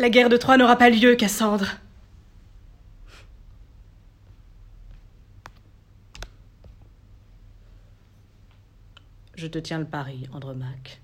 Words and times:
La 0.00 0.08
guerre 0.08 0.30
de 0.30 0.38
Troie 0.38 0.56
n'aura 0.56 0.76
pas 0.76 0.88
lieu, 0.88 1.14
Cassandre. 1.14 1.76
Je 9.34 9.46
te 9.46 9.58
tiens 9.58 9.78
le 9.78 9.84
pari, 9.84 10.26
Andromaque. 10.32 11.02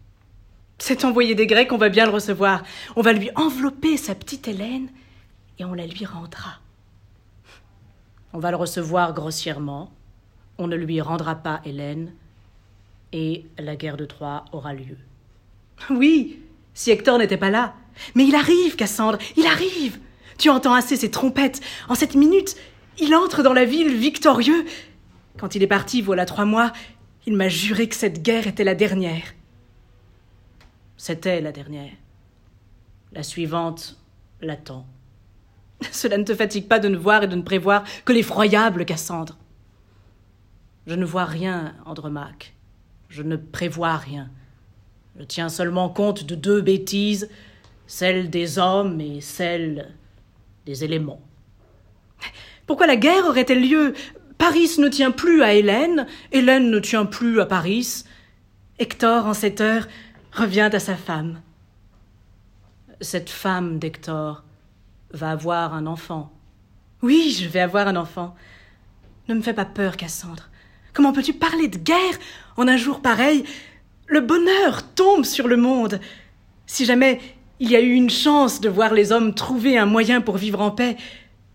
Cet 0.78 1.04
envoyé 1.04 1.34
des 1.34 1.46
Grecs, 1.46 1.72
on 1.72 1.76
va 1.76 1.90
bien 1.90 2.06
le 2.06 2.10
recevoir. 2.10 2.62
On 2.96 3.02
va 3.02 3.12
lui 3.12 3.28
envelopper 3.34 3.98
sa 3.98 4.14
petite 4.14 4.48
Hélène 4.48 4.88
et 5.58 5.66
on 5.66 5.74
la 5.74 5.86
lui 5.86 6.06
rendra. 6.06 6.54
On 8.32 8.38
va 8.38 8.50
le 8.50 8.56
recevoir 8.56 9.12
grossièrement. 9.12 9.92
On 10.56 10.68
ne 10.68 10.76
lui 10.76 11.02
rendra 11.02 11.34
pas 11.34 11.60
Hélène. 11.66 12.14
Et 13.12 13.44
la 13.58 13.76
guerre 13.76 13.98
de 13.98 14.06
Troie 14.06 14.46
aura 14.52 14.72
lieu. 14.72 14.96
Oui, 15.90 16.40
si 16.72 16.90
Hector 16.90 17.18
n'était 17.18 17.36
pas 17.36 17.50
là. 17.50 17.74
Mais 18.14 18.26
il 18.26 18.34
arrive, 18.34 18.76
Cassandre, 18.76 19.18
il 19.36 19.46
arrive. 19.46 19.98
Tu 20.38 20.50
entends 20.50 20.74
assez 20.74 20.96
ses 20.96 21.10
trompettes. 21.10 21.60
En 21.88 21.94
cette 21.94 22.14
minute, 22.14 22.56
il 22.98 23.14
entre 23.14 23.42
dans 23.42 23.52
la 23.52 23.64
ville 23.64 23.94
victorieux. 23.94 24.64
Quand 25.38 25.54
il 25.54 25.62
est 25.62 25.68
parti, 25.68 26.02
voilà 26.02 26.24
trois 26.24 26.44
mois, 26.44 26.72
il 27.26 27.34
m'a 27.34 27.48
juré 27.48 27.88
que 27.88 27.96
cette 27.96 28.22
guerre 28.22 28.46
était 28.46 28.64
la 28.64 28.74
dernière. 28.74 29.34
C'était 30.96 31.40
la 31.40 31.52
dernière. 31.52 31.92
La 33.12 33.22
suivante 33.22 33.98
l'attend. 34.40 34.86
Cela 35.92 36.18
ne 36.18 36.24
te 36.24 36.34
fatigue 36.34 36.68
pas 36.68 36.78
de 36.78 36.88
ne 36.88 36.96
voir 36.96 37.24
et 37.24 37.28
de 37.28 37.36
ne 37.36 37.42
prévoir 37.42 37.84
que 38.04 38.12
l'effroyable 38.12 38.84
Cassandre. 38.84 39.36
Je 40.86 40.94
ne 40.94 41.04
vois 41.04 41.24
rien, 41.24 41.74
Andromaque. 41.84 42.54
Je 43.08 43.22
ne 43.22 43.36
prévois 43.36 43.96
rien. 43.96 44.30
Je 45.18 45.24
tiens 45.24 45.48
seulement 45.48 45.88
compte 45.88 46.24
de 46.24 46.34
deux 46.34 46.60
bêtises, 46.60 47.28
celle 47.86 48.30
des 48.30 48.58
hommes 48.58 49.00
et 49.00 49.20
celle 49.20 49.94
des 50.64 50.84
éléments. 50.84 51.20
Pourquoi 52.66 52.86
la 52.86 52.96
guerre 52.96 53.26
aurait-elle 53.26 53.68
lieu? 53.68 53.94
Paris 54.38 54.70
ne 54.78 54.88
tient 54.88 55.12
plus 55.12 55.42
à 55.42 55.54
Hélène, 55.54 56.06
Hélène 56.32 56.70
ne 56.70 56.78
tient 56.80 57.06
plus 57.06 57.40
à 57.40 57.46
Paris. 57.46 58.04
Hector, 58.78 59.26
en 59.26 59.34
cette 59.34 59.60
heure, 59.60 59.86
revient 60.32 60.68
à 60.72 60.80
sa 60.80 60.96
femme. 60.96 61.40
Cette 63.00 63.30
femme 63.30 63.78
d'Hector 63.78 64.42
va 65.12 65.30
avoir 65.30 65.74
un 65.74 65.86
enfant. 65.86 66.32
Oui, 67.02 67.36
je 67.38 67.48
vais 67.48 67.60
avoir 67.60 67.88
un 67.88 67.96
enfant. 67.96 68.34
Ne 69.28 69.34
me 69.34 69.42
fais 69.42 69.54
pas 69.54 69.64
peur, 69.64 69.96
Cassandre. 69.96 70.48
Comment 70.92 71.12
peux-tu 71.12 71.34
parler 71.34 71.68
de 71.68 71.78
guerre 71.78 72.18
en 72.56 72.68
un 72.68 72.76
jour 72.76 73.00
pareil? 73.00 73.44
Le 74.06 74.20
bonheur 74.20 74.82
tombe 74.94 75.24
sur 75.24 75.46
le 75.48 75.56
monde. 75.56 76.00
Si 76.66 76.84
jamais 76.84 77.20
il 77.60 77.70
y 77.70 77.76
a 77.76 77.80
eu 77.80 77.92
une 77.92 78.10
chance 78.10 78.60
de 78.60 78.68
voir 78.68 78.92
les 78.92 79.12
hommes 79.12 79.34
trouver 79.34 79.78
un 79.78 79.86
moyen 79.86 80.20
pour 80.20 80.36
vivre 80.36 80.60
en 80.60 80.70
paix, 80.70 80.96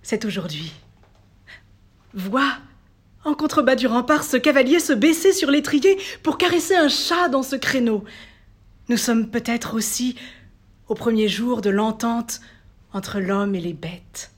c'est 0.02 0.26
aujourd'hui. 0.26 0.72
Vois, 2.14 2.58
en 3.24 3.34
contrebas 3.34 3.76
du 3.76 3.88
rempart, 3.88 4.24
ce 4.24 4.38
cavalier 4.38 4.80
se 4.80 4.94
baisser 4.94 5.32
sur 5.32 5.52
l'étrier 5.52 5.98
pour 6.24 6.38
caresser 6.38 6.76
un 6.76 6.90
chat 6.90 7.30
dans 7.30 7.44
ce 7.44 7.56
créneau. 7.56 8.04
Nous 8.90 8.98
sommes 8.98 9.30
peut-être 9.30 9.76
aussi 9.76 10.16
au 10.88 10.96
premier 10.96 11.28
jour 11.28 11.62
de 11.62 11.70
l'entente 11.70 12.42
entre 12.94 13.20
l'homme 13.20 13.56
et 13.56 13.62
les 13.62 13.74
bêtes. 13.74 14.32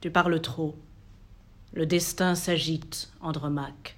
Tu 0.00 0.10
parles 0.10 0.40
trop. 0.40 0.74
Le 1.74 1.86
destin 1.86 2.34
s'agite, 2.34 3.12
Andromaque. 3.20 3.96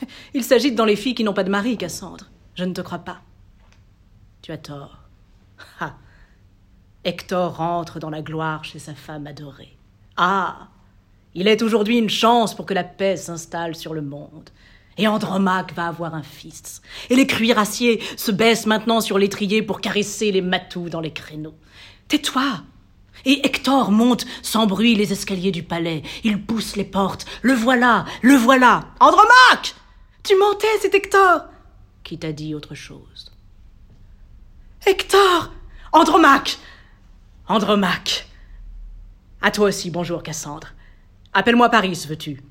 Il 0.34 0.44
s'agite 0.44 0.74
dans 0.74 0.84
les 0.84 0.96
filles 0.96 1.14
qui 1.14 1.24
n'ont 1.24 1.34
pas 1.34 1.44
de 1.44 1.50
mari, 1.50 1.76
Cassandre. 1.76 2.26
Je 2.54 2.64
ne 2.64 2.72
te 2.72 2.80
crois 2.80 3.00
pas. 3.00 3.20
Tu 4.42 4.52
as 4.52 4.58
tort. 4.58 4.99
Ah 5.80 5.94
Hector 7.04 7.56
rentre 7.56 7.98
dans 7.98 8.10
la 8.10 8.20
gloire 8.20 8.64
chez 8.64 8.78
sa 8.78 8.94
femme 8.94 9.26
adorée. 9.26 9.76
Ah 10.16 10.68
Il 11.34 11.48
est 11.48 11.62
aujourd'hui 11.62 11.96
une 11.96 12.10
chance 12.10 12.54
pour 12.54 12.66
que 12.66 12.74
la 12.74 12.84
paix 12.84 13.16
s'installe 13.16 13.74
sur 13.74 13.94
le 13.94 14.02
monde. 14.02 14.50
Et 14.98 15.08
Andromaque 15.08 15.72
va 15.74 15.86
avoir 15.86 16.14
un 16.14 16.22
fils. 16.22 16.82
Et 17.08 17.16
les 17.16 17.26
cuirassiers 17.26 18.02
se 18.18 18.30
baissent 18.30 18.66
maintenant 18.66 19.00
sur 19.00 19.18
l'étrier 19.18 19.62
pour 19.62 19.80
caresser 19.80 20.30
les 20.30 20.42
matous 20.42 20.90
dans 20.90 21.00
les 21.00 21.12
créneaux. 21.12 21.54
Tais-toi 22.08 22.64
Et 23.24 23.46
Hector 23.46 23.92
monte 23.92 24.26
sans 24.42 24.66
bruit 24.66 24.94
les 24.94 25.12
escaliers 25.12 25.52
du 25.52 25.62
palais. 25.62 26.02
Il 26.22 26.44
pousse 26.44 26.76
les 26.76 26.84
portes. 26.84 27.24
Le 27.40 27.54
voilà 27.54 28.04
Le 28.20 28.34
voilà 28.34 28.88
Andromaque 29.00 29.74
Tu 30.22 30.36
mentais, 30.36 30.66
c'est 30.82 30.94
Hector 30.94 31.44
Qui 32.04 32.18
t'a 32.18 32.32
dit 32.32 32.54
autre 32.54 32.74
chose? 32.74 33.29
Hector 34.86 35.52
Andromaque 35.92 36.58
Andromaque 37.46 38.26
À 39.42 39.50
toi 39.50 39.68
aussi, 39.68 39.90
bonjour 39.90 40.22
Cassandre. 40.22 40.68
Appelle-moi 41.34 41.68
Paris, 41.68 42.06
veux-tu? 42.08 42.42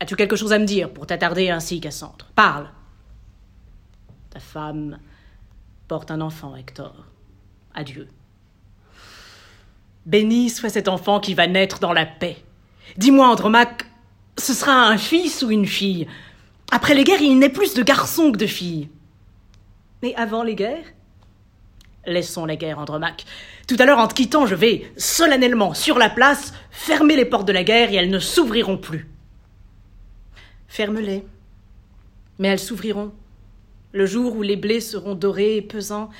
As-tu 0.00 0.16
quelque 0.16 0.36
chose 0.36 0.52
à 0.52 0.58
me 0.58 0.66
dire 0.66 0.92
pour 0.92 1.06
t'attarder 1.06 1.48
ainsi, 1.48 1.80
Cassandre? 1.80 2.26
Parle 2.34 2.68
Ta 4.28 4.38
femme 4.38 4.98
porte 5.88 6.10
un 6.10 6.20
enfant, 6.20 6.54
Hector. 6.56 7.06
Adieu. 7.74 8.08
Béni 10.04 10.50
soit 10.50 10.68
cet 10.68 10.88
enfant 10.88 11.20
qui 11.20 11.32
va 11.32 11.46
naître 11.46 11.78
dans 11.78 11.94
la 11.94 12.04
paix. 12.04 12.44
Dis-moi, 12.98 13.26
Andromaque, 13.26 13.86
ce 14.36 14.52
sera 14.52 14.88
un 14.88 14.98
fils 14.98 15.42
ou 15.42 15.50
une 15.50 15.66
fille? 15.66 16.06
Après 16.70 16.94
les 16.94 17.04
guerres, 17.04 17.22
il 17.22 17.38
n'est 17.38 17.48
plus 17.48 17.74
de 17.74 17.82
garçons 17.82 18.30
que 18.30 18.38
de 18.38 18.46
filles. 18.46 18.90
Mais 20.02 20.14
avant 20.16 20.42
les 20.42 20.54
guerres 20.54 20.92
Laissons 22.10 22.44
la 22.44 22.56
guerre, 22.56 22.80
Andromaque. 22.80 23.24
Tout 23.68 23.76
à 23.78 23.84
l'heure, 23.84 24.00
en 24.00 24.08
te 24.08 24.14
quittant, 24.14 24.44
je 24.44 24.56
vais, 24.56 24.90
solennellement, 24.96 25.74
sur 25.74 25.96
la 25.96 26.10
place, 26.10 26.52
fermer 26.72 27.14
les 27.14 27.24
portes 27.24 27.46
de 27.46 27.52
la 27.52 27.62
guerre 27.62 27.92
et 27.92 27.94
elles 27.94 28.10
ne 28.10 28.18
s'ouvriront 28.18 28.78
plus. 28.78 29.08
Ferme-les. 30.66 31.24
Mais 32.40 32.48
elles 32.48 32.58
s'ouvriront. 32.58 33.12
Le 33.92 34.06
jour 34.06 34.34
où 34.34 34.42
les 34.42 34.56
blés 34.56 34.80
seront 34.80 35.14
dorés 35.14 35.56
et 35.56 35.62
pesants, 35.62 36.10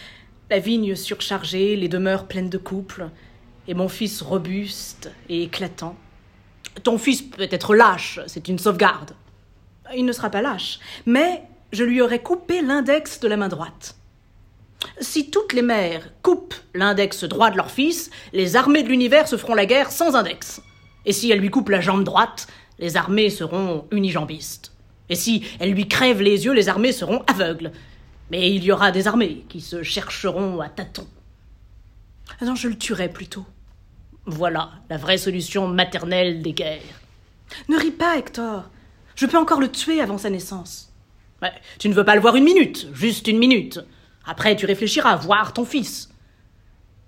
la 0.48 0.60
vigne 0.60 0.94
surchargée, 0.94 1.74
les 1.74 1.88
demeures 1.88 2.28
pleines 2.28 2.50
de 2.50 2.58
couples, 2.58 3.08
et 3.66 3.74
mon 3.74 3.88
fils 3.88 4.22
robuste 4.22 5.10
et 5.28 5.42
éclatant. 5.42 5.96
Ton 6.84 6.98
fils 6.98 7.22
peut 7.22 7.48
être 7.50 7.74
lâche, 7.74 8.20
c'est 8.28 8.46
une 8.46 8.58
sauvegarde. 8.58 9.12
Il 9.96 10.04
ne 10.04 10.12
sera 10.12 10.30
pas 10.30 10.42
lâche, 10.42 10.78
mais 11.04 11.42
je 11.72 11.82
lui 11.82 12.00
aurai 12.00 12.20
coupé 12.20 12.62
l'index 12.62 13.18
de 13.18 13.26
la 13.26 13.36
main 13.36 13.48
droite. 13.48 13.96
Si 15.00 15.30
toutes 15.30 15.52
les 15.52 15.62
mères 15.62 16.10
coupent 16.22 16.54
l'index 16.74 17.24
droit 17.24 17.50
de 17.50 17.56
leur 17.56 17.70
fils, 17.70 18.10
les 18.32 18.56
armées 18.56 18.82
de 18.82 18.88
l'univers 18.88 19.28
se 19.28 19.36
feront 19.36 19.54
la 19.54 19.66
guerre 19.66 19.92
sans 19.92 20.14
index. 20.14 20.62
Et 21.06 21.12
si 21.12 21.30
elles 21.30 21.40
lui 21.40 21.50
coupent 21.50 21.68
la 21.70 21.80
jambe 21.80 22.04
droite, 22.04 22.46
les 22.78 22.96
armées 22.96 23.30
seront 23.30 23.86
unijambistes. 23.90 24.72
Et 25.08 25.14
si 25.14 25.44
elles 25.58 25.72
lui 25.72 25.88
crèvent 25.88 26.22
les 26.22 26.44
yeux, 26.44 26.52
les 26.52 26.68
armées 26.68 26.92
seront 26.92 27.22
aveugles. 27.26 27.72
Mais 28.30 28.52
il 28.54 28.62
y 28.64 28.72
aura 28.72 28.90
des 28.90 29.08
armées 29.08 29.44
qui 29.48 29.60
se 29.60 29.82
chercheront 29.82 30.60
à 30.60 30.68
tâtons. 30.68 31.08
Ah 32.40 32.44
non, 32.44 32.54
je 32.54 32.68
le 32.68 32.78
tuerai 32.78 33.08
plutôt. 33.08 33.44
Voilà 34.26 34.70
la 34.88 34.96
vraie 34.96 35.18
solution 35.18 35.66
maternelle 35.66 36.42
des 36.42 36.52
guerres. 36.52 37.00
Ne 37.68 37.76
ris 37.76 37.90
pas, 37.90 38.16
Hector. 38.16 38.70
Je 39.16 39.26
peux 39.26 39.38
encore 39.38 39.60
le 39.60 39.70
tuer 39.70 40.00
avant 40.00 40.18
sa 40.18 40.30
naissance. 40.30 40.92
Ouais, 41.42 41.52
tu 41.78 41.88
ne 41.88 41.94
veux 41.94 42.04
pas 42.04 42.14
le 42.14 42.20
voir 42.20 42.36
une 42.36 42.44
minute, 42.44 42.88
juste 42.92 43.26
une 43.26 43.38
minute. 43.38 43.80
Après, 44.30 44.54
tu 44.54 44.64
réfléchiras 44.64 45.16
voir 45.16 45.52
ton 45.52 45.64
fils. 45.64 46.08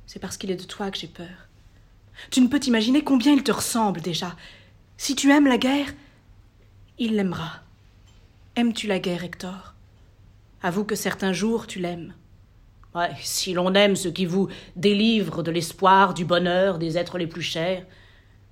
C'est 0.06 0.18
parce 0.18 0.36
qu'il 0.36 0.50
est 0.50 0.56
de 0.56 0.64
toi 0.64 0.90
que 0.90 0.98
j'ai 0.98 1.06
peur. 1.06 1.46
Tu 2.32 2.40
ne 2.40 2.48
peux 2.48 2.58
t'imaginer 2.58 3.04
combien 3.04 3.32
il 3.32 3.44
te 3.44 3.52
ressemble 3.52 4.00
déjà. 4.00 4.34
Si 4.96 5.14
tu 5.14 5.30
aimes 5.30 5.46
la 5.46 5.56
guerre, 5.56 5.86
il 6.98 7.14
l'aimera. 7.14 7.60
Aimes-tu 8.56 8.88
la 8.88 8.98
guerre, 8.98 9.22
Hector? 9.22 9.74
Avoue 10.64 10.82
que 10.82 10.96
certains 10.96 11.32
jours 11.32 11.68
tu 11.68 11.78
l'aimes. 11.78 12.12
Ouais, 12.92 13.12
si 13.20 13.52
l'on 13.52 13.72
aime 13.74 13.94
ce 13.94 14.08
qui 14.08 14.26
vous 14.26 14.48
délivre 14.74 15.44
de 15.44 15.52
l'espoir, 15.52 16.14
du 16.14 16.24
bonheur, 16.24 16.80
des 16.80 16.98
êtres 16.98 17.18
les 17.18 17.28
plus 17.28 17.40
chers, 17.40 17.86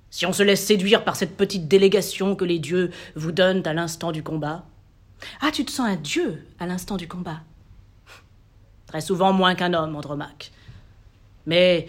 si 0.09 0.25
on 0.25 0.31
se 0.31 0.43
laisse 0.43 0.65
séduire 0.65 1.03
par 1.03 1.17
cette 1.17 1.35
petite 1.35 1.67
délégation 1.67 2.37
que 2.37 2.45
les 2.45 2.59
dieux 2.59 2.91
vous 3.17 3.33
donnent 3.33 3.67
à 3.67 3.73
l'instant 3.73 4.13
du 4.13 4.23
combat. 4.23 4.65
Ah, 5.41 5.51
tu 5.51 5.65
te 5.65 5.71
sens 5.71 5.89
un 5.89 5.97
dieu 5.97 6.47
à 6.57 6.67
l'instant 6.67 6.95
du 6.95 7.09
combat 7.09 7.41
Très 8.91 8.99
souvent 8.99 9.31
moins 9.31 9.55
qu'un 9.55 9.73
homme, 9.73 9.95
Andromaque. 9.95 10.51
Mais 11.45 11.87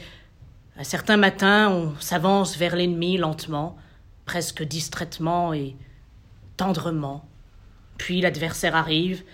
un 0.79 0.85
certain 0.85 1.17
matin, 1.17 1.69
on 1.69 1.95
s'avance 1.99 2.57
vers 2.57 2.77
l'ennemi 2.77 3.17
lentement, 3.17 3.77
presque 4.25 4.63
distraitement 4.63 5.53
et 5.53 5.75
tendrement. 6.57 7.25
Puis 7.99 8.21
l'adversaire 8.21 8.77
arrive, 8.77 9.25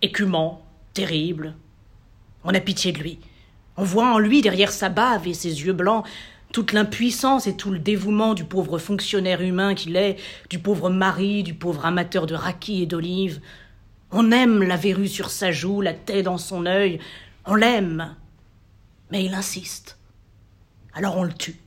écumant, 0.00 0.62
terrible. 0.94 1.56
On 2.42 2.54
a 2.54 2.60
pitié 2.60 2.90
de 2.90 3.00
lui. 3.00 3.18
On 3.76 3.84
voit 3.84 4.14
en 4.14 4.18
lui, 4.18 4.40
derrière 4.40 4.72
sa 4.72 4.88
bave 4.88 5.28
et 5.28 5.34
ses 5.34 5.62
yeux 5.62 5.74
blancs, 5.74 6.06
toute 6.52 6.72
l'impuissance 6.72 7.46
et 7.46 7.54
tout 7.54 7.70
le 7.70 7.78
dévouement 7.78 8.32
du 8.32 8.44
pauvre 8.44 8.78
fonctionnaire 8.78 9.42
humain 9.42 9.74
qu'il 9.74 9.94
est, 9.94 10.16
du 10.48 10.58
pauvre 10.58 10.88
mari, 10.88 11.42
du 11.42 11.52
pauvre 11.52 11.84
amateur 11.84 12.24
de 12.24 12.34
raki 12.34 12.82
et 12.82 12.86
d'olives, 12.86 13.42
on 14.12 14.32
aime 14.32 14.62
la 14.62 14.76
verrue 14.76 15.08
sur 15.08 15.30
sa 15.30 15.52
joue, 15.52 15.80
la 15.80 15.94
taie 15.94 16.22
dans 16.22 16.38
son 16.38 16.66
œil. 16.66 16.98
On 17.46 17.54
l'aime. 17.54 18.16
Mais 19.10 19.24
il 19.24 19.34
insiste. 19.34 19.98
Alors 20.94 21.16
on 21.16 21.24
le 21.24 21.32
tue. 21.32 21.60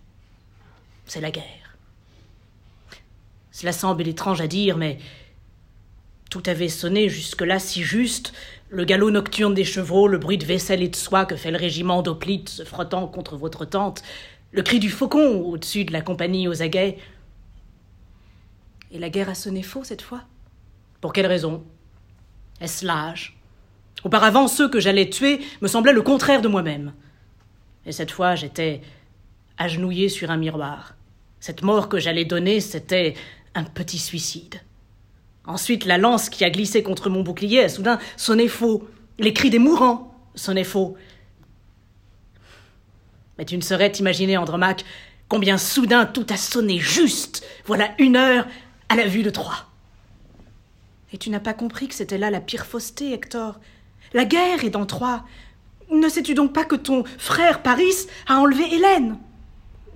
C'est 1.05 1.21
la 1.21 1.31
guerre. 1.31 1.77
Cela 3.51 3.71
semble 3.71 4.07
étrange 4.07 4.41
à 4.41 4.47
dire, 4.47 4.77
mais 4.77 4.97
tout 6.29 6.43
avait 6.47 6.69
sonné 6.69 7.09
jusque-là 7.09 7.59
si 7.59 7.83
juste, 7.83 8.33
le 8.69 8.85
galop 8.85 9.11
nocturne 9.11 9.53
des 9.53 9.63
chevaux, 9.63 10.07
le 10.07 10.17
bruit 10.17 10.39
de 10.39 10.45
vaisselle 10.45 10.81
et 10.81 10.89
de 10.89 10.95
soie 10.95 11.25
que 11.25 11.35
fait 11.35 11.51
le 11.51 11.57
régiment 11.57 12.01
d'hoplites 12.01 12.49
se 12.49 12.63
frottant 12.63 13.07
contre 13.07 13.37
votre 13.37 13.65
tente, 13.65 14.01
le 14.51 14.63
cri 14.63 14.79
du 14.79 14.89
faucon 14.89 15.41
au-dessus 15.41 15.85
de 15.85 15.93
la 15.93 16.01
compagnie 16.01 16.47
aux 16.47 16.61
aguets. 16.63 16.97
Et 18.91 18.97
la 18.99 19.09
guerre 19.09 19.29
a 19.29 19.35
sonné 19.35 19.61
faux 19.61 19.83
cette 19.83 20.01
fois? 20.01 20.23
Pour 21.01 21.13
quelle 21.13 21.27
raison? 21.27 21.63
Est-ce 22.61 22.85
l'âge? 22.85 23.37
Auparavant, 24.03 24.47
ceux 24.47 24.69
que 24.69 24.79
j'allais 24.79 25.09
tuer 25.09 25.39
me 25.61 25.67
semblaient 25.67 25.93
le 25.93 26.01
contraire 26.01 26.41
de 26.41 26.47
moi-même. 26.47 26.93
Et 27.85 27.91
cette 27.91 28.11
fois, 28.11 28.35
j'étais 28.35 28.81
agenouillé 29.57 30.09
sur 30.09 30.31
un 30.31 30.37
miroir. 30.37 30.95
Cette 31.39 31.61
mort 31.61 31.89
que 31.89 31.99
j'allais 31.99 32.25
donner, 32.25 32.59
c'était 32.59 33.15
un 33.55 33.63
petit 33.63 33.99
suicide. 33.99 34.61
Ensuite, 35.45 35.85
la 35.85 35.97
lance 35.97 36.29
qui 36.29 36.45
a 36.45 36.49
glissé 36.49 36.83
contre 36.83 37.09
mon 37.09 37.21
bouclier 37.21 37.63
a 37.63 37.69
soudain 37.69 37.99
sonné 38.15 38.47
faux. 38.47 38.87
Les 39.19 39.33
cris 39.33 39.49
des 39.49 39.59
mourants 39.59 40.15
sonnaient 40.35 40.63
faux. 40.63 40.97
Mais 43.37 43.45
tu 43.45 43.57
ne 43.57 43.61
saurais 43.61 43.91
t'imaginer, 43.91 44.37
Andromaque, 44.37 44.85
combien 45.27 45.57
soudain 45.57 46.05
tout 46.05 46.25
a 46.29 46.37
sonné 46.37 46.79
juste, 46.79 47.45
voilà 47.65 47.93
une 47.99 48.15
heure, 48.15 48.47
à 48.89 48.95
la 48.95 49.07
vue 49.07 49.23
de 49.23 49.29
Troie. 49.29 49.67
Et 51.13 51.17
tu 51.19 51.29
n'as 51.29 51.39
pas 51.39 51.53
compris 51.53 51.87
que 51.87 51.93
c'était 51.93 52.17
là 52.17 52.31
la 52.31 52.41
pire 52.41 52.65
fausseté, 52.65 53.13
Hector. 53.13 53.59
La 54.13 54.25
guerre 54.25 54.65
est 54.65 54.71
dans 54.71 54.87
Troie. 54.87 55.23
Ne 55.91 56.09
sais-tu 56.09 56.33
donc 56.33 56.53
pas 56.53 56.65
que 56.65 56.75
ton 56.75 57.03
frère 57.19 57.61
Paris 57.61 57.93
a 58.27 58.39
enlevé 58.39 58.63
Hélène? 58.73 59.17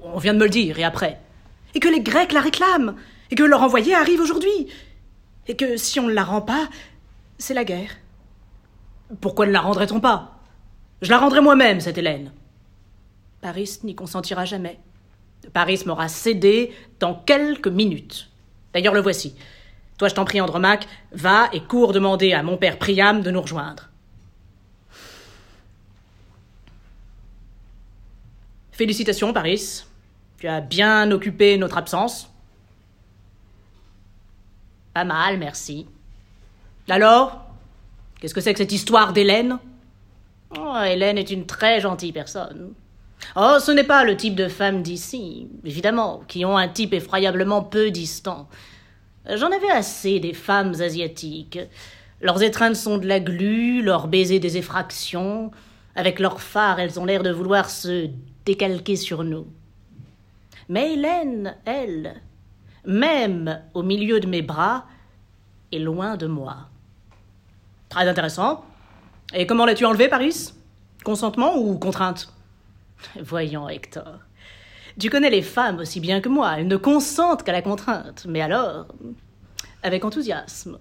On 0.03 0.19
vient 0.19 0.35
de 0.35 0.39
me 0.39 0.43
le 0.43 0.49
dire, 0.51 0.77
et 0.77 0.83
après? 0.83 1.19
Et 1.73 1.79
que 1.79 1.87
les 1.87 2.01
Grecs 2.01 2.33
la 2.33 2.39
réclament, 2.39 2.95
et 3.31 3.35
que 3.35 3.43
leur 3.43 3.63
envoyé 3.63 3.95
arrive 3.95 4.21
aujourd'hui, 4.21 4.67
et 5.47 5.55
que 5.55 5.75
si 5.75 5.99
on 5.99 6.07
ne 6.07 6.13
la 6.13 6.23
rend 6.23 6.41
pas, 6.41 6.69
c'est 7.39 7.55
la 7.55 7.65
guerre. 7.65 7.97
Pourquoi 9.19 9.47
ne 9.47 9.51
la 9.51 9.61
rendrait-on 9.61 9.99
pas? 9.99 10.39
Je 11.01 11.09
la 11.09 11.17
rendrai 11.17 11.41
moi-même, 11.41 11.81
cette 11.81 11.97
Hélène. 11.97 12.31
Paris 13.41 13.79
n'y 13.83 13.95
consentira 13.95 14.45
jamais. 14.45 14.79
Paris 15.51 15.81
m'aura 15.85 16.09
cédé 16.09 16.73
dans 16.99 17.15
quelques 17.15 17.67
minutes. 17.67 18.29
D'ailleurs, 18.73 18.93
le 18.93 19.01
voici. 19.01 19.35
Toi, 19.97 20.07
je 20.07 20.13
t'en 20.13 20.25
prie, 20.25 20.41
Andromaque, 20.41 20.88
va 21.11 21.49
et 21.53 21.61
cours 21.61 21.94
demander 21.94 22.33
à 22.33 22.44
mon 22.44 22.57
père 22.57 22.77
Priam 22.77 23.21
de 23.21 23.31
nous 23.31 23.41
rejoindre. 23.41 23.89
Félicitations, 28.71 29.33
Paris. 29.33 29.85
Tu 30.39 30.47
as 30.47 30.61
bien 30.61 31.09
occupé 31.09 31.57
notre 31.57 31.77
absence. 31.77 32.29
Pas 34.94 35.03
mal, 35.03 35.39
merci. 35.39 35.88
Alors 36.88 37.47
Qu'est-ce 38.19 38.33
que 38.33 38.41
c'est 38.41 38.53
que 38.53 38.59
cette 38.59 38.71
histoire 38.71 39.13
d'Hélène? 39.13 39.59
Oh, 40.57 40.75
Hélène 40.83 41.17
est 41.17 41.29
une 41.29 41.45
très 41.45 41.81
gentille 41.81 42.11
personne. 42.11 42.73
Oh, 43.35 43.57
ce 43.59 43.71
n'est 43.71 43.83
pas 43.83 44.03
le 44.03 44.17
type 44.17 44.35
de 44.35 44.47
femme 44.47 44.81
d'ici, 44.81 45.47
évidemment, 45.63 46.23
qui 46.27 46.45
ont 46.45 46.57
un 46.57 46.67
type 46.67 46.94
effroyablement 46.94 47.61
peu 47.61 47.91
distant. 47.91 48.47
J'en 49.35 49.51
avais 49.51 49.69
assez 49.69 50.19
des 50.19 50.33
femmes 50.33 50.74
asiatiques. 50.79 51.59
Leurs 52.21 52.41
étreintes 52.41 52.75
sont 52.75 52.97
de 52.97 53.07
la 53.07 53.19
glu, 53.19 53.83
leurs 53.83 54.07
baisers 54.07 54.39
des 54.39 54.57
effractions. 54.57 55.51
Avec 55.95 56.19
leurs 56.19 56.41
phares, 56.41 56.79
elles 56.79 57.00
ont 57.00 57.06
l'air 57.06 57.24
de 57.24 57.31
vouloir 57.31 57.69
se 57.69 58.09
décalquer 58.45 58.95
sur 58.95 59.24
nous. 59.24 59.47
Mais 60.69 60.94
Hélène, 60.94 61.56
elle, 61.65 62.21
même 62.85 63.62
au 63.74 63.83
milieu 63.83 64.19
de 64.19 64.27
mes 64.27 64.41
bras, 64.41 64.85
est 65.71 65.80
loin 65.80 66.15
de 66.15 66.27
moi. 66.27 66.69
Très 67.89 68.07
intéressant. 68.07 68.63
Et 69.33 69.45
comment 69.45 69.65
l'as-tu 69.65 69.85
enlevé, 69.85 70.07
Paris? 70.07 70.53
Consentement 71.03 71.57
ou 71.57 71.77
contrainte? 71.77 72.33
Voyons, 73.21 73.68
Hector. 73.68 74.19
Tu 74.99 75.09
connais 75.09 75.29
les 75.29 75.41
femmes 75.41 75.79
aussi 75.79 75.99
bien 75.99 76.21
que 76.21 76.29
moi. 76.29 76.55
Elles 76.57 76.67
ne 76.67 76.77
consentent 76.77 77.44
qu'à 77.44 77.51
la 77.51 77.61
contrainte. 77.61 78.25
Mais 78.27 78.41
alors, 78.41 78.88
avec 79.83 80.03
enthousiasme. 80.03 80.79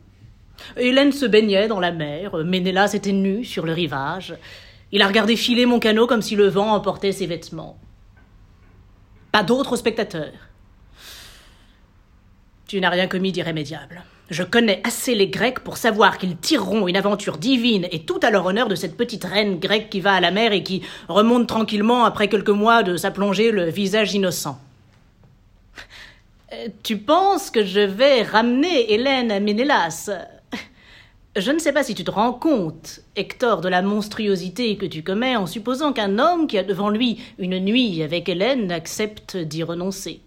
Hélène 0.76 1.12
se 1.12 1.26
baignait 1.26 1.68
dans 1.68 1.80
la 1.80 1.92
mer. 1.92 2.36
Ménélas 2.44 2.94
était 2.94 3.12
nu 3.12 3.44
sur 3.44 3.66
le 3.66 3.72
rivage. 3.72 4.34
Il 4.92 5.02
a 5.02 5.06
regardé 5.06 5.36
filer 5.36 5.66
mon 5.66 5.78
canot 5.78 6.06
comme 6.06 6.22
si 6.22 6.36
le 6.36 6.48
vent 6.48 6.72
emportait 6.72 7.12
ses 7.12 7.26
vêtements. 7.26 7.78
Pas 9.32 9.42
d'autres 9.42 9.76
spectateurs. 9.76 10.32
Tu 12.66 12.80
n'as 12.80 12.90
rien 12.90 13.06
commis 13.06 13.32
d'irrémédiable. 13.32 14.02
Je 14.28 14.42
connais 14.42 14.80
assez 14.82 15.14
les 15.14 15.28
Grecs 15.28 15.60
pour 15.60 15.76
savoir 15.76 16.18
qu'ils 16.18 16.36
tireront 16.36 16.88
une 16.88 16.96
aventure 16.96 17.38
divine 17.38 17.86
et 17.92 18.00
tout 18.00 18.18
à 18.22 18.30
leur 18.30 18.44
honneur 18.46 18.66
de 18.68 18.74
cette 18.74 18.96
petite 18.96 19.24
reine 19.24 19.60
grecque 19.60 19.88
qui 19.88 20.00
va 20.00 20.14
à 20.14 20.20
la 20.20 20.32
mer 20.32 20.52
et 20.52 20.64
qui 20.64 20.82
remonte 21.08 21.46
tranquillement 21.46 22.04
après 22.04 22.28
quelques 22.28 22.48
mois 22.48 22.82
de 22.82 22.96
sa 22.96 23.12
plongée 23.12 23.52
le 23.52 23.70
visage 23.70 24.14
innocent. 24.14 24.58
Euh, 26.52 26.68
tu 26.82 26.96
penses 26.96 27.50
que 27.50 27.64
je 27.64 27.80
vais 27.80 28.22
ramener 28.22 28.92
Hélène 28.92 29.30
à 29.30 29.38
Ménélas? 29.38 30.10
Je 31.36 31.50
ne 31.52 31.58
sais 31.58 31.72
pas 31.72 31.84
si 31.84 31.94
tu 31.94 32.02
te 32.02 32.10
rends 32.10 32.32
compte, 32.32 33.00
Hector, 33.14 33.60
de 33.60 33.68
la 33.68 33.82
monstruosité 33.82 34.76
que 34.76 34.86
tu 34.86 35.02
commets 35.02 35.36
en 35.36 35.46
supposant 35.46 35.92
qu'un 35.92 36.18
homme 36.18 36.46
qui 36.46 36.56
a 36.56 36.62
devant 36.62 36.88
lui 36.88 37.20
une 37.38 37.58
nuit 37.60 38.02
avec 38.02 38.28
Hélène 38.28 38.72
accepte 38.72 39.36
d'y 39.36 39.62
renoncer. 39.62 40.20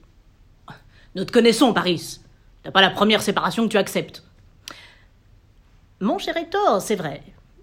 Nous 1.16 1.26
te 1.26 1.32
connaissons, 1.32 1.74
Paris. 1.74 2.20
C'est 2.64 2.72
pas 2.72 2.82
la 2.82 2.90
première 2.90 3.22
séparation 3.22 3.66
que 3.66 3.72
tu 3.72 3.78
acceptes. 3.78 4.24
Mon 6.02 6.18
cher 6.18 6.38
Hector, 6.38 6.82
c'est 6.82 6.96
vrai. 6.96 7.22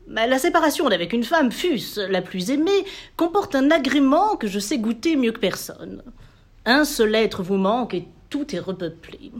La 0.08 0.38
séparation 0.38 0.88
d'avec 0.88 1.12
une 1.12 1.24
femme, 1.24 1.50
fût-ce 1.50 2.00
la 2.00 2.22
plus 2.22 2.50
aimée, 2.50 2.84
comporte 3.16 3.54
un 3.54 3.70
agrément 3.70 4.36
que 4.36 4.46
je 4.46 4.58
sais 4.58 4.78
goûter 4.78 5.16
mieux 5.16 5.32
que 5.32 5.40
personne. 5.40 6.02
Un 6.64 6.84
seul 6.84 7.14
être 7.14 7.42
vous 7.42 7.56
manque 7.56 7.94
et 7.94 8.06
tout 8.30 8.54
est 8.54 8.60
repeuplé. 8.60 9.32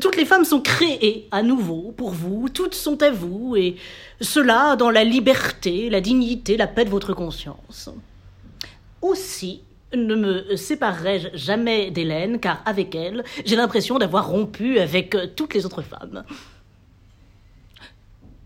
Toutes 0.00 0.16
les 0.16 0.24
femmes 0.24 0.44
sont 0.44 0.60
créées 0.60 1.28
à 1.30 1.42
nouveau 1.42 1.92
pour 1.96 2.10
vous, 2.10 2.48
toutes 2.48 2.74
sont 2.74 3.02
à 3.02 3.10
vous, 3.10 3.56
et 3.56 3.76
cela 4.20 4.76
dans 4.76 4.90
la 4.90 5.04
liberté, 5.04 5.90
la 5.90 6.00
dignité, 6.00 6.56
la 6.56 6.66
paix 6.66 6.84
de 6.84 6.90
votre 6.90 7.14
conscience. 7.14 7.90
Aussi, 9.00 9.62
ne 9.94 10.14
me 10.14 10.56
séparerai-je 10.56 11.28
jamais 11.34 11.90
d'Hélène, 11.90 12.40
car 12.40 12.62
avec 12.64 12.94
elle, 12.94 13.24
j'ai 13.44 13.56
l'impression 13.56 13.98
d'avoir 13.98 14.28
rompu 14.28 14.78
avec 14.78 15.14
euh, 15.14 15.26
toutes 15.34 15.54
les 15.54 15.66
autres 15.66 15.82
femmes. 15.82 16.24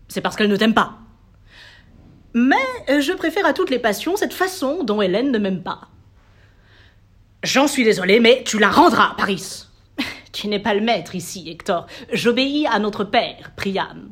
C'est 0.07 0.21
parce 0.21 0.35
qu'elle 0.35 0.49
ne 0.49 0.55
t'aime 0.55 0.73
pas. 0.73 0.97
Mais 2.33 2.55
euh, 2.89 3.01
je 3.01 3.13
préfère 3.13 3.45
à 3.45 3.53
toutes 3.53 3.69
les 3.69 3.79
passions 3.79 4.15
cette 4.15 4.33
façon 4.33 4.83
dont 4.83 5.01
Hélène 5.01 5.31
ne 5.31 5.37
m'aime 5.37 5.63
pas. 5.63 5.89
J'en 7.43 7.67
suis 7.67 7.83
désolé, 7.83 8.19
mais 8.19 8.43
tu 8.45 8.59
la 8.59 8.69
rendras, 8.69 9.15
Paris. 9.17 9.65
Tu 10.33 10.47
n'es 10.49 10.59
pas 10.59 10.75
le 10.75 10.81
maître 10.81 11.15
ici, 11.15 11.49
Hector. 11.49 11.87
J'obéis 12.13 12.67
à 12.67 12.77
notre 12.77 13.03
père, 13.03 13.53
Priam. 13.55 14.11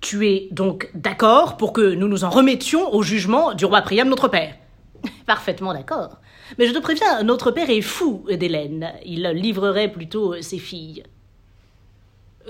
Tu 0.00 0.26
es 0.26 0.48
donc 0.50 0.90
d'accord 0.94 1.56
pour 1.56 1.72
que 1.72 1.94
nous 1.94 2.08
nous 2.08 2.24
en 2.24 2.30
remettions 2.30 2.92
au 2.92 3.02
jugement 3.02 3.54
du 3.54 3.64
roi 3.64 3.80
Priam, 3.82 4.08
notre 4.08 4.28
père? 4.28 4.56
Parfaitement 5.26 5.72
d'accord. 5.72 6.18
Mais 6.58 6.66
je 6.66 6.72
te 6.72 6.78
préviens, 6.78 7.22
notre 7.22 7.50
père 7.50 7.70
est 7.70 7.80
fou 7.80 8.24
d'Hélène. 8.28 8.92
Il 9.04 9.22
livrerait 9.28 9.90
plutôt 9.90 10.40
ses 10.42 10.58
filles. 10.58 11.02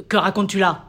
Que 0.08 0.16
racontes-tu 0.16 0.58
là? 0.58 0.86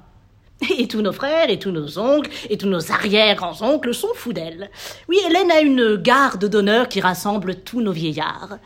Et 0.78 0.88
tous 0.88 1.02
nos 1.02 1.12
frères, 1.12 1.50
et 1.50 1.60
tous 1.60 1.72
nos 1.72 2.00
oncles, 2.00 2.32
et 2.50 2.58
tous 2.58 2.68
nos 2.68 2.92
arrière-grands-oncles 2.92 3.94
sont 3.94 4.14
fous 4.16 4.32
d'elle. 4.32 4.70
Oui, 5.10 5.18
Hélène 5.28 5.52
a 5.52 5.60
une 5.60 5.98
garde 5.98 6.46
d'honneur 6.46 6.88
qui 6.88 7.02
rassemble 7.02 7.56
tous 7.56 7.82
nos 7.82 7.92
vieillards. 7.92 8.58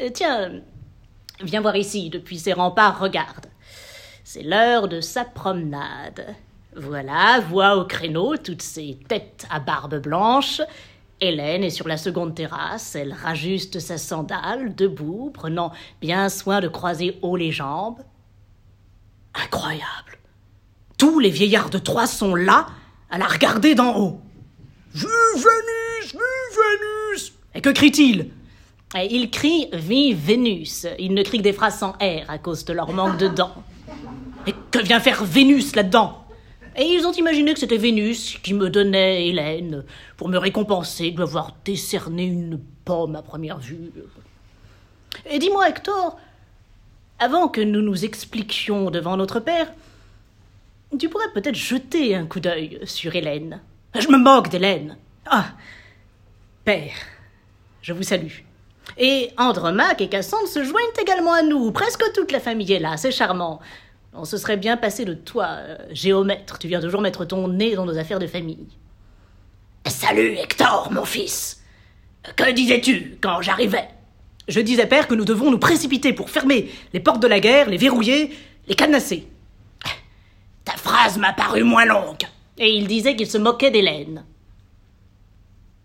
Euh, 0.00 0.10
tiens, 0.12 0.50
viens 1.42 1.60
voir 1.60 1.76
ici, 1.76 2.10
depuis 2.10 2.38
ces 2.38 2.52
remparts, 2.52 2.98
regarde. 2.98 3.46
C'est 4.24 4.42
l'heure 4.42 4.88
de 4.88 5.00
sa 5.00 5.24
promenade. 5.24 6.34
Voilà, 6.74 7.40
vois 7.48 7.76
au 7.76 7.84
créneau 7.84 8.36
toutes 8.36 8.62
ces 8.62 8.98
têtes 9.08 9.46
à 9.48 9.60
barbe 9.60 10.02
blanche, 10.02 10.60
Hélène 11.20 11.64
est 11.64 11.70
sur 11.70 11.88
la 11.88 11.96
seconde 11.96 12.34
terrasse, 12.34 12.94
elle 12.94 13.14
rajuste 13.14 13.80
sa 13.80 13.96
sandale, 13.96 14.74
debout, 14.74 15.30
prenant 15.32 15.72
bien 16.00 16.28
soin 16.28 16.60
de 16.60 16.68
croiser 16.68 17.18
haut 17.22 17.36
les 17.36 17.52
jambes. 17.52 18.00
Incroyable. 19.34 20.18
Tous 20.98 21.18
les 21.18 21.30
vieillards 21.30 21.70
de 21.70 21.78
Troyes 21.78 22.06
sont 22.06 22.34
là, 22.34 22.66
à 23.10 23.16
la 23.16 23.26
regarder 23.26 23.74
d'en 23.74 23.96
haut. 23.96 24.20
Vive 24.92 25.06
Vénus, 25.34 26.12
vive 26.12 26.58
Vénus 26.58 27.32
Et 27.54 27.60
que 27.60 27.70
crie-t-il 27.70 28.30
Il 28.94 29.30
crie 29.30 29.68
Vive 29.72 30.18
Vénus. 30.18 30.86
Il 30.98 31.14
ne 31.14 31.22
crie 31.22 31.38
que 31.38 31.42
des 31.42 31.52
phrases 31.52 31.78
sans 31.78 31.92
R 31.92 32.28
à 32.28 32.38
cause 32.38 32.64
de 32.64 32.72
leur 32.72 32.92
manque 32.92 33.18
de 33.18 33.28
dents. 33.28 33.54
Et 34.46 34.54
que 34.70 34.80
vient 34.80 35.00
faire 35.00 35.24
Vénus 35.24 35.76
là-dedans? 35.76 36.25
Et 36.78 36.84
ils 36.84 37.06
ont 37.06 37.12
imaginé 37.12 37.54
que 37.54 37.60
c'était 37.60 37.78
Vénus 37.78 38.38
qui 38.42 38.52
me 38.52 38.68
donnait 38.68 39.28
Hélène 39.28 39.84
pour 40.18 40.28
me 40.28 40.36
récompenser 40.36 41.10
de 41.10 41.22
lui 41.22 41.28
décerné 41.64 42.24
une 42.24 42.60
pomme 42.84 43.16
à 43.16 43.22
première 43.22 43.58
vue. 43.58 43.90
Et 45.30 45.38
dis-moi, 45.38 45.68
Hector, 45.70 46.18
avant 47.18 47.48
que 47.48 47.62
nous 47.62 47.80
nous 47.80 48.04
expliquions 48.04 48.90
devant 48.90 49.16
notre 49.16 49.40
père, 49.40 49.72
tu 50.98 51.08
pourrais 51.08 51.32
peut-être 51.32 51.54
jeter 51.54 52.14
un 52.14 52.26
coup 52.26 52.40
d'œil 52.40 52.78
sur 52.84 53.14
Hélène. 53.16 53.60
Je 53.98 54.08
me 54.08 54.18
moque 54.18 54.50
d'Hélène. 54.50 54.98
Ah, 55.24 55.46
père, 56.64 56.94
je 57.80 57.94
vous 57.94 58.02
salue. 58.02 58.42
Et 58.98 59.30
Andromaque 59.38 60.02
et 60.02 60.08
Cassandre 60.08 60.46
se 60.46 60.62
joignent 60.62 60.84
également 61.00 61.32
à 61.32 61.42
nous. 61.42 61.72
Presque 61.72 62.04
toute 62.14 62.32
la 62.32 62.40
famille 62.40 62.72
est 62.72 62.78
là, 62.78 62.98
c'est 62.98 63.10
charmant. 63.10 63.60
On 64.18 64.24
se 64.24 64.38
serait 64.38 64.56
bien 64.56 64.76
passé 64.76 65.04
de 65.04 65.14
toi, 65.14 65.46
euh, 65.58 65.76
géomètre. 65.90 66.58
Tu 66.58 66.68
viens 66.68 66.80
toujours 66.80 67.02
mettre 67.02 67.24
ton 67.24 67.48
nez 67.48 67.74
dans 67.74 67.84
nos 67.84 67.98
affaires 67.98 68.18
de 68.18 68.26
famille. 68.26 68.66
Salut, 69.86 70.36
Hector, 70.36 70.90
mon 70.90 71.04
fils. 71.04 71.62
Que 72.34 72.50
disais-tu 72.50 73.18
quand 73.20 73.42
j'arrivais? 73.42 73.88
Je 74.48 74.60
disais, 74.60 74.86
père, 74.86 75.06
que 75.06 75.14
nous 75.14 75.24
devons 75.24 75.50
nous 75.50 75.58
précipiter 75.58 76.12
pour 76.12 76.30
fermer 76.30 76.70
les 76.92 77.00
portes 77.00 77.22
de 77.22 77.26
la 77.26 77.40
guerre, 77.40 77.68
les 77.68 77.76
verrouiller, 77.76 78.36
les 78.68 78.74
cadenasser. 78.74 79.28
Ta 80.64 80.72
phrase 80.72 81.18
m'a 81.18 81.32
paru 81.32 81.62
moins 81.62 81.84
longue. 81.84 82.24
Et 82.58 82.74
il 82.74 82.86
disait 82.86 83.16
qu'il 83.16 83.28
se 83.28 83.38
moquait 83.38 83.70
d'Hélène. 83.70 84.24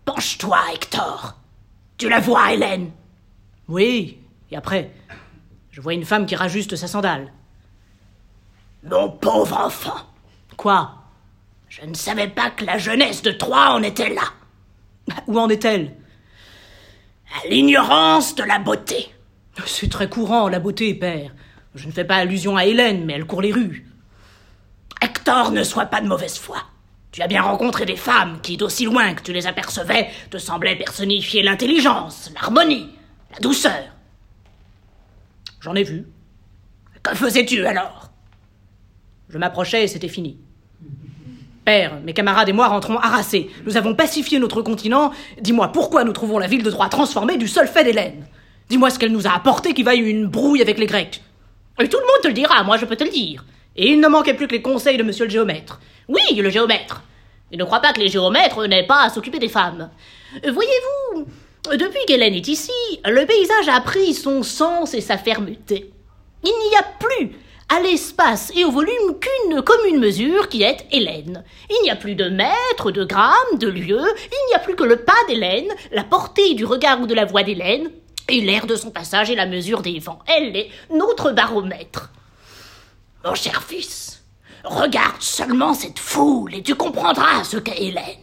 Penche-toi, 0.06 0.58
Hector. 0.74 1.36
Tu 1.98 2.08
la 2.10 2.20
vois, 2.20 2.54
Hélène? 2.54 2.92
Oui, 3.68 4.20
et 4.50 4.56
après, 4.56 4.92
je 5.70 5.82
vois 5.82 5.94
une 5.94 6.06
femme 6.06 6.26
qui 6.26 6.36
rajuste 6.36 6.76
sa 6.76 6.88
sandale. 6.88 7.32
Mon 8.84 9.10
pauvre 9.10 9.60
enfant. 9.60 9.98
Quoi? 10.58 10.92
Je 11.70 11.86
ne 11.86 11.94
savais 11.94 12.28
pas 12.28 12.50
que 12.50 12.66
la 12.66 12.78
jeunesse 12.78 13.22
de 13.22 13.32
Troie 13.32 13.74
en 13.74 13.84
était 13.84 14.14
là. 14.14 14.24
Où 15.28 15.40
en 15.40 15.50
est-elle? 15.50 15.96
À 17.44 17.48
l'ignorance 17.48 18.36
de 18.36 18.44
la 18.44 18.60
beauté. 18.60 19.14
C'est 19.66 19.90
très 19.90 20.10
courant, 20.10 20.50
la 20.50 20.60
beauté, 20.60 20.94
père. 20.94 21.32
Je 21.76 21.88
ne 21.88 21.92
fais 21.92 22.04
pas 22.04 22.16
allusion 22.16 22.58
à 22.58 22.66
Hélène, 22.66 23.06
mais 23.06 23.14
elle 23.14 23.26
court 23.26 23.42
les 23.42 23.54
rues. 23.54 23.88
Hector, 25.02 25.52
ne 25.52 25.64
sois 25.64 25.86
pas 25.86 26.02
de 26.02 26.08
mauvaise 26.08 26.38
foi. 26.38 26.58
Tu 27.12 27.22
as 27.22 27.28
bien 27.28 27.42
rencontré 27.42 27.86
des 27.86 27.96
femmes 27.96 28.40
qui, 28.42 28.58
d'aussi 28.58 28.86
loin 28.86 29.14
que 29.14 29.22
tu 29.22 29.34
les 29.34 29.48
apercevais, 29.48 30.10
te 30.30 30.38
semblaient 30.38 30.78
personnifier 30.78 31.44
l'intelligence, 31.44 32.32
l'harmonie, 32.34 32.90
la 33.32 33.40
douceur. 33.40 33.84
J'en 35.60 35.76
ai 35.76 35.84
vu. 35.84 36.08
Que 37.04 37.16
faisais-tu 37.16 37.66
alors? 37.66 38.11
Je 39.32 39.38
m'approchais 39.38 39.84
et 39.84 39.88
c'était 39.88 40.08
fini. 40.08 40.38
Père, 41.64 42.00
mes 42.04 42.14
camarades 42.14 42.50
et 42.50 42.54
moi 42.54 42.68
rentrons 42.68 42.98
harassés. 42.98 43.50
Nous 43.66 43.78
avons 43.78 43.96
pacifié 43.96 44.40
notre 44.40 44.62
continent. 44.62 45.12
Dis-moi 45.40 45.70
pourquoi 45.70 46.04
nous 46.04 46.12
trouvons 46.12 46.38
la 46.38 46.48
ville 46.48 46.64
de 46.64 46.72
Troie 46.72 46.90
transformée 46.90 47.38
du 47.38 47.48
seul 47.48 47.68
fait 47.68 47.84
d'Hélène? 47.84 48.26
Dis-moi 48.70 48.90
ce 48.90 49.00
qu'elle 49.00 49.12
nous 49.12 49.28
a 49.28 49.36
apporté 49.36 49.74
qui 49.74 49.84
vaille 49.84 50.00
une 50.00 50.28
brouille 50.28 50.62
avec 50.62 50.80
les 50.80 50.86
Grecs. 50.86 51.22
Et 51.80 51.88
tout 51.88 51.98
le 51.98 52.06
monde 52.06 52.22
te 52.24 52.28
le 52.28 52.34
dira, 52.34 52.64
moi 52.64 52.78
je 52.78 52.86
peux 52.86 52.96
te 52.96 53.04
le 53.04 53.10
dire. 53.10 53.46
Et 53.76 53.92
il 53.92 54.00
ne 54.00 54.08
manquait 54.08 54.34
plus 54.34 54.48
que 54.48 54.54
les 54.54 54.62
conseils 54.62 54.98
de 54.98 55.04
monsieur 55.04 55.26
le 55.26 55.32
géomètre. 55.32 55.80
Oui, 56.08 56.36
le 56.36 56.50
géomètre. 56.50 57.04
Et 57.52 57.58
ne 57.58 57.64
crois 57.64 57.80
pas 57.80 57.94
que 57.94 58.00
les 58.00 58.08
géomètres 58.08 58.66
n'aient 58.68 58.88
pas 58.88 59.04
à 59.04 59.10
s'occuper 59.10 59.40
des 59.40 59.50
femmes. 59.50 59.90
Voyez-vous, 60.42 61.26
depuis 61.72 62.06
qu'Hélène 62.08 62.34
est 62.34 62.48
ici, 62.48 62.72
le 63.06 63.26
paysage 63.26 63.70
a 63.70 63.82
pris 63.82 64.14
son 64.14 64.44
sens 64.44 64.94
et 64.94 65.02
sa 65.02 65.18
fermeté. 65.18 65.92
Il 66.44 66.70
n'y 66.70 66.76
a 66.76 66.84
plus 67.00 67.36
à 67.72 67.80
l'espace 67.80 68.52
et 68.54 68.66
au 68.66 68.72
volume 68.72 69.18
qu'une 69.20 69.62
commune 69.62 70.00
mesure 70.00 70.50
qui 70.50 70.62
est 70.62 70.86
Hélène. 70.92 71.46
Il 71.70 71.84
n'y 71.84 71.90
a 71.90 71.96
plus 71.96 72.16
de 72.16 72.28
mètres, 72.28 72.92
de 72.92 73.06
grammes, 73.06 73.58
de 73.58 73.68
lieux, 73.70 74.14
il 74.26 74.48
n'y 74.50 74.56
a 74.56 74.60
plus 74.60 74.76
que 74.76 74.84
le 74.84 74.98
pas 74.98 75.14
d'Hélène, 75.30 75.70
la 75.94 76.04
portée 76.04 76.54
du 76.54 76.66
regard 76.66 77.00
ou 77.00 77.08
de 77.08 77.14
la 77.14 77.24
voix 77.24 77.44
d'Hélène, 77.44 77.90
et 78.28 78.42
l'air 78.42 78.68
de 78.68 78.76
son 78.76 78.92
passage 78.92 79.30
et 79.30 79.36
la 79.36 79.46
mesure 79.46 79.82
des 79.82 80.00
vents. 80.00 80.20
Elle 80.28 80.56
est 80.58 80.70
notre 80.94 81.32
baromètre. 81.32 82.10
Mon 83.24 83.36
cher 83.36 83.64
fils, 83.64 84.22
regarde 84.66 85.22
seulement 85.22 85.74
cette 85.74 86.00
foule 86.00 86.56
et 86.56 86.64
tu 86.64 86.76
comprendras 86.76 87.46
ce 87.46 87.56
qu'est 87.56 87.82
Hélène. 87.82 88.18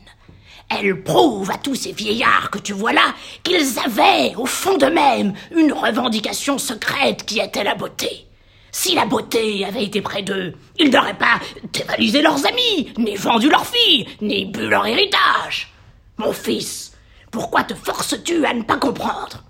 Elle 0.68 1.02
prouve 1.02 1.50
à 1.50 1.56
tous 1.56 1.74
ces 1.74 1.92
vieillards 1.92 2.50
que 2.50 2.58
tu 2.58 2.74
vois 2.74 2.92
là 2.92 3.14
qu'ils 3.42 3.78
avaient, 3.78 4.34
au 4.36 4.44
fond 4.44 4.76
d'eux-mêmes, 4.76 5.32
une 5.52 5.72
revendication 5.72 6.58
secrète 6.58 7.24
qui 7.24 7.40
était 7.40 7.64
la 7.64 7.74
beauté. 7.74 8.27
Si 8.70 8.94
la 8.94 9.06
beauté 9.06 9.64
avait 9.64 9.84
été 9.84 10.02
près 10.02 10.22
d'eux, 10.22 10.54
ils 10.78 10.90
n'auraient 10.90 11.14
pas 11.14 11.40
dévalisé 11.72 12.22
leurs 12.22 12.46
amis, 12.46 12.92
ni 12.98 13.16
vendu 13.16 13.48
leurs 13.48 13.66
filles, 13.66 14.06
ni 14.20 14.46
bu 14.46 14.68
leur 14.68 14.86
héritage. 14.86 15.72
Mon 16.18 16.32
fils, 16.32 16.96
pourquoi 17.30 17.64
te 17.64 17.74
forces-tu 17.74 18.44
à 18.44 18.52
ne 18.52 18.62
pas 18.62 18.76
comprendre? 18.76 19.44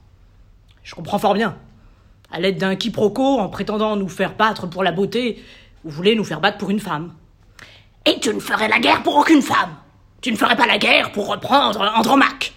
Je 0.83 0.95
comprends 0.95 1.19
fort 1.19 1.35
bien. 1.35 1.57
À 2.31 2.41
l'aide 2.41 2.59
d'un 2.59 2.77
quiproquo, 2.77 3.39
en 3.39 3.49
prétendant 3.49 3.97
nous 3.97 4.09
faire 4.09 4.35
battre 4.37 4.67
pour 4.67 4.85
la 4.85 4.93
beauté, 4.93 5.43
vous 5.85 5.91
voulez 5.91 6.15
nous 6.15 6.25
faire 6.25 6.41
battre 6.41 6.59
pour 6.59 6.71
une 6.71 6.81
femme. 6.81 7.15
Et 8.07 8.21
tu 8.21 8.33
ne 8.33 8.41
ferais 8.41 8.69
la 8.69 8.79
guerre 8.79 9.03
pour 9.03 9.17
aucune 9.17 9.43
femme. 9.43 9.77
Tu 10.21 10.33
ne 10.33 10.37
ferais 10.37 10.57
pas 10.57 10.67
la 10.67 10.79
guerre 10.79 11.13
pour 11.13 11.29
reprendre 11.29 11.93
Andromaque. 11.97 12.53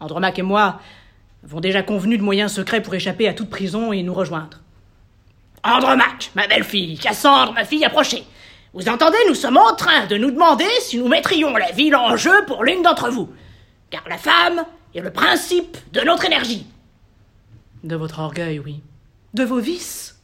Andromaque 0.00 0.38
et 0.38 0.42
moi 0.42 0.80
avons 1.44 1.60
déjà 1.60 1.82
convenu 1.82 2.18
de 2.18 2.22
moyens 2.22 2.52
secrets 2.52 2.82
pour 2.82 2.94
échapper 2.94 3.28
à 3.28 3.34
toute 3.34 3.50
prison 3.50 3.92
et 3.92 4.02
nous 4.02 4.14
rejoindre. 4.14 4.58
Andromaque, 5.64 6.30
ma 6.34 6.46
belle-fille, 6.48 6.98
Cassandre, 6.98 7.52
ma 7.52 7.64
fille 7.64 7.84
approchez. 7.84 8.24
Vous 8.74 8.88
entendez, 8.88 9.18
nous 9.28 9.34
sommes 9.34 9.58
en 9.58 9.74
train 9.76 10.06
de 10.06 10.16
nous 10.16 10.30
demander 10.30 10.68
si 10.80 10.98
nous 10.98 11.06
mettrions 11.06 11.56
la 11.56 11.70
ville 11.70 11.94
en 11.94 12.16
jeu 12.16 12.44
pour 12.46 12.64
l'une 12.64 12.82
d'entre 12.82 13.10
vous. 13.10 13.30
Car 13.90 14.02
la 14.08 14.18
femme 14.18 14.64
est 14.94 15.00
le 15.00 15.12
principe 15.12 15.76
de 15.92 16.00
notre 16.00 16.24
énergie. 16.24 16.66
De 17.84 17.94
votre 17.94 18.18
orgueil, 18.18 18.58
oui. 18.58 18.80
De 19.34 19.44
vos 19.44 19.60
vices. 19.60 20.18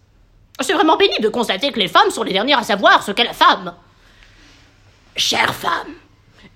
C'est 0.61 0.73
vraiment 0.73 0.97
pénible 0.97 1.23
de 1.23 1.29
constater 1.29 1.71
que 1.71 1.79
les 1.79 1.89
femmes 1.89 2.11
sont 2.11 2.25
les 2.25 2.33
dernières 2.33 2.59
à 2.59 2.65
savoir 2.65 3.03
ce 3.03 3.13
qu'est 3.13 3.25
la 3.25 3.33
femme. 3.33 3.75
Chère 5.15 5.55
femme, 5.55 5.95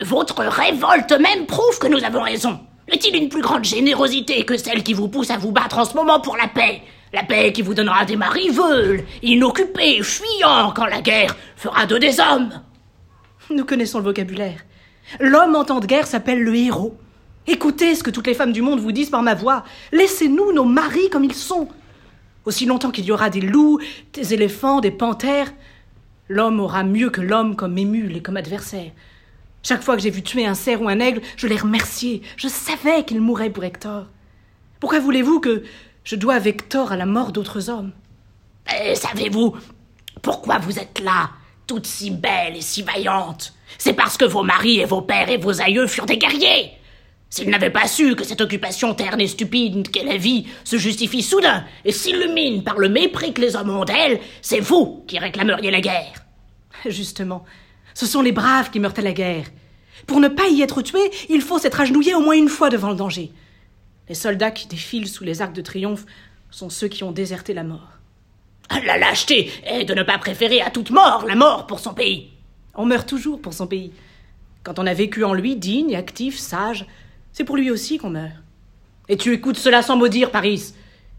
votre 0.01 0.45
révolte 0.45 1.12
même 1.12 1.47
prouve 1.47 1.79
que 1.79 1.87
nous 1.87 2.03
avons 2.03 2.23
raison. 2.23 2.61
Est-il 2.89 3.15
une 3.15 3.29
plus 3.29 3.43
grande 3.43 3.65
générosité 3.65 4.45
que 4.45 4.57
celle 4.57 4.83
qui 4.83 4.93
vous 4.93 5.09
pousse 5.09 5.31
à 5.31 5.39
vous 5.39 5.53
battre 5.53 5.79
en 5.79 5.85
ce 5.85 5.95
moment 5.95 6.21
pour 6.21 6.37
la 6.37 6.49
paix? 6.49 6.83
La 7.12 7.23
paix 7.23 7.52
qui 7.52 7.61
vous 7.61 7.75
donnera 7.75 8.07
des 8.07 8.16
maris 8.16 8.49
veules, 8.49 9.04
inoccupés, 9.23 10.02
fuyants 10.02 10.73
quand 10.75 10.87
la 10.87 11.02
guerre 11.02 11.37
fera 11.57 11.85
d'eux 11.85 11.99
des 11.99 12.21
hommes. 12.21 12.62
Nous 13.50 13.66
connaissons 13.66 13.99
le 13.99 14.04
vocabulaire. 14.04 14.64
L'homme 15.21 15.54
en 15.54 15.64
temps 15.64 15.81
de 15.81 15.87
guerre 15.87 16.07
s'appelle 16.07 16.42
le 16.42 16.57
héros. 16.57 16.97
Écoutez 17.47 17.95
ce 17.95 18.02
que 18.02 18.11
toutes 18.11 18.28
les 18.28 18.35
femmes 18.35 18.52
du 18.52 18.62
monde 18.62 18.81
vous 18.81 18.92
disent 18.92 19.11
par 19.11 19.23
ma 19.23 19.35
voix. 19.35 19.64
Laissez-nous 19.92 20.52
nos 20.52 20.64
maris 20.64 21.11
comme 21.11 21.25
ils 21.25 21.35
sont. 21.35 21.69
Aussi 22.47 22.64
longtemps 22.64 22.90
qu'il 22.90 23.04
y 23.04 23.12
aura 23.12 23.28
des 23.28 23.42
loups, 23.42 23.78
des 24.14 24.33
éléphants, 24.33 24.81
des 24.81 24.90
panthères, 24.90 25.52
l'homme 26.28 26.61
aura 26.61 26.83
mieux 26.83 27.11
que 27.11 27.21
l'homme 27.21 27.57
comme 27.57 27.76
émule 27.76 28.16
et 28.16 28.23
comme 28.23 28.38
adversaire. 28.38 28.90
Chaque 29.62 29.83
fois 29.83 29.97
que 29.97 30.02
j'ai 30.02 30.11
vu 30.11 30.23
tuer 30.23 30.47
un 30.47 30.54
cerf 30.54 30.81
ou 30.81 30.88
un 30.88 30.99
aigle, 30.99 31.21
je 31.37 31.47
l'ai 31.47 31.57
remercié. 31.57 32.23
Je 32.37 32.49
savais 32.49 33.04
qu'il 33.04 33.21
mourrait 33.21 33.50
pour 33.50 33.64
Hector. 33.64 34.07
Pourquoi 34.81 34.99
voulez-vous 34.99 35.40
que 35.40 35.62
je 36.04 36.16
doive 36.16 36.47
Hector 36.47 36.92
à 36.92 36.97
la 36.97 37.06
mort 37.06 37.32
d'autres 37.32 37.71
hommes 37.71 37.92
Et 38.82 38.94
savez-vous 38.94 39.56
pourquoi 40.21 40.59
vous 40.59 40.78
êtes 40.78 41.00
là, 41.00 41.30
toutes 41.66 41.87
si 41.87 42.11
belles 42.11 42.56
et 42.56 42.61
si 42.61 42.82
vaillantes? 42.82 43.54
C'est 43.78 43.94
parce 43.94 44.16
que 44.16 44.25
vos 44.25 44.42
maris 44.42 44.80
et 44.80 44.85
vos 44.85 45.02
pères 45.02 45.30
et 45.30 45.38
vos 45.38 45.61
aïeux 45.61 45.87
furent 45.87 46.06
des 46.06 46.18
guerriers. 46.18 46.73
S'ils 47.30 47.49
n'avaient 47.49 47.71
pas 47.71 47.88
su 47.88 48.14
que 48.14 48.25
cette 48.25 48.42
occupation 48.42 48.94
terne 48.94 49.21
et 49.21 49.26
stupide 49.26 49.90
qu'est 49.90 50.04
la 50.04 50.18
vie 50.18 50.47
se 50.64 50.76
justifie 50.76 51.23
soudain 51.23 51.64
et 51.85 51.90
s'illumine 51.90 52.62
par 52.62 52.78
le 52.78 52.90
mépris 52.90 53.32
que 53.32 53.40
les 53.40 53.56
hommes 53.56 53.71
ont 53.71 53.87
d'elle, 53.87 54.21
c'est 54.42 54.61
vous 54.61 55.02
qui 55.06 55.18
réclameriez 55.18 55.71
la 55.71 55.80
guerre. 55.80 56.25
Justement, 56.85 57.44
ce 57.94 58.06
sont 58.06 58.21
les 58.21 58.32
braves 58.32 58.71
qui 58.71 58.80
meurent 58.80 58.99
à 58.99 59.02
la 59.02 59.12
guerre. 59.12 59.47
Pour 60.06 60.21
ne 60.21 60.28
pas 60.28 60.49
y 60.49 60.62
être 60.62 60.82
tués, 60.82 61.11
il 61.30 61.40
faut 61.40 61.59
s'être 61.59 61.80
agenouillé 61.80 62.14
au 62.14 62.21
moins 62.21 62.37
une 62.37 62.49
fois 62.49 62.68
devant 62.68 62.90
le 62.90 62.97
danger. 62.97 63.32
Les 64.09 64.14
soldats 64.14 64.50
qui 64.50 64.66
défilent 64.66 65.09
sous 65.09 65.25
les 65.25 65.42
arcs 65.42 65.54
de 65.54 65.62
triomphe 65.62 66.06
sont 66.50 66.71
ceux 66.71 66.88
qui 66.88 67.04
ont 67.04 67.12
déserté 67.12 67.54
la 67.54 67.64
mort. 67.64 67.88
La 68.85 68.99
lâcheté 68.99 69.50
est 69.64 69.85
de 69.85 69.94
ne 69.94 70.02
pas 70.02 70.18
préférer 70.18 70.61
à 70.61 70.71
toute 70.71 70.90
mort 70.90 71.25
la 71.26 71.35
mort 71.35 71.66
pour 71.66 71.80
son 71.80 71.94
pays. 71.94 72.30
On 72.75 72.87
meurt 72.87 73.09
toujours 73.09 73.40
pour 73.40 73.52
son 73.52 73.66
pays. 73.66 73.92
Quand 74.62 74.78
on 74.78 74.87
a 74.87 74.94
vécu 74.94 75.25
en 75.25 75.35
lui, 75.35 75.56
digne, 75.56 75.97
actif, 75.97 76.38
sage, 76.38 76.87
c'est 77.32 77.44
pour 77.44 77.56
lui 77.56 77.71
aussi 77.71 77.99
qu'on 77.99 78.11
meurt. 78.11 78.32
Et 79.09 79.16
tu 79.16 79.32
écoutes 79.32 79.59
cela 79.59 79.82
sans 79.82 79.97
maudire, 79.97 80.30
Paris. 80.30 80.73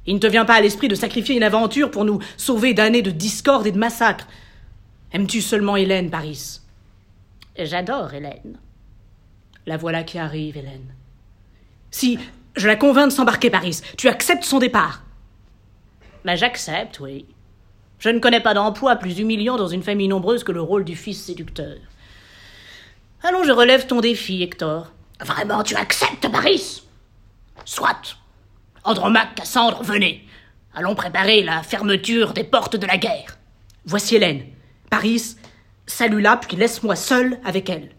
Il 0.05 0.15
ne 0.15 0.19
te 0.19 0.27
vient 0.27 0.45
pas 0.45 0.55
à 0.55 0.61
l'esprit 0.61 0.87
de 0.87 0.95
sacrifier 0.95 1.35
une 1.35 1.43
aventure 1.43 1.91
pour 1.91 2.05
nous 2.05 2.19
sauver 2.37 2.73
d'années 2.73 3.01
de 3.01 3.11
discorde 3.11 3.67
et 3.67 3.71
de 3.71 3.77
massacres. 3.77 4.27
Aimes-tu 5.11 5.41
seulement 5.41 5.75
Hélène, 5.75 6.09
Paris? 6.09 6.59
J'adore 7.57 8.13
Hélène. 8.13 8.57
La 9.65 9.77
voilà 9.77 10.03
qui 10.03 10.17
arrive, 10.17 10.57
Hélène. 10.57 10.93
Si 11.91 12.17
je 12.55 12.67
la 12.67 12.75
convainc 12.75 13.07
de 13.07 13.13
s'embarquer, 13.13 13.49
Paris, 13.49 13.81
tu 13.97 14.07
acceptes 14.07 14.43
son 14.43 14.59
départ? 14.59 15.03
Ben 16.23 16.35
j'accepte, 16.35 16.99
oui. 16.99 17.25
Je 17.99 18.09
ne 18.09 18.19
connais 18.19 18.41
pas 18.41 18.53
d'emploi 18.53 18.95
plus 18.95 19.19
humiliant 19.19 19.57
dans 19.57 19.67
une 19.67 19.83
famille 19.83 20.07
nombreuse 20.07 20.43
que 20.43 20.51
le 20.51 20.61
rôle 20.61 20.83
du 20.83 20.95
fils 20.95 21.23
séducteur. 21.23 21.77
Allons, 23.23 23.43
je 23.43 23.51
relève 23.51 23.87
ton 23.87 24.01
défi, 24.01 24.43
Hector. 24.43 24.91
Vraiment, 25.21 25.63
tu 25.63 25.75
acceptes, 25.75 26.29
Paris 26.29 26.83
Soit. 27.65 28.17
Andromaque, 28.83 29.35
Cassandre, 29.35 29.83
venez. 29.83 30.27
Allons 30.73 30.95
préparer 30.95 31.43
la 31.43 31.63
fermeture 31.63 32.33
des 32.33 32.43
portes 32.43 32.75
de 32.75 32.85
la 32.85 32.97
guerre. 32.97 33.37
Voici 33.85 34.15
Hélène. 34.15 34.45
Paris, 34.89 35.37
salue-la, 35.85 36.37
puis 36.37 36.57
laisse-moi 36.57 36.95
seul 36.95 37.39
avec 37.45 37.69
elle. 37.69 37.91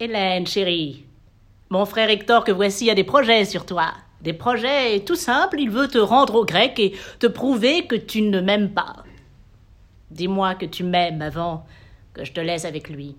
Hélène, 0.00 0.46
chérie, 0.46 1.04
mon 1.70 1.84
frère 1.84 2.10
Hector 2.10 2.44
que 2.44 2.52
voici 2.52 2.90
a 2.90 2.94
des 2.94 3.04
projets 3.04 3.44
sur 3.44 3.66
toi. 3.66 3.92
Des 4.20 4.32
projets 4.32 5.00
tout 5.00 5.14
simples, 5.14 5.60
il 5.60 5.70
veut 5.70 5.88
te 5.88 5.98
rendre 5.98 6.34
au 6.36 6.44
grec 6.44 6.78
et 6.78 6.96
te 7.18 7.26
prouver 7.26 7.86
que 7.86 7.94
tu 7.94 8.22
ne 8.22 8.40
m'aimes 8.40 8.72
pas. 8.72 9.04
Dis-moi 10.10 10.54
que 10.54 10.66
tu 10.66 10.82
m'aimes 10.82 11.22
avant 11.22 11.66
que 12.14 12.24
je 12.24 12.32
te 12.32 12.40
laisse 12.40 12.64
avec 12.64 12.88
lui. 12.88 13.16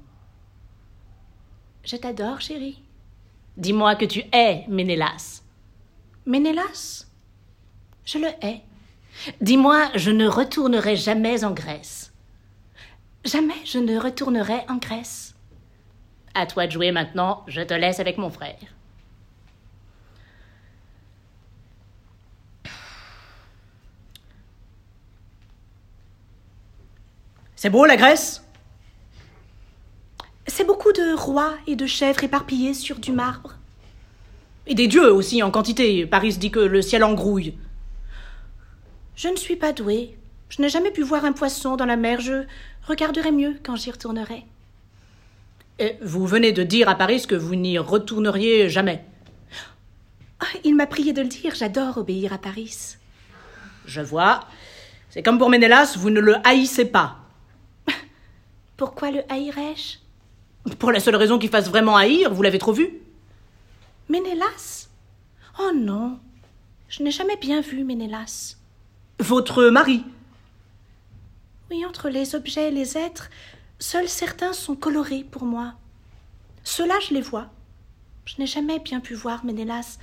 Je 1.84 1.96
t'adore, 1.96 2.42
chérie. 2.42 2.82
Dis-moi 3.56 3.96
que 3.96 4.06
tu 4.06 4.24
hais 4.34 4.66
Ménélas. 4.68 5.44
Ménélas? 6.26 7.06
Je 8.06 8.18
le 8.18 8.30
hais. 8.42 8.62
Dis-moi, 9.42 9.90
je 9.96 10.12
ne 10.12 10.28
retournerai 10.28 10.96
jamais 10.96 11.44
en 11.44 11.52
Grèce. 11.52 12.12
Jamais 13.26 13.66
je 13.66 13.80
ne 13.80 13.98
retournerai 14.00 14.62
en 14.70 14.78
Grèce. 14.78 15.36
À 16.34 16.46
toi 16.46 16.68
de 16.68 16.72
jouer 16.72 16.92
maintenant, 16.92 17.44
je 17.48 17.62
te 17.62 17.74
laisse 17.74 18.00
avec 18.00 18.18
mon 18.18 18.30
frère. 18.30 18.56
C'est 27.56 27.70
beau 27.70 27.86
la 27.86 27.98
Grèce? 27.98 28.42
C'est 30.48 30.64
beaucoup 30.64 30.94
de 30.94 31.14
rois 31.14 31.58
et 31.68 31.76
de 31.76 31.86
chèvres 31.86 32.24
éparpillés 32.24 32.74
sur 32.74 33.00
du 33.00 33.12
marbre. 33.12 33.56
Et 34.66 34.76
des 34.76 34.88
dieux 34.88 35.12
aussi 35.12 35.44
en 35.44 35.52
quantité. 35.52 36.06
Paris 36.06 36.38
dit 36.38 36.52
que 36.52 36.60
le 36.60 36.82
ciel 36.82 37.04
engrouille. 37.04 37.58
Je 39.16 39.28
ne 39.28 39.36
suis 39.36 39.58
pas 39.58 39.74
douée. 39.74 40.18
Je 40.48 40.62
n'ai 40.62 40.70
jamais 40.70 40.92
pu 40.92 41.02
voir 41.02 41.26
un 41.26 41.34
poisson 41.34 41.76
dans 41.76 41.86
la 41.86 41.98
mer. 41.98 42.22
Je 42.22 42.46
regarderai 42.88 43.32
mieux 43.32 43.56
quand 43.62 43.76
j'y 43.76 43.92
retournerai. 43.92 44.46
Et 45.80 45.96
vous 46.02 46.28
venez 46.28 46.52
de 46.52 46.64
dire 46.64 46.90
à 46.90 46.96
Paris 46.96 47.26
que 47.26 47.36
vous 47.36 47.56
n'y 47.56 47.78
retourneriez 47.78 48.70
jamais. 48.70 49.06
Ah, 50.42 50.58
il 50.64 50.76
m'a 50.76 50.88
prié 50.88 51.14
de 51.14 51.22
le 51.22 51.28
dire. 51.28 51.56
J'adore 51.56 51.98
obéir 51.98 52.34
à 52.34 52.38
Paris. 52.38 52.98
Je 53.86 54.02
vois. 54.02 54.42
C'est 55.10 55.24
comme 55.24 55.40
pour 55.40 55.50
Ménélas, 55.50 55.96
vous 55.98 56.10
ne 56.10 56.20
le 56.20 56.36
haïssez 56.46 56.86
pas. 56.86 57.18
Pourquoi 58.78 59.12
le 59.12 59.22
haïrais-je? 59.32 59.98
Pour 60.76 60.92
la 60.92 61.00
seule 61.00 61.16
raison 61.16 61.40
qu'il 61.40 61.50
fasse 61.50 61.70
vraiment 61.70 61.96
haïr, 61.96 62.34
vous 62.34 62.44
l'avez 62.44 62.60
trop 62.60 62.74
vu 62.74 62.94
Ménélas? 64.10 64.90
Oh 65.60 65.72
non, 65.74 66.20
je 66.90 67.04
n'ai 67.04 67.12
jamais 67.12 67.38
bien 67.38 67.62
vu 67.62 67.84
Ménélas. 67.84 68.58
Votre 69.20 69.66
mari? 69.66 70.04
Oui, 71.72 71.86
entre 71.86 72.10
les 72.10 72.36
objets 72.36 72.70
et 72.70 72.72
les 72.72 72.98
êtres, 72.98 73.30
seuls 73.80 74.10
certains 74.10 74.54
sont 74.54 74.76
colorés 74.76 75.26
pour 75.30 75.44
moi. 75.44 75.74
Ceux-là, 76.64 76.96
je 77.08 77.14
les 77.14 77.22
vois. 77.22 77.48
Je 78.26 78.36
n'ai 78.38 78.46
jamais 78.48 78.80
bien 78.80 79.00
pu 79.00 79.16
voir 79.16 79.44
Ménélas. 79.44 79.98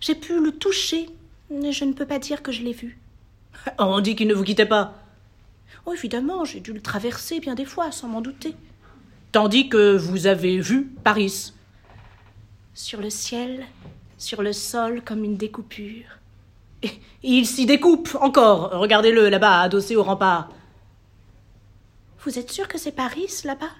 J'ai 0.00 0.14
pu 0.14 0.40
le 0.40 0.52
toucher, 0.52 1.08
mais 1.50 1.72
je 1.72 1.84
ne 1.84 1.92
peux 1.92 2.06
pas 2.06 2.18
dire 2.18 2.42
que 2.42 2.52
je 2.52 2.62
l'ai 2.62 2.72
vu. 2.72 2.98
On 3.78 4.00
dit 4.00 4.14
qu'il 4.14 4.28
ne 4.28 4.34
vous 4.34 4.44
quittait 4.44 4.66
pas. 4.66 4.94
Oh, 5.86 5.92
évidemment, 5.92 6.44
j'ai 6.44 6.60
dû 6.60 6.72
le 6.72 6.80
traverser 6.80 7.40
bien 7.40 7.54
des 7.54 7.64
fois, 7.64 7.90
sans 7.90 8.08
m'en 8.08 8.20
douter. 8.20 8.54
Tandis 9.32 9.68
que 9.68 9.96
vous 9.96 10.26
avez 10.26 10.60
vu 10.60 10.92
Paris. 11.02 11.52
Sur 12.74 13.00
le 13.00 13.10
ciel, 13.10 13.66
sur 14.18 14.42
le 14.42 14.52
sol, 14.52 15.02
comme 15.04 15.24
une 15.24 15.36
découpure. 15.36 16.18
Et 16.82 16.90
il 17.22 17.46
s'y 17.46 17.66
découpe 17.66 18.16
encore. 18.20 18.70
Regardez-le 18.72 19.28
là-bas, 19.28 19.62
adossé 19.62 19.96
au 19.96 20.02
rempart. 20.02 20.50
Vous 22.24 22.38
êtes 22.38 22.50
sûr 22.50 22.68
que 22.68 22.78
c'est 22.78 22.92
Paris, 22.92 23.28
là-bas? 23.44 23.70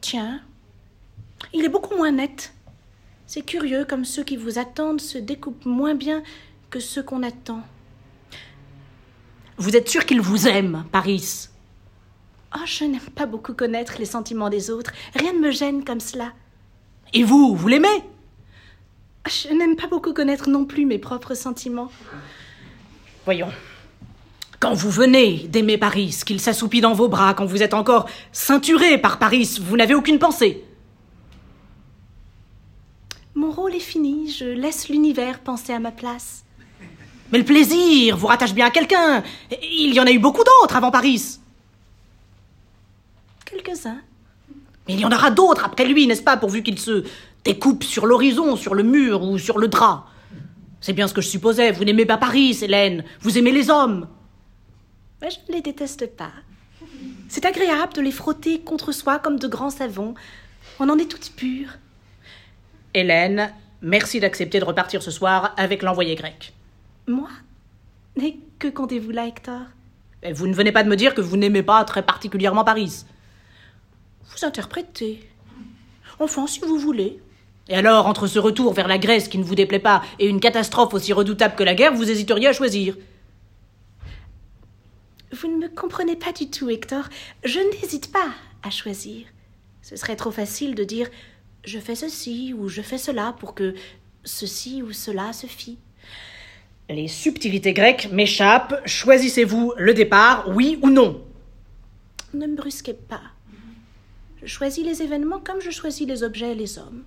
Tiens, 0.00 0.40
il 1.52 1.66
est 1.66 1.68
beaucoup 1.68 1.94
moins 1.94 2.12
net. 2.12 2.54
C'est 3.26 3.42
curieux 3.42 3.84
comme 3.84 4.06
ceux 4.06 4.24
qui 4.24 4.38
vous 4.38 4.58
attendent 4.58 5.02
se 5.02 5.18
découpent 5.18 5.66
moins 5.66 5.94
bien 5.94 6.22
que 6.70 6.80
ceux 6.80 7.02
qu'on 7.02 7.22
attend. 7.22 7.62
Vous 9.58 9.76
êtes 9.76 9.88
sûr 9.88 10.06
qu'il 10.06 10.22
vous 10.22 10.48
aime, 10.48 10.86
Paris? 10.90 11.48
Oh, 12.56 12.64
je 12.64 12.84
n'aime 12.84 13.00
pas 13.00 13.26
beaucoup 13.26 13.52
connaître 13.52 13.96
les 13.98 14.06
sentiments 14.06 14.48
des 14.48 14.70
autres. 14.70 14.92
Rien 15.14 15.34
ne 15.34 15.40
me 15.40 15.50
gêne 15.50 15.84
comme 15.84 16.00
cela. 16.00 16.32
Et 17.12 17.22
vous, 17.22 17.54
vous 17.54 17.68
l'aimez? 17.68 18.02
Je 19.28 19.52
n'aime 19.52 19.76
pas 19.76 19.88
beaucoup 19.88 20.14
connaître 20.14 20.48
non 20.48 20.64
plus 20.64 20.86
mes 20.86 20.98
propres 20.98 21.34
sentiments. 21.34 21.90
Voyons. 23.26 23.52
Quand 24.58 24.72
vous 24.72 24.90
venez 24.90 25.46
d'aimer 25.48 25.76
Paris, 25.76 26.18
qu'il 26.24 26.40
s'assoupit 26.40 26.80
dans 26.80 26.94
vos 26.94 27.08
bras, 27.08 27.34
quand 27.34 27.44
vous 27.44 27.62
êtes 27.62 27.74
encore 27.74 28.08
ceinturé 28.32 28.98
par 28.98 29.18
Paris, 29.18 29.58
vous 29.60 29.76
n'avez 29.76 29.94
aucune 29.94 30.18
pensée. 30.18 30.64
Mon 33.34 33.50
rôle 33.50 33.74
est 33.74 33.80
fini, 33.80 34.30
je 34.30 34.46
laisse 34.46 34.88
l'univers 34.88 35.40
penser 35.40 35.74
à 35.74 35.78
ma 35.78 35.90
place. 35.90 36.44
Mais 37.30 37.38
le 37.38 37.44
plaisir 37.44 38.16
vous 38.16 38.28
rattache 38.28 38.54
bien 38.54 38.66
à 38.66 38.70
quelqu'un. 38.70 39.22
Il 39.62 39.92
y 39.92 40.00
en 40.00 40.06
a 40.06 40.10
eu 40.10 40.18
beaucoup 40.18 40.42
d'autres 40.42 40.76
avant 40.76 40.90
Paris. 40.90 41.38
Quelques-uns. 43.44 44.00
Mais 44.88 44.94
il 44.94 45.00
y 45.00 45.04
en 45.04 45.12
aura 45.12 45.30
d'autres 45.30 45.66
après 45.66 45.84
lui, 45.84 46.06
n'est-ce 46.06 46.22
pas, 46.22 46.36
pourvu 46.36 46.62
qu'il 46.62 46.78
se 46.78 47.04
découpe 47.44 47.84
sur 47.84 48.06
l'horizon, 48.06 48.56
sur 48.56 48.74
le 48.74 48.84
mur 48.84 49.22
ou 49.22 49.38
sur 49.38 49.58
le 49.58 49.68
drap. 49.68 50.06
C'est 50.80 50.92
bien 50.92 51.08
ce 51.08 51.12
que 51.14 51.20
je 51.20 51.28
supposais. 51.28 51.72
Vous 51.72 51.84
n'aimez 51.84 52.06
pas 52.06 52.16
Paris, 52.16 52.56
Hélène. 52.62 53.04
Vous 53.20 53.36
aimez 53.36 53.52
les 53.52 53.70
hommes. 53.70 54.06
Mais 55.22 55.30
je 55.30 55.38
ne 55.48 55.56
les 55.56 55.62
déteste 55.62 56.14
pas. 56.16 56.32
C'est 57.28 57.46
agréable 57.46 57.94
de 57.94 58.00
les 58.00 58.12
frotter 58.12 58.60
contre 58.60 58.92
soi 58.92 59.18
comme 59.18 59.38
de 59.38 59.48
grands 59.48 59.70
savons. 59.70 60.14
On 60.78 60.88
en 60.88 60.98
est 60.98 61.10
toutes 61.10 61.32
pures. 61.34 61.78
Hélène, 62.94 63.52
merci 63.82 64.20
d'accepter 64.20 64.60
de 64.60 64.64
repartir 64.64 65.02
ce 65.02 65.10
soir 65.10 65.54
avec 65.56 65.82
l'envoyé 65.82 66.14
grec. 66.14 66.52
Moi 67.06 67.28
Mais 68.16 68.36
que 68.58 68.68
comptez-vous 68.68 69.10
là, 69.10 69.26
Hector? 69.26 69.62
Vous 70.34 70.46
ne 70.46 70.54
venez 70.54 70.72
pas 70.72 70.82
de 70.82 70.88
me 70.88 70.96
dire 70.96 71.14
que 71.14 71.20
vous 71.20 71.36
n'aimez 71.36 71.62
pas 71.62 71.84
très 71.84 72.02
particulièrement 72.02 72.64
Paris. 72.64 73.04
Vous 74.24 74.44
interprétez. 74.44 75.28
Enfin, 76.18 76.46
si 76.46 76.60
vous 76.60 76.78
voulez. 76.78 77.20
Et 77.68 77.74
alors, 77.74 78.06
entre 78.06 78.26
ce 78.26 78.38
retour 78.38 78.72
vers 78.72 78.88
la 78.88 78.98
Grèce 78.98 79.28
qui 79.28 79.38
ne 79.38 79.44
vous 79.44 79.54
déplaît 79.54 79.78
pas 79.78 80.02
et 80.18 80.26
une 80.26 80.40
catastrophe 80.40 80.94
aussi 80.94 81.12
redoutable 81.12 81.54
que 81.54 81.64
la 81.64 81.74
guerre, 81.74 81.94
vous 81.94 82.10
hésiteriez 82.10 82.48
à 82.48 82.52
choisir 82.52 82.96
Vous 85.32 85.48
ne 85.48 85.56
me 85.56 85.68
comprenez 85.68 86.16
pas 86.16 86.32
du 86.32 86.48
tout, 86.50 86.70
Hector. 86.70 87.08
Je 87.44 87.58
n'hésite 87.58 88.12
pas 88.12 88.30
à 88.62 88.70
choisir. 88.70 89.26
Ce 89.82 89.96
serait 89.96 90.16
trop 90.16 90.30
facile 90.30 90.74
de 90.74 90.84
dire 90.84 91.08
je 91.64 91.78
fais 91.78 91.94
ceci 91.96 92.54
ou 92.56 92.68
je 92.68 92.80
fais 92.82 92.98
cela 92.98 93.34
pour 93.38 93.54
que 93.54 93.74
ceci 94.24 94.82
ou 94.82 94.92
cela 94.92 95.32
se 95.32 95.46
fît. 95.46 95.78
Les 96.88 97.08
subtilités 97.08 97.72
grecques 97.72 98.08
m'échappent. 98.12 98.80
Choisissez-vous 98.86 99.74
le 99.76 99.92
départ, 99.92 100.48
oui 100.48 100.78
ou 100.82 100.90
non 100.90 101.24
Ne 102.32 102.46
me 102.46 102.56
brusquez 102.56 102.94
pas. 102.94 103.22
Je 104.42 104.46
choisis 104.46 104.84
les 104.84 105.02
événements 105.02 105.40
comme 105.40 105.60
je 105.60 105.70
choisis 105.70 106.06
les 106.06 106.22
objets 106.22 106.52
et 106.52 106.54
les 106.54 106.78
hommes. 106.78 107.02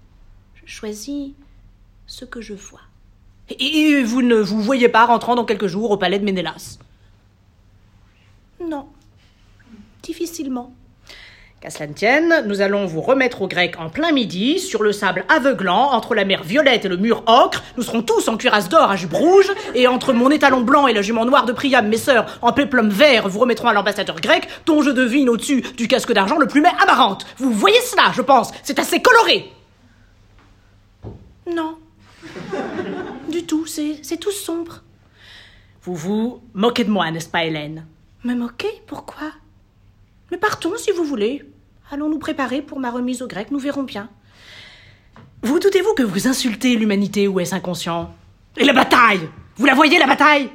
Je 0.55 0.69
choisis 0.69 1.31
ce 2.05 2.25
que 2.25 2.41
je 2.41 2.53
vois. 2.53 2.81
Et 3.57 4.03
vous 4.03 4.21
ne 4.21 4.35
vous 4.35 4.61
voyez 4.61 4.89
pas 4.89 5.05
rentrant 5.05 5.35
dans 5.35 5.45
quelques 5.45 5.67
jours 5.67 5.91
au 5.91 5.97
palais 5.97 6.19
de 6.19 6.25
Ménélas 6.25 6.77
Non. 8.61 8.87
Difficilement. 10.01 10.73
Qu'à 11.61 11.69
cela 11.69 11.87
ne 11.87 11.93
tienne, 11.93 12.45
nous 12.45 12.61
allons 12.61 12.85
vous 12.85 13.01
remettre 13.01 13.41
au 13.41 13.47
grec 13.49 13.75
en 13.79 13.89
plein 13.89 14.13
midi, 14.13 14.59
sur 14.59 14.81
le 14.81 14.93
sable 14.93 15.25
aveuglant, 15.27 15.91
entre 15.91 16.15
la 16.15 16.23
mer 16.23 16.41
violette 16.41 16.85
et 16.85 16.87
le 16.87 16.95
mur 16.95 17.21
ocre. 17.27 17.61
Nous 17.75 17.83
serons 17.83 18.01
tous 18.01 18.29
en 18.29 18.37
cuirasse 18.37 18.69
d'or 18.69 18.89
à 18.89 18.95
jupe 18.95 19.11
rouge, 19.11 19.51
et 19.75 19.85
entre 19.85 20.13
mon 20.13 20.31
étalon 20.31 20.61
blanc 20.61 20.87
et 20.87 20.93
la 20.93 21.01
jument 21.01 21.25
noire 21.25 21.45
de 21.45 21.51
Priam, 21.51 21.85
mes 21.89 21.97
sœurs, 21.97 22.39
en 22.41 22.53
péplum 22.53 22.87
vert, 22.89 23.27
vous 23.27 23.39
remettrons 23.39 23.67
à 23.67 23.73
l'ambassadeur 23.73 24.21
grec, 24.21 24.47
dont 24.65 24.81
je 24.81 24.89
devine 24.89 25.27
au-dessus 25.27 25.61
du 25.75 25.89
casque 25.89 26.13
d'argent 26.13 26.37
le 26.37 26.47
plumet 26.47 26.71
amarante. 26.81 27.25
Vous 27.37 27.51
voyez 27.51 27.81
cela, 27.81 28.13
je 28.13 28.21
pense. 28.21 28.51
C'est 28.63 28.79
assez 28.79 29.01
coloré. 29.01 29.51
Non. 31.45 31.77
du 33.27 33.43
tout, 33.43 33.65
c'est 33.65 34.17
tout 34.17 34.31
sombre. 34.31 34.81
Vous 35.83 35.95
vous 35.95 36.41
moquez 36.53 36.85
de 36.85 36.89
moi, 36.89 37.11
n'est-ce 37.11 37.27
pas, 37.27 37.43
Hélène? 37.43 37.85
Me 38.23 38.33
moquer? 38.33 38.81
Pourquoi? 38.87 39.31
Mais 40.31 40.37
partons 40.37 40.77
si 40.77 40.91
vous 40.91 41.03
voulez. 41.03 41.43
Allons 41.91 42.09
nous 42.09 42.19
préparer 42.19 42.61
pour 42.61 42.79
ma 42.79 42.91
remise 42.91 43.21
au 43.21 43.27
grec, 43.27 43.51
nous 43.51 43.59
verrons 43.59 43.83
bien. 43.83 44.09
Vous 45.41 45.59
doutez-vous 45.59 45.93
que 45.93 46.03
vous 46.03 46.27
insultez 46.27 46.75
l'humanité 46.75 47.27
ou 47.27 47.39
est-ce 47.39 47.55
inconscient? 47.55 48.13
Et 48.57 48.65
la 48.65 48.73
bataille 48.73 49.29
Vous 49.55 49.65
la 49.65 49.73
voyez, 49.73 49.97
la 49.97 50.07
bataille? 50.07 50.49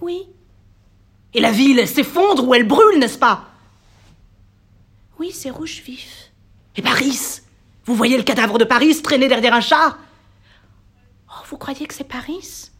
Oui. 0.00 0.28
Et 1.32 1.40
la 1.40 1.50
ville, 1.50 1.78
elle 1.78 1.88
s'effondre 1.88 2.46
ou 2.46 2.54
elle 2.54 2.66
brûle, 2.66 2.98
n'est-ce 2.98 3.18
pas? 3.18 3.48
Oui, 5.18 5.32
c'est 5.32 5.50
rouge 5.50 5.82
vif. 5.84 6.30
Et 6.76 6.82
Paris? 6.82 7.40
Vous 7.86 7.94
voyez 7.94 8.16
le 8.16 8.22
cadavre 8.22 8.58
de 8.58 8.64
Paris 8.64 9.00
traîner 9.02 9.28
derrière 9.28 9.54
un 9.54 9.60
chat? 9.60 9.96
Oh, 11.28 11.42
vous 11.48 11.56
croyez 11.56 11.86
que 11.86 11.94
c'est 11.94 12.04
Paris? 12.04 12.70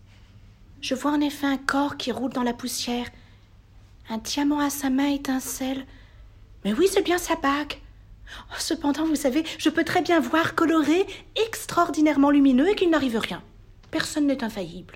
Je 0.80 0.94
vois 0.94 1.12
en 1.12 1.20
effet 1.20 1.46
un 1.46 1.57
corps 1.57 1.96
qui 1.96 2.12
roule 2.12 2.33
dans 2.33 2.42
la 2.42 2.52
poussière. 2.52 3.07
Un 4.10 4.18
diamant 4.18 4.60
à 4.60 4.70
sa 4.70 4.90
main 4.90 5.08
étincelle. 5.08 5.86
Mais 6.64 6.72
oui, 6.72 6.88
c'est 6.90 7.02
bien 7.02 7.18
sa 7.18 7.36
bague. 7.36 7.74
Oh, 8.50 8.56
cependant, 8.58 9.04
vous 9.04 9.16
savez, 9.16 9.44
je 9.58 9.68
peux 9.68 9.84
très 9.84 10.02
bien 10.02 10.20
voir 10.20 10.54
coloré, 10.54 11.06
extraordinairement 11.46 12.30
lumineux 12.30 12.70
et 12.70 12.74
qu'il 12.74 12.90
n'arrive 12.90 13.18
rien. 13.18 13.42
Personne 13.90 14.26
n'est 14.26 14.44
infaillible. 14.44 14.94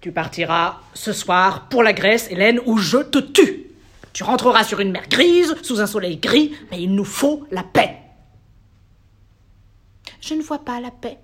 Tu 0.00 0.12
partiras 0.12 0.80
ce 0.94 1.12
soir 1.12 1.68
pour 1.68 1.82
la 1.82 1.92
Grèce, 1.92 2.28
Hélène, 2.30 2.60
ou 2.64 2.78
je 2.78 2.98
te 2.98 3.18
tue. 3.18 3.66
Tu 4.12 4.24
rentreras 4.24 4.64
sur 4.64 4.80
une 4.80 4.92
mer 4.92 5.08
grise, 5.08 5.54
sous 5.62 5.80
un 5.80 5.86
soleil 5.86 6.16
gris, 6.16 6.56
mais 6.70 6.82
il 6.82 6.94
nous 6.94 7.04
faut 7.04 7.46
la 7.50 7.62
paix. 7.62 7.98
Je 10.20 10.34
ne 10.34 10.42
vois 10.42 10.64
pas 10.64 10.80
la 10.80 10.90
paix. 10.90 11.18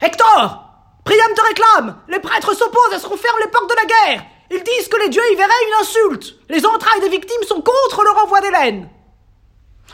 Hector 0.00 0.66
Priam 1.04 1.34
te 1.34 1.42
réclame 1.42 1.96
Les 2.08 2.20
prêtres 2.20 2.54
s'opposent 2.54 2.94
à 2.94 2.98
ce 2.98 3.06
qu'on 3.06 3.16
ferme 3.16 3.38
les 3.40 3.50
portes 3.50 3.70
de 3.70 3.76
la 3.76 3.86
guerre 3.86 4.26
Ils 4.50 4.62
disent 4.62 4.88
que 4.88 5.00
les 5.02 5.08
dieux 5.08 5.22
y 5.32 5.36
verraient 5.36 5.48
une 5.68 5.80
insulte 5.80 6.36
Les 6.48 6.66
entrailles 6.66 7.00
des 7.00 7.08
victimes 7.08 7.42
sont 7.46 7.62
contre 7.62 8.02
le 8.02 8.10
renvoi 8.10 8.40
d'Hélène 8.40 8.88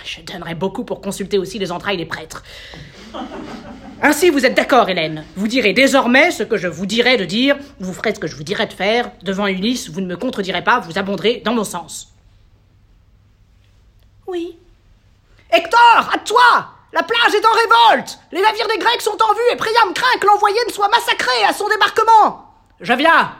Je 0.04 0.22
donnerais 0.22 0.54
beaucoup 0.54 0.84
pour 0.84 1.00
consulter 1.00 1.38
aussi 1.38 1.58
les 1.58 1.72
entrailles 1.72 1.98
des 1.98 2.06
prêtres. 2.06 2.42
Ainsi, 4.02 4.28
vous 4.30 4.44
êtes 4.44 4.54
d'accord, 4.54 4.88
Hélène. 4.88 5.24
Vous 5.36 5.48
direz 5.48 5.72
désormais 5.72 6.30
ce 6.30 6.42
que 6.42 6.56
je 6.56 6.68
vous 6.68 6.86
dirai 6.86 7.16
de 7.16 7.24
dire, 7.24 7.56
vous 7.80 7.94
ferez 7.94 8.14
ce 8.14 8.20
que 8.20 8.26
je 8.26 8.36
vous 8.36 8.44
dirai 8.44 8.66
de 8.66 8.72
faire. 8.72 9.10
Devant 9.22 9.46
Ulysse, 9.46 9.88
vous 9.88 10.00
ne 10.00 10.06
me 10.06 10.16
contredirez 10.16 10.62
pas, 10.62 10.80
vous 10.80 10.98
abonderez 10.98 11.42
dans 11.44 11.54
mon 11.54 11.64
sens. 11.64 12.12
Oui. 14.26 14.58
Hector, 15.50 16.10
à 16.12 16.18
toi 16.18 16.68
La 16.92 17.02
plage 17.02 17.34
est 17.34 17.46
en 17.46 17.92
révolte 17.92 18.18
Les 18.32 18.42
navires 18.42 18.68
des 18.68 18.78
Grecs 18.78 19.00
sont 19.00 19.16
en 19.22 19.32
vue 19.32 19.52
et 19.52 19.56
Priam 19.56 19.94
craint 19.94 20.18
que 20.20 20.26
l'envoyé 20.26 20.58
ne 20.66 20.72
soit 20.72 20.88
massacré 20.88 21.44
à 21.48 21.52
son 21.52 21.68
débarquement 21.68 22.44
Je 22.80 22.92
viens 22.92 23.32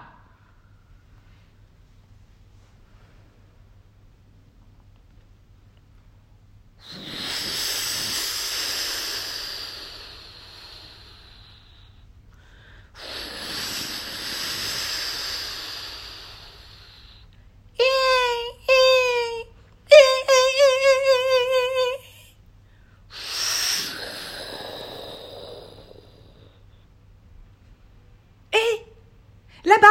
Là-bas 29.67 29.89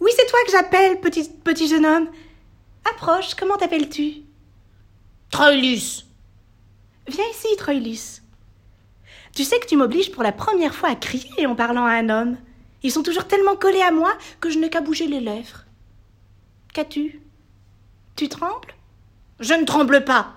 Oui, 0.00 0.10
c'est 0.16 0.26
toi 0.26 0.38
que 0.46 0.50
j'appelle, 0.50 0.87
petit, 1.00 1.28
petit 1.44 1.68
jeune 1.68 1.86
homme. 1.86 2.08
Approche, 2.90 3.34
comment 3.34 3.56
t'appelles-tu? 3.56 4.22
Troilus 5.30 6.04
Viens 7.06 7.24
ici, 7.30 7.48
Troilus. 7.56 8.22
Tu 9.34 9.44
sais 9.44 9.58
que 9.60 9.66
tu 9.66 9.76
m'obliges 9.76 10.12
pour 10.12 10.22
la 10.22 10.32
première 10.32 10.74
fois 10.74 10.90
à 10.90 10.94
crier 10.94 11.46
en 11.46 11.54
parlant 11.54 11.84
à 11.84 11.92
un 11.92 12.08
homme. 12.08 12.36
Ils 12.82 12.92
sont 12.92 13.02
toujours 13.02 13.26
tellement 13.26 13.56
collés 13.56 13.82
à 13.82 13.90
moi 13.90 14.12
que 14.40 14.50
je 14.50 14.58
n'ai 14.58 14.70
qu'à 14.70 14.80
bouger 14.80 15.06
les 15.06 15.20
lèvres. 15.20 15.64
Qu'as-tu? 16.72 17.20
Tu 18.16 18.28
trembles? 18.28 18.74
Je 19.40 19.54
ne 19.54 19.64
tremble 19.64 20.04
pas. 20.04 20.34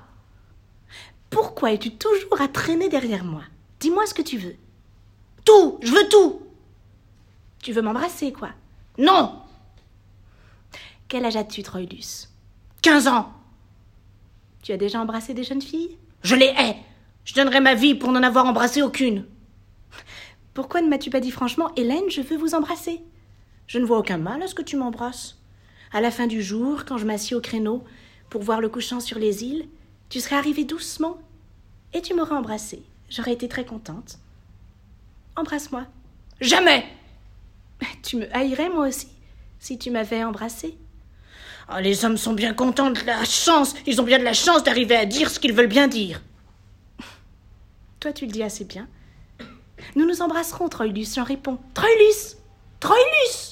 Pourquoi 1.30 1.71
es-tu 1.71 1.91
toujours 1.91 2.41
à 2.41 2.47
traîner 2.47 2.89
derrière 2.89 3.24
moi? 3.24 3.43
Dis-moi 3.80 4.06
ce 4.06 4.13
que 4.13 4.21
tu 4.21 4.38
veux. 4.38 4.56
Tout 5.45 5.80
Je 5.82 5.91
veux 5.91 6.10
tout 6.10 6.41
Tu 7.63 7.71
veux 7.71 7.82
m'embrasser, 7.82 8.32
quoi? 8.32 8.50
Non 8.97 9.41
Quel 11.12 11.26
âge 11.26 11.36
as-tu, 11.36 11.62
Troilus? 11.62 12.30
15 12.84 13.10
ans 13.10 13.34
Tu 14.63 14.71
as 14.71 14.78
déjà 14.78 15.02
embrassé 15.02 15.34
des 15.34 15.43
jeunes 15.43 15.62
filles? 15.62 15.97
Je 16.24 16.36
les 16.36 16.45
hais 16.45 16.78
Je 17.26 17.34
donnerais 17.34 17.60
ma 17.60 17.76
vie 17.76 17.95
pour 17.95 18.13
n'en 18.13 18.24
avoir 18.24 18.45
embrassé 18.45 18.82
aucune 18.82 19.26
Pourquoi 20.54 20.82
ne 20.82 20.88
m'as-tu 20.88 21.10
pas 21.10 21.19
dit 21.19 21.30
franchement, 21.30 21.69
Hélène, 21.76 22.10
je 22.10 22.21
veux 22.21 22.38
vous 22.38 22.56
embrasser? 22.56 23.02
Je 23.67 23.78
ne 23.78 23.84
vois 23.84 23.97
aucun 23.97 24.17
mal 24.17 24.41
à 24.41 24.47
ce 24.47 24.56
que 24.56 24.62
tu 24.62 24.78
m'embrasses. 24.78 25.38
À 25.91 26.00
la 26.00 26.12
fin 26.12 26.28
du 26.28 26.41
jour, 26.41 26.86
quand 26.86 26.97
je 26.97 27.06
m'assieds 27.06 27.36
au 27.36 27.41
créneau 27.41 27.84
pour 28.30 28.41
voir 28.41 28.62
le 28.62 28.69
couchant 28.69 29.02
sur 29.02 29.19
les 29.19 29.43
îles, 29.43 29.67
tu 30.08 30.21
serais 30.21 30.38
arrivée 30.38 30.63
doucement 30.63 31.17
et 31.91 32.02
tu 32.02 32.13
m'aurais 32.13 32.36
embrassée. 32.36 32.84
J'aurais 33.10 33.34
été 33.34 33.50
très 33.50 33.65
contente. 33.65 34.17
Embrasse-moi. 35.36 35.88
Jamais 36.39 36.86
Tu 38.02 38.15
me 38.15 38.34
haïrais 38.34 38.69
moi 38.69 38.88
aussi 38.88 39.10
si 39.60 39.78
tu 39.78 39.91
m'avais 39.91 40.24
embrassée. 40.24 40.78
Oh, 41.74 41.80
Les 41.80 42.04
hommes 42.06 42.18
sont 42.18 42.34
bien 42.34 42.54
contents 42.54 42.92
de 42.92 43.00
la 43.06 43.24
chance. 43.24 43.74
Ils 43.86 44.02
ont 44.02 44.04
bien 44.04 44.20
de 44.20 44.24
la 44.24 44.34
chance 44.34 44.64
d'arriver 44.64 44.96
à 44.96 45.06
dire 45.06 45.30
ce 45.30 45.40
qu'ils 45.40 45.54
veulent 45.54 45.68
bien 45.68 45.88
dire. 45.88 46.22
Toi, 48.00 48.12
tu 48.12 48.26
le 48.26 48.32
dis 48.32 48.44
assez 48.44 48.66
bien. 48.66 48.88
Nous 49.96 50.06
nous 50.06 50.22
embrasserons, 50.22 50.70
Troilus, 50.70 51.16
j'en 51.16 51.24
réponds. 51.24 51.60
Troilus 51.74 52.38
Troilus 52.80 53.51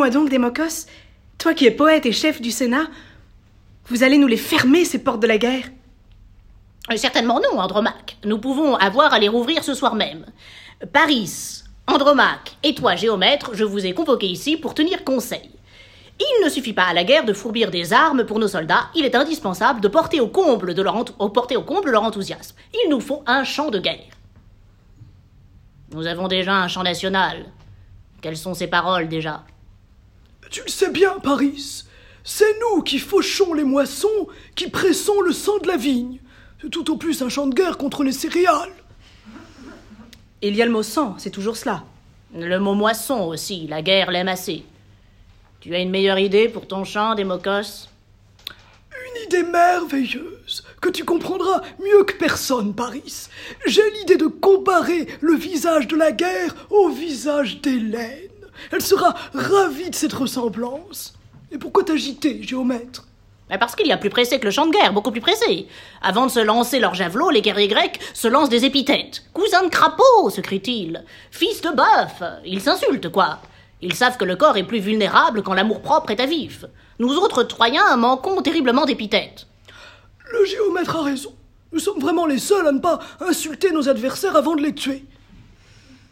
Dis-moi 0.00 0.18
donc, 0.18 0.30
Démocos, 0.30 0.86
toi 1.36 1.52
qui 1.52 1.66
es 1.66 1.70
poète 1.70 2.06
et 2.06 2.12
chef 2.12 2.40
du 2.40 2.50
Sénat, 2.50 2.86
vous 3.88 4.02
allez 4.02 4.16
nous 4.16 4.28
les 4.28 4.38
fermer, 4.38 4.86
ces 4.86 5.04
portes 5.04 5.20
de 5.20 5.26
la 5.26 5.36
guerre? 5.36 5.66
Euh, 6.90 6.96
Certainement 6.96 7.38
non, 7.38 7.60
Andromaque. 7.60 8.16
Nous 8.24 8.38
pouvons 8.38 8.76
avoir 8.76 9.12
à 9.12 9.18
les 9.18 9.28
rouvrir 9.28 9.62
ce 9.62 9.74
soir 9.74 9.94
même. 9.94 10.24
Paris, 10.94 11.64
Andromaque 11.86 12.56
et 12.62 12.74
toi, 12.74 12.96
géomètre, 12.96 13.50
je 13.52 13.62
vous 13.62 13.84
ai 13.84 13.92
convoqués 13.92 14.28
ici 14.28 14.56
pour 14.56 14.72
tenir 14.72 15.04
conseil. 15.04 15.50
Il 16.18 16.44
ne 16.46 16.48
suffit 16.48 16.72
pas 16.72 16.84
à 16.84 16.94
la 16.94 17.04
guerre 17.04 17.26
de 17.26 17.34
fourbir 17.34 17.70
des 17.70 17.92
armes 17.92 18.24
pour 18.24 18.38
nos 18.38 18.48
soldats, 18.48 18.88
il 18.94 19.04
est 19.04 19.14
indispensable 19.14 19.82
de 19.82 19.88
porter 19.88 20.18
au 20.18 20.28
comble, 20.28 20.72
leur 20.72 21.04
porter 21.30 21.58
au 21.58 21.62
comble 21.62 21.90
leur 21.90 22.04
enthousiasme. 22.04 22.56
Il 22.72 22.88
nous 22.88 23.00
faut 23.00 23.22
un 23.26 23.44
champ 23.44 23.68
de 23.68 23.78
guerre. 23.78 24.16
Nous 25.92 26.06
avons 26.06 26.26
déjà 26.26 26.54
un 26.54 26.68
champ 26.68 26.84
national. 26.84 27.44
Quelles 28.22 28.38
sont 28.38 28.54
ces 28.54 28.66
paroles 28.66 29.06
déjà? 29.06 29.44
Tu 30.50 30.62
le 30.62 30.70
sais 30.70 30.90
bien, 30.90 31.18
Paris. 31.20 31.84
C'est 32.24 32.58
nous 32.60 32.82
qui 32.82 32.98
fauchons 32.98 33.54
les 33.54 33.64
moissons, 33.64 34.28
qui 34.56 34.68
pressons 34.68 35.20
le 35.20 35.32
sang 35.32 35.58
de 35.58 35.68
la 35.68 35.76
vigne. 35.76 36.18
C'est 36.60 36.70
tout 36.70 36.90
au 36.90 36.96
plus 36.96 37.22
un 37.22 37.28
champ 37.28 37.46
de 37.46 37.54
guerre 37.54 37.78
contre 37.78 38.02
les 38.02 38.12
céréales. 38.12 38.72
Il 40.42 40.56
y 40.56 40.62
a 40.62 40.66
le 40.66 40.72
mot 40.72 40.82
sang, 40.82 41.14
c'est 41.18 41.30
toujours 41.30 41.56
cela. 41.56 41.84
Le 42.34 42.58
mot 42.58 42.74
moisson 42.74 43.20
aussi, 43.20 43.66
la 43.68 43.80
guerre 43.80 44.10
l'aime 44.10 44.28
assez. 44.28 44.64
Tu 45.60 45.74
as 45.74 45.80
une 45.80 45.90
meilleure 45.90 46.18
idée 46.18 46.48
pour 46.48 46.66
ton 46.66 46.84
champ, 46.84 47.14
Démocos 47.14 47.88
Une 48.90 49.22
idée 49.26 49.42
merveilleuse, 49.42 50.64
que 50.80 50.88
tu 50.88 51.04
comprendras 51.04 51.62
mieux 51.78 52.04
que 52.04 52.14
personne, 52.14 52.74
Paris. 52.74 53.28
J'ai 53.66 53.88
l'idée 53.98 54.16
de 54.16 54.26
comparer 54.26 55.06
le 55.20 55.34
visage 55.34 55.86
de 55.86 55.96
la 55.96 56.12
guerre 56.12 56.54
au 56.70 56.88
visage 56.88 57.60
d'Hélène. 57.60 58.29
Elle 58.72 58.82
sera 58.82 59.14
ravie 59.34 59.90
de 59.90 59.94
cette 59.94 60.12
ressemblance. 60.12 61.14
Et 61.52 61.58
pourquoi 61.58 61.84
t'agiter, 61.84 62.42
géomètre? 62.42 63.06
Mais 63.50 63.58
parce 63.58 63.74
qu'il 63.74 63.88
y 63.88 63.92
a 63.92 63.96
plus 63.96 64.10
pressé 64.10 64.38
que 64.38 64.44
le 64.44 64.52
champ 64.52 64.66
de 64.66 64.72
guerre, 64.72 64.92
beaucoup 64.92 65.10
plus 65.10 65.20
pressé. 65.20 65.66
Avant 66.02 66.26
de 66.26 66.30
se 66.30 66.38
lancer 66.38 66.78
leurs 66.78 66.94
javelots, 66.94 67.30
les 67.30 67.42
guerriers 67.42 67.66
grecs 67.66 67.98
se 68.14 68.28
lancent 68.28 68.48
des 68.48 68.64
épithètes. 68.64 69.24
Cousin 69.34 69.64
de 69.64 69.68
crapaud, 69.68 70.30
se 70.30 70.40
crient-ils. 70.40 71.04
Fils 71.32 71.60
de 71.60 71.70
bœuf. 71.70 72.22
Ils 72.44 72.60
s'insultent, 72.60 73.10
quoi. 73.10 73.40
Ils 73.82 73.94
savent 73.94 74.16
que 74.16 74.24
le 74.24 74.36
corps 74.36 74.56
est 74.56 74.66
plus 74.66 74.78
vulnérable 74.78 75.42
quand 75.42 75.54
l'amour-propre 75.54 76.10
est 76.10 76.20
à 76.20 76.26
vif. 76.26 76.64
Nous 77.00 77.16
autres 77.16 77.42
Troyens 77.42 77.96
manquons 77.96 78.40
terriblement 78.42 78.84
d'épithètes. 78.84 79.46
Le 80.32 80.44
géomètre 80.44 80.96
a 80.96 81.02
raison. 81.02 81.34
Nous 81.72 81.80
sommes 81.80 81.98
vraiment 81.98 82.26
les 82.26 82.38
seuls 82.38 82.66
à 82.66 82.72
ne 82.72 82.78
pas 82.78 83.00
insulter 83.20 83.72
nos 83.72 83.88
adversaires 83.88 84.36
avant 84.36 84.54
de 84.54 84.62
les 84.62 84.74
tuer. 84.74 85.04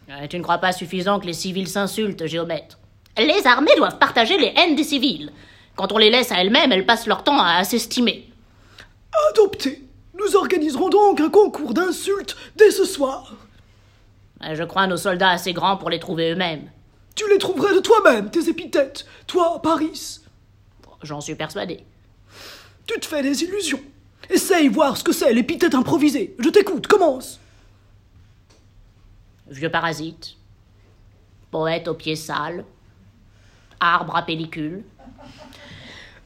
Euh, 0.09 0.27
Tu 0.27 0.37
ne 0.37 0.43
crois 0.43 0.57
pas 0.57 0.71
suffisant 0.71 1.19
que 1.19 1.25
les 1.25 1.33
civils 1.33 1.67
s'insultent, 1.67 2.25
géomètre 2.25 2.79
Les 3.17 3.45
armées 3.45 3.75
doivent 3.77 3.97
partager 3.99 4.37
les 4.37 4.53
haines 4.57 4.75
des 4.75 4.83
civils. 4.83 5.31
Quand 5.75 5.91
on 5.91 5.97
les 5.97 6.09
laisse 6.09 6.31
à 6.31 6.41
elles-mêmes, 6.41 6.71
elles 6.71 6.85
passent 6.85 7.07
leur 7.07 7.23
temps 7.23 7.39
à 7.41 7.63
s'estimer. 7.63 8.29
Adopter. 9.29 9.83
Nous 10.17 10.35
organiserons 10.35 10.89
donc 10.89 11.21
un 11.21 11.29
concours 11.29 11.73
d'insultes 11.73 12.35
dès 12.55 12.71
ce 12.71 12.85
soir. 12.85 13.33
Euh, 14.43 14.55
Je 14.55 14.63
crois 14.63 14.87
nos 14.87 14.97
soldats 14.97 15.29
assez 15.29 15.53
grands 15.53 15.77
pour 15.77 15.89
les 15.89 15.99
trouver 15.99 16.31
eux-mêmes. 16.31 16.69
Tu 17.15 17.29
les 17.29 17.37
trouverais 17.37 17.73
de 17.73 17.79
toi-même, 17.79 18.29
tes 18.29 18.49
épithètes. 18.49 19.05
Toi, 19.27 19.61
Paris. 19.61 20.19
J'en 21.03 21.21
suis 21.21 21.35
persuadé. 21.35 21.85
Tu 22.87 22.99
te 22.99 23.05
fais 23.05 23.21
des 23.21 23.43
illusions. 23.43 23.81
Essaye 24.29 24.67
voir 24.67 24.97
ce 24.97 25.03
que 25.03 25.11
c'est 25.13 25.33
l'épithète 25.33 25.75
improvisée. 25.75 26.35
Je 26.39 26.49
t'écoute, 26.49 26.87
commence. 26.87 27.39
Vieux 29.49 29.69
parasite. 29.69 30.35
Poète 31.51 31.87
aux 31.87 31.95
pieds 31.95 32.15
sales. 32.15 32.63
Arbre 33.79 34.15
à 34.15 34.21
pellicule. 34.21 34.83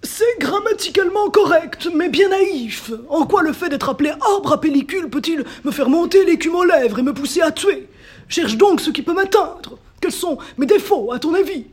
C'est 0.01 0.37
grammaticalement 0.39 1.29
correct, 1.29 1.87
mais 1.95 2.09
bien 2.09 2.27
naïf. 2.27 2.91
En 3.07 3.25
quoi 3.25 3.41
le 3.41 3.53
fait 3.53 3.69
d'être 3.69 3.87
appelé 3.87 4.09
arbre 4.09 4.51
à 4.51 4.59
pellicule 4.59 5.09
peut-il 5.09 5.45
me 5.63 5.71
faire 5.71 5.87
monter 5.87 6.25
l'écume 6.25 6.55
aux 6.55 6.65
lèvres 6.65 6.99
et 6.99 7.03
me 7.03 7.13
pousser 7.13 7.41
à 7.41 7.51
tuer? 7.51 7.87
Cherche 8.27 8.57
donc 8.57 8.81
ce 8.81 8.89
qui 8.89 9.01
peut 9.01 9.13
m'atteindre. 9.13 9.77
Quels 10.01 10.11
sont 10.11 10.37
mes 10.57 10.65
défauts, 10.65 11.13
à 11.13 11.19
ton 11.19 11.33
avis? 11.33 11.67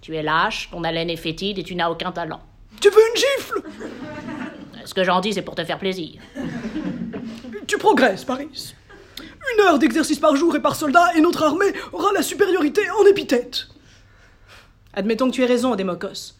Tu 0.00 0.16
es 0.16 0.22
lâche, 0.22 0.70
ton 0.70 0.82
haleine 0.84 1.10
est 1.10 1.16
fétide 1.16 1.58
et 1.58 1.62
tu 1.62 1.74
n'as 1.74 1.90
aucun 1.90 2.12
talent. 2.12 2.40
Tu 2.80 2.88
veux 2.88 2.96
une 2.96 3.16
gifle? 3.16 3.62
Ce 4.86 4.94
que 4.94 5.04
j'en 5.04 5.20
dis, 5.20 5.34
c'est 5.34 5.42
pour 5.42 5.54
te 5.54 5.64
faire 5.64 5.78
plaisir. 5.78 6.22
Tu 7.66 7.76
progresses, 7.76 8.24
Paris. 8.24 8.74
Une 9.54 9.60
heure 9.62 9.78
d'exercice 9.78 10.18
par 10.18 10.36
jour 10.36 10.54
et 10.56 10.62
par 10.62 10.76
soldat, 10.76 11.14
et 11.16 11.20
notre 11.20 11.42
armée 11.42 11.72
aura 11.92 12.12
la 12.12 12.22
supériorité 12.22 12.82
en 12.90 13.06
épithète. 13.06 13.68
Admettons 14.92 15.30
que 15.30 15.34
tu 15.34 15.42
aies 15.42 15.46
raison, 15.46 15.74
Démocos. 15.74 16.38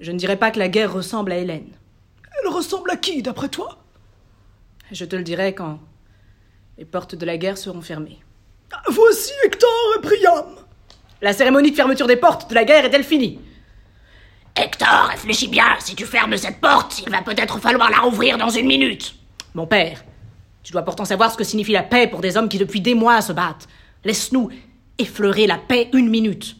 Je 0.00 0.12
ne 0.12 0.18
dirais 0.18 0.36
pas 0.36 0.50
que 0.50 0.58
la 0.58 0.68
guerre 0.68 0.92
ressemble 0.92 1.32
à 1.32 1.38
Hélène. 1.38 1.72
Elle 2.40 2.52
ressemble 2.52 2.90
à 2.90 2.96
qui, 2.96 3.22
d'après 3.22 3.48
toi? 3.48 3.78
Je 4.90 5.04
te 5.04 5.16
le 5.16 5.22
dirai 5.22 5.54
quand 5.54 5.80
les 6.78 6.84
portes 6.84 7.14
de 7.14 7.26
la 7.26 7.36
guerre 7.36 7.58
seront 7.58 7.80
fermées. 7.80 8.20
Voici 8.88 9.32
Hector 9.44 9.70
et 9.96 10.00
Priam. 10.00 10.56
La 11.22 11.32
cérémonie 11.32 11.70
de 11.70 11.76
fermeture 11.76 12.06
des 12.06 12.16
portes 12.16 12.50
de 12.50 12.54
la 12.54 12.64
guerre 12.64 12.84
est-elle 12.84 13.04
finie? 13.04 13.38
Hector, 14.56 15.06
réfléchis 15.10 15.48
bien, 15.48 15.76
si 15.80 15.94
tu 15.94 16.04
fermes 16.04 16.36
cette 16.36 16.60
porte, 16.60 17.00
il 17.00 17.10
va 17.10 17.22
peut-être 17.22 17.58
falloir 17.58 17.90
la 17.90 17.98
rouvrir 17.98 18.38
dans 18.38 18.50
une 18.50 18.66
minute. 18.66 19.14
Mon 19.54 19.66
père, 19.66 20.04
tu 20.64 20.72
dois 20.72 20.82
pourtant 20.82 21.04
savoir 21.04 21.30
ce 21.30 21.36
que 21.36 21.44
signifie 21.44 21.72
la 21.72 21.82
paix 21.82 22.06
pour 22.06 22.20
des 22.20 22.38
hommes 22.38 22.48
qui 22.48 22.58
depuis 22.58 22.80
des 22.80 22.94
mois 22.94 23.20
se 23.20 23.32
battent. 23.32 23.68
Laisse-nous 24.02 24.50
effleurer 24.98 25.46
la 25.46 25.58
paix 25.58 25.90
une 25.92 26.08
minute. 26.08 26.56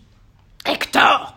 Hector, 0.67 1.35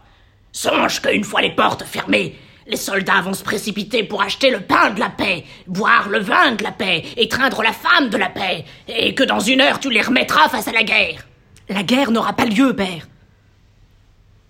songe 0.51 1.01
qu'une 1.01 1.23
fois 1.23 1.41
les 1.41 1.55
portes 1.55 1.85
fermées, 1.85 2.35
les 2.67 2.75
soldats 2.75 3.21
vont 3.21 3.33
se 3.33 3.43
précipiter 3.43 4.03
pour 4.03 4.21
acheter 4.21 4.49
le 4.49 4.59
pain 4.59 4.89
de 4.89 4.99
la 4.99 5.09
paix, 5.09 5.45
boire 5.65 6.09
le 6.09 6.19
vin 6.19 6.51
de 6.51 6.63
la 6.63 6.73
paix, 6.73 7.03
étreindre 7.15 7.63
la 7.63 7.71
femme 7.71 8.09
de 8.09 8.17
la 8.17 8.29
paix, 8.29 8.65
et 8.89 9.15
que 9.15 9.23
dans 9.23 9.39
une 9.39 9.61
heure 9.61 9.79
tu 9.79 9.89
les 9.89 10.01
remettras 10.01 10.49
face 10.49 10.67
à 10.67 10.73
la 10.73 10.83
guerre. 10.83 11.25
La 11.69 11.83
guerre 11.83 12.11
n'aura 12.11 12.33
pas 12.33 12.45
lieu, 12.45 12.75
père. 12.75 13.07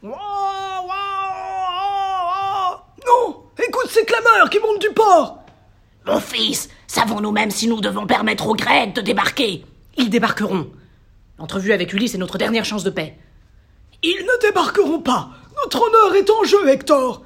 Non 0.01 0.13
Écoute 3.59 3.89
ces 3.89 4.05
clameurs 4.05 4.49
qui 4.49 4.59
montent 4.59 4.81
du 4.81 4.91
port 4.91 5.39
Mon 6.07 6.21
fils, 6.21 6.69
savons-nous 6.87 7.33
même 7.33 7.51
si 7.51 7.67
nous 7.67 7.81
devons 7.81 8.07
permettre 8.07 8.47
aux 8.47 8.55
Grecs 8.55 8.95
de 8.95 9.01
débarquer? 9.01 9.65
Ils 9.97 10.09
débarqueront. 10.09 10.71
L'entrevue 11.37 11.73
avec 11.73 11.91
Ulysse 11.91 12.15
est 12.15 12.17
notre 12.17 12.37
dernière 12.37 12.63
chance 12.63 12.85
de 12.85 12.89
paix. 12.89 13.17
Ils 14.03 14.25
ne 14.25 14.47
débarqueront 14.47 15.01
pas 15.01 15.31
Notre 15.63 15.81
honneur 15.81 16.15
est 16.15 16.29
en 16.29 16.45
jeu, 16.45 16.69
Hector 16.69 17.23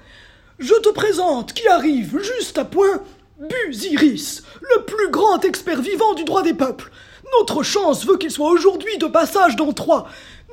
Je 0.58 0.74
te 0.74 0.89
présente 0.89 1.54
qui 1.54 1.67
arrive 1.67 2.20
juste 2.24 2.58
à 2.58 2.65
point 2.65 3.04
Busiris, 3.38 4.41
le 4.62 4.84
plus 4.86 5.12
grand 5.12 5.46
expert 5.46 5.80
vivant 5.80 6.15
du 6.15 6.24
droit 6.24 6.41
des 6.41 6.56
peuples. 6.56 6.91
Notre 7.39 7.62
chance 7.62 8.04
veut 8.06 8.17
qu'il 8.17 8.32
soit 8.32 8.50
aujourd'hui 8.50 8.98
de 8.98 9.06
passage 9.06 9.56
dans 9.58 9.74
Troie. 9.74 10.08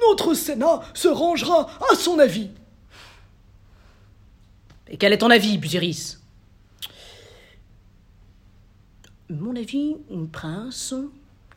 Notre 0.07 0.35
Sénat 0.35 0.83
se 0.93 1.09
rangera 1.09 1.71
à 1.91 1.95
son 1.95 2.19
avis. 2.19 2.51
Et 4.91 4.99
quel 4.99 5.15
est 5.15 5.19
ton 5.19 5.31
avis, 5.31 5.57
Busiris? 5.57 6.18
Mon 9.31 9.57
avis, 9.57 9.95
prince, 10.33 10.95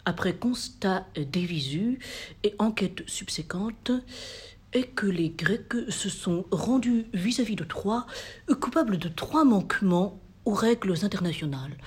après 0.04 0.36
constat 0.36 1.08
dévisu 1.16 2.00
et 2.44 2.54
enquête 2.60 3.04
subséquente, 3.08 3.92
est 4.74 4.88
que 4.94 5.06
les 5.06 5.30
Grecs 5.30 5.90
se 5.90 6.10
sont 6.10 6.46
rendus 6.52 7.06
vis-à-vis 7.14 7.56
de 7.56 7.64
Troie 7.64 8.08
coupables 8.60 8.98
de 8.98 9.08
trois 9.08 9.46
manquements 9.46 10.20
aux 10.44 10.54
règles 10.54 10.96
internationales. 11.06 11.78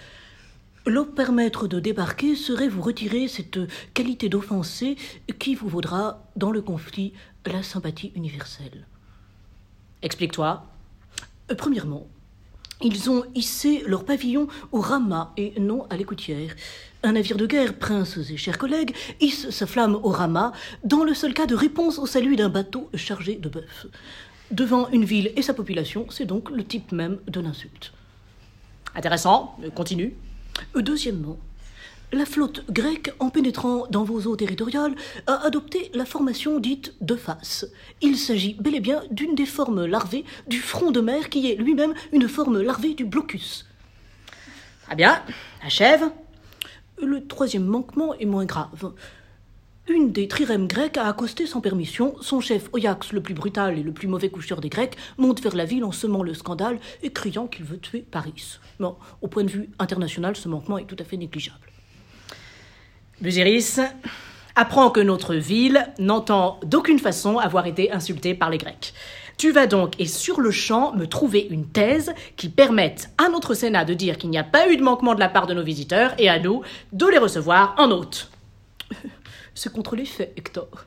Leur 0.87 1.11
permettre 1.12 1.68
de 1.68 1.81
débarquer 1.81 2.35
serait 2.35 2.68
vous 2.68 2.83
retirer 2.83 3.29
cette 3.29 3.59
qualité 3.92 4.31
d'offensé 4.31 4.97
qui 5.38 5.55
vous 5.55 5.68
vaudra, 5.68 6.27
dans 6.37 6.51
le 6.51 6.62
conflit, 6.62 7.12
la 7.44 7.62
sympathie 7.62 8.12
universelle. 8.14 8.87
Explique-toi. 10.01 10.66
Euh, 11.51 11.55
Premièrement, 11.55 12.07
ils 12.83 13.11
ont 13.11 13.25
hissé 13.35 13.83
leur 13.87 14.05
pavillon 14.05 14.49
au 14.73 14.81
ramas 14.81 15.33
et 15.37 15.55
non 15.59 15.87
à 15.91 15.97
l'écoutière. 15.97 16.55
Un 17.03 17.13
navire 17.13 17.37
de 17.37 17.47
guerre, 17.47 17.79
princes 17.79 18.19
et 18.31 18.37
chers 18.37 18.59
collègues, 18.59 18.95
hisse 19.21 19.51
sa 19.51 19.67
flamme 19.67 19.95
au 19.95 20.09
ramas 20.09 20.53
dans 20.85 21.05
le 21.05 21.15
seul 21.15 21.35
cas 21.35 21.47
de 21.47 21.55
réponse 21.55 21.99
au 21.99 22.07
salut 22.07 22.37
d'un 22.37 22.49
bateau 22.49 22.91
chargé 22.95 23.37
de 23.37 23.49
bœufs. 23.49 23.87
Devant 24.51 24.89
une 24.91 25.05
ville 25.05 25.33
et 25.37 25.43
sa 25.43 25.55
population, 25.55 26.07
c'est 26.11 26.27
donc 26.27 26.51
le 26.51 26.65
type 26.65 26.93
même 26.93 27.19
de 27.27 27.41
l'insulte. 27.41 27.93
Intéressant, 28.95 29.57
euh, 29.65 29.71
continue. 29.71 30.15
Euh, 30.77 30.83
Deuxièmement, 30.83 31.39
la 32.12 32.27
flotte 32.27 32.64
grecque, 32.71 33.12
en 33.19 33.31
pénétrant 33.31 33.87
dans 33.90 34.05
vos 34.05 34.27
eaux 34.27 34.37
territoriales, 34.37 34.95
a 35.27 35.45
adopté 35.45 35.90
la 35.95 36.05
formation 36.05 36.59
dite 36.59 36.95
de 37.01 37.17
face. 37.17 37.67
Il 38.03 38.17
s'agit 38.17 38.55
bel 38.55 38.75
et 38.75 38.81
bien 38.81 39.03
d'une 39.11 39.35
des 39.35 39.47
formes 39.47 39.85
larvées 39.85 40.25
du 40.47 40.61
front 40.61 40.90
de 40.90 41.01
mer 41.01 41.29
qui 41.29 41.51
est 41.51 41.57
lui-même 41.57 41.95
une 42.12 42.29
forme 42.29 42.61
larvée 42.62 42.95
du 42.95 43.05
blocus. 43.05 43.67
Très 44.85 44.97
bien, 44.97 45.23
achève. 45.62 46.11
Le 47.03 47.27
troisième 47.27 47.64
manquement 47.64 48.14
est 48.14 48.27
moins 48.27 48.45
grave. 48.45 48.93
Une 49.88 50.12
des 50.12 50.29
trirèmes 50.29 50.67
grecques 50.67 50.97
a 50.97 51.09
accosté 51.09 51.47
sans 51.47 51.61
permission. 51.61 52.17
Son 52.23 52.40
chef 52.40 52.71
Oyax, 52.73 53.12
le 53.12 53.23
plus 53.23 53.35
brutal 53.35 53.79
et 53.79 53.83
le 53.83 53.93
plus 53.93 54.09
mauvais 54.09 54.31
coucheur 54.31 54.61
des 54.61 54.71
Grecs, 54.71 54.97
monte 55.19 55.43
vers 55.43 55.55
la 55.55 55.67
ville 55.67 55.85
en 55.85 55.93
semant 55.93 56.23
le 56.23 56.33
scandale 56.33 56.79
et 57.03 57.12
criant 57.12 57.47
qu'il 57.47 57.67
veut 57.67 57.79
tuer 57.79 58.01
Paris. 58.01 58.59
Bon, 58.81 58.97
au 59.21 59.29
point 59.29 59.45
de 59.45 59.51
vue 59.51 59.69
international, 59.79 60.37
ce 60.37 60.49
manquement 60.49 60.79
est 60.79 60.87
tout 60.87 60.97
à 60.99 61.05
fait 61.05 61.19
négligeable. 61.19 61.74
Busiris, 63.25 63.81
apprends 64.55 64.91
que 64.91 65.01
notre 65.01 65.35
ville 65.35 65.89
n'entend 65.99 66.61
d'aucune 66.63 66.99
façon 66.99 67.39
avoir 67.39 67.67
été 67.67 67.91
insultée 67.91 68.35
par 68.35 68.51
les 68.51 68.59
Grecs. 68.59 68.93
Tu 69.39 69.51
vas 69.51 69.67
donc, 69.67 69.99
et 69.99 70.05
sur 70.05 70.43
le 70.43 70.51
champ, 70.51 70.95
me 70.95 71.07
trouver 71.07 71.47
une 71.49 71.67
thèse 71.67 72.13
qui 72.37 72.51
permette 72.51 73.09
à 73.17 73.31
notre 73.31 73.55
Sénat 73.55 73.87
de 73.87 73.95
dire 73.95 74.19
qu'il 74.19 74.29
n'y 74.29 74.37
a 74.37 74.45
pas 74.45 74.69
eu 74.69 74.77
de 74.77 74.83
manquement 74.83 75.15
de 75.15 75.21
la 75.21 75.31
part 75.31 75.47
de 75.47 75.55
nos 75.55 75.63
visiteurs 75.63 76.13
et 76.19 76.29
à 76.29 76.39
nous 76.39 76.61
de 76.93 77.07
les 77.07 77.17
recevoir 77.17 77.75
en 77.79 77.91
hôte. 77.93 78.31
C'est 79.55 79.73
contre 79.73 79.97
les 79.97 80.05
faits, 80.05 80.35
Hector. 80.37 80.85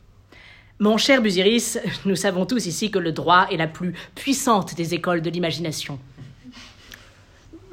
Mon 0.77 0.97
cher 0.97 1.23
Busiris, 1.23 1.79
nous 2.05 2.15
savons 2.15 2.45
tous 2.45 2.67
ici 2.67 2.91
que 2.91 2.99
le 2.99 3.13
droit 3.13 3.47
est 3.49 3.57
la 3.57 3.65
plus 3.65 3.95
puissante 4.13 4.75
des 4.75 4.93
écoles 4.93 5.23
de 5.23 5.31
l'imagination. 5.31 5.97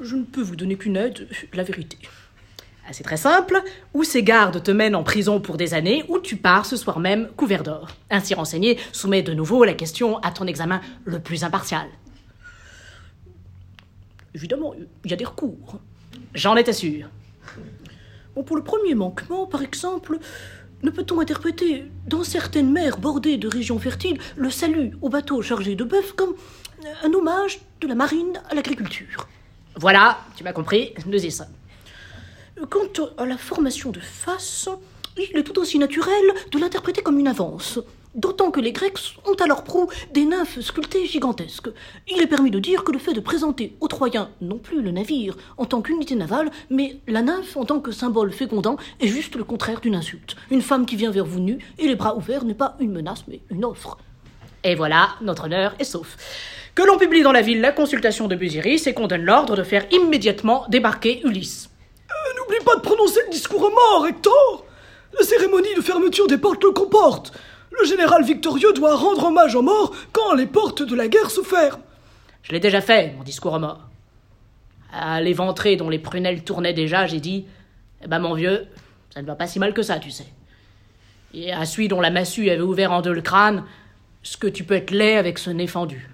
Je 0.01 0.15
ne 0.15 0.23
peux 0.23 0.41
vous 0.41 0.55
donner 0.55 0.75
qu'une 0.75 0.97
aide, 0.97 1.27
la 1.53 1.61
vérité. 1.61 1.99
Ah, 2.87 2.93
C'est 2.93 3.03
très 3.03 3.17
simple, 3.17 3.61
ou 3.93 4.03
ces 4.03 4.21
gardes 4.21 4.61
te 4.61 4.69
mènent 4.69 4.95
en 4.95 5.03
prison 5.03 5.39
pour 5.41 5.57
des 5.57 5.73
années, 5.73 6.05
ou 6.07 6.19
tu 6.19 6.35
pars 6.35 6.65
ce 6.65 6.77
soir 6.77 6.99
même 6.99 7.29
couvert 7.35 7.63
d'or. 7.63 7.89
Ainsi 8.11 8.35
renseigné, 8.35 8.77
soumets 8.91 9.23
de 9.23 9.33
nouveau 9.33 9.63
la 9.63 9.73
question 9.73 10.19
à 10.19 10.31
ton 10.31 10.45
examen 10.45 10.81
le 11.03 11.19
plus 11.19 11.43
impartial. 11.43 11.87
Évidemment, 14.35 14.75
il 15.03 15.11
y 15.11 15.13
a 15.13 15.17
des 15.17 15.25
recours. 15.25 15.79
J'en 16.35 16.55
étais 16.55 16.73
sûr. 16.73 17.07
Bon, 18.35 18.43
pour 18.43 18.57
le 18.57 18.63
premier 18.63 18.93
manquement, 18.93 19.47
par 19.47 19.63
exemple, 19.63 20.19
ne 20.83 20.89
peut-on 20.91 21.21
interpréter, 21.21 21.85
dans 22.05 22.23
certaines 22.23 22.71
mers 22.71 22.99
bordées 22.99 23.37
de 23.37 23.47
régions 23.47 23.79
fertiles, 23.79 24.19
le 24.35 24.51
salut 24.51 24.91
aux 25.01 25.09
bateaux 25.09 25.41
chargés 25.41 25.75
de 25.75 25.83
bœufs 25.83 26.13
comme 26.15 26.35
un 27.03 27.13
hommage 27.13 27.61
de 27.81 27.87
la 27.87 27.95
marine 27.95 28.39
à 28.49 28.53
l'agriculture? 28.53 29.27
Voilà, 29.77 30.19
tu 30.35 30.43
m'as 30.43 30.53
compris, 30.53 30.93
nous 31.07 31.25
y 31.25 31.31
sommes. 31.31 31.47
Quant 32.69 33.09
à 33.17 33.25
la 33.25 33.37
formation 33.37 33.91
de 33.91 33.99
face, 33.99 34.69
il 35.17 35.37
est 35.37 35.43
tout 35.43 35.59
aussi 35.59 35.77
naturel 35.77 36.23
de 36.51 36.57
l'interpréter 36.57 37.01
comme 37.01 37.19
une 37.19 37.27
avance. 37.27 37.79
D'autant 38.15 38.49
que 38.49 38.61
les 38.61 38.71
Grecs 38.71 39.17
ont 39.25 39.33
à 39.33 39.45
leur 39.45 39.65
proue 39.65 39.89
des 40.13 40.23
nymphes 40.23 40.61
sculptées 40.61 41.05
gigantesques. 41.05 41.67
Il 42.07 42.21
est 42.21 42.27
permis 42.27 42.51
de 42.51 42.59
dire 42.59 42.85
que 42.85 42.93
le 42.93 42.97
fait 42.97 43.11
de 43.11 43.19
présenter 43.19 43.75
aux 43.81 43.89
Troyens 43.89 44.29
non 44.39 44.57
plus 44.57 44.81
le 44.81 44.91
navire 44.91 45.35
en 45.57 45.65
tant 45.65 45.81
qu'unité 45.81 46.15
navale, 46.15 46.49
mais 46.69 47.01
la 47.07 47.21
nymphe 47.21 47.57
en 47.57 47.65
tant 47.65 47.81
que 47.81 47.91
symbole 47.91 48.31
fécondant 48.31 48.77
est 49.01 49.07
juste 49.07 49.35
le 49.35 49.43
contraire 49.43 49.81
d'une 49.81 49.95
insulte. 49.95 50.37
Une 50.49 50.61
femme 50.61 50.85
qui 50.85 50.95
vient 50.95 51.11
vers 51.11 51.25
vous 51.25 51.41
nue 51.41 51.59
et 51.77 51.89
les 51.89 51.95
bras 51.95 52.15
ouverts 52.15 52.45
n'est 52.45 52.53
pas 52.53 52.77
une 52.79 52.93
menace 52.93 53.25
mais 53.27 53.41
une 53.51 53.65
offre. 53.65 53.97
Et 54.63 54.75
voilà, 54.75 55.09
notre 55.19 55.43
honneur 55.45 55.75
est 55.77 55.83
sauf. 55.83 56.15
Que 56.73 56.83
l'on 56.83 56.97
publie 56.97 57.21
dans 57.21 57.33
la 57.33 57.41
ville 57.41 57.59
la 57.59 57.73
consultation 57.73 58.29
de 58.29 58.35
Busiris 58.35 58.87
et 58.87 58.93
qu'on 58.93 59.07
donne 59.07 59.25
l'ordre 59.25 59.57
de 59.57 59.63
faire 59.63 59.85
immédiatement 59.91 60.65
débarquer 60.69 61.21
Ulysse. 61.25 61.69
N'oublie 62.45 62.63
pas 62.63 62.75
de 62.75 62.81
prononcer 62.81 63.21
le 63.25 63.31
discours 63.31 63.63
aux 63.63 63.71
morts, 63.71 64.05
Hector 64.07 64.65
La 65.17 65.25
cérémonie 65.25 65.73
de 65.75 65.81
fermeture 65.81 66.27
des 66.27 66.37
portes 66.37 66.63
le 66.63 66.71
comporte. 66.71 67.33
Le 67.71 67.85
général 67.85 68.23
victorieux 68.23 68.71
doit 68.73 68.95
rendre 68.95 69.25
hommage 69.25 69.55
aux 69.55 69.63
morts 69.63 69.95
quand 70.11 70.33
les 70.35 70.45
portes 70.45 70.83
de 70.83 70.95
la 70.95 71.07
guerre 71.07 71.31
se 71.31 71.41
ferment. 71.41 71.81
Je 72.43 72.51
l'ai 72.51 72.59
déjà 72.59 72.81
fait, 72.81 73.13
mon 73.17 73.23
discours 73.23 73.53
aux 73.53 73.59
morts. 73.59 73.81
À 74.93 75.21
l'éventré 75.21 75.75
dont 75.75 75.89
les 75.89 75.97
prunelles 75.97 76.43
tournaient 76.43 76.73
déjà, 76.73 77.07
j'ai 77.07 77.19
dit 77.19 77.45
Eh 78.03 78.07
ben, 78.07 78.19
mon 78.19 78.35
vieux, 78.35 78.67
ça 79.13 79.21
ne 79.21 79.27
va 79.27 79.35
pas 79.35 79.47
si 79.47 79.57
mal 79.57 79.73
que 79.73 79.81
ça, 79.81 79.97
tu 79.97 80.11
sais. 80.11 80.27
Et 81.33 81.51
à 81.51 81.65
celui 81.65 81.87
dont 81.87 82.01
la 82.01 82.11
massue 82.11 82.49
avait 82.49 82.61
ouvert 82.61 82.91
en 82.91 83.01
deux 83.01 83.13
le 83.13 83.21
crâne, 83.21 83.63
ce 84.21 84.37
que 84.37 84.47
tu 84.47 84.63
peux 84.63 84.75
être 84.75 84.91
laid 84.91 85.17
avec 85.17 85.39
ce 85.39 85.49
nez 85.49 85.67
fendu. 85.67 86.09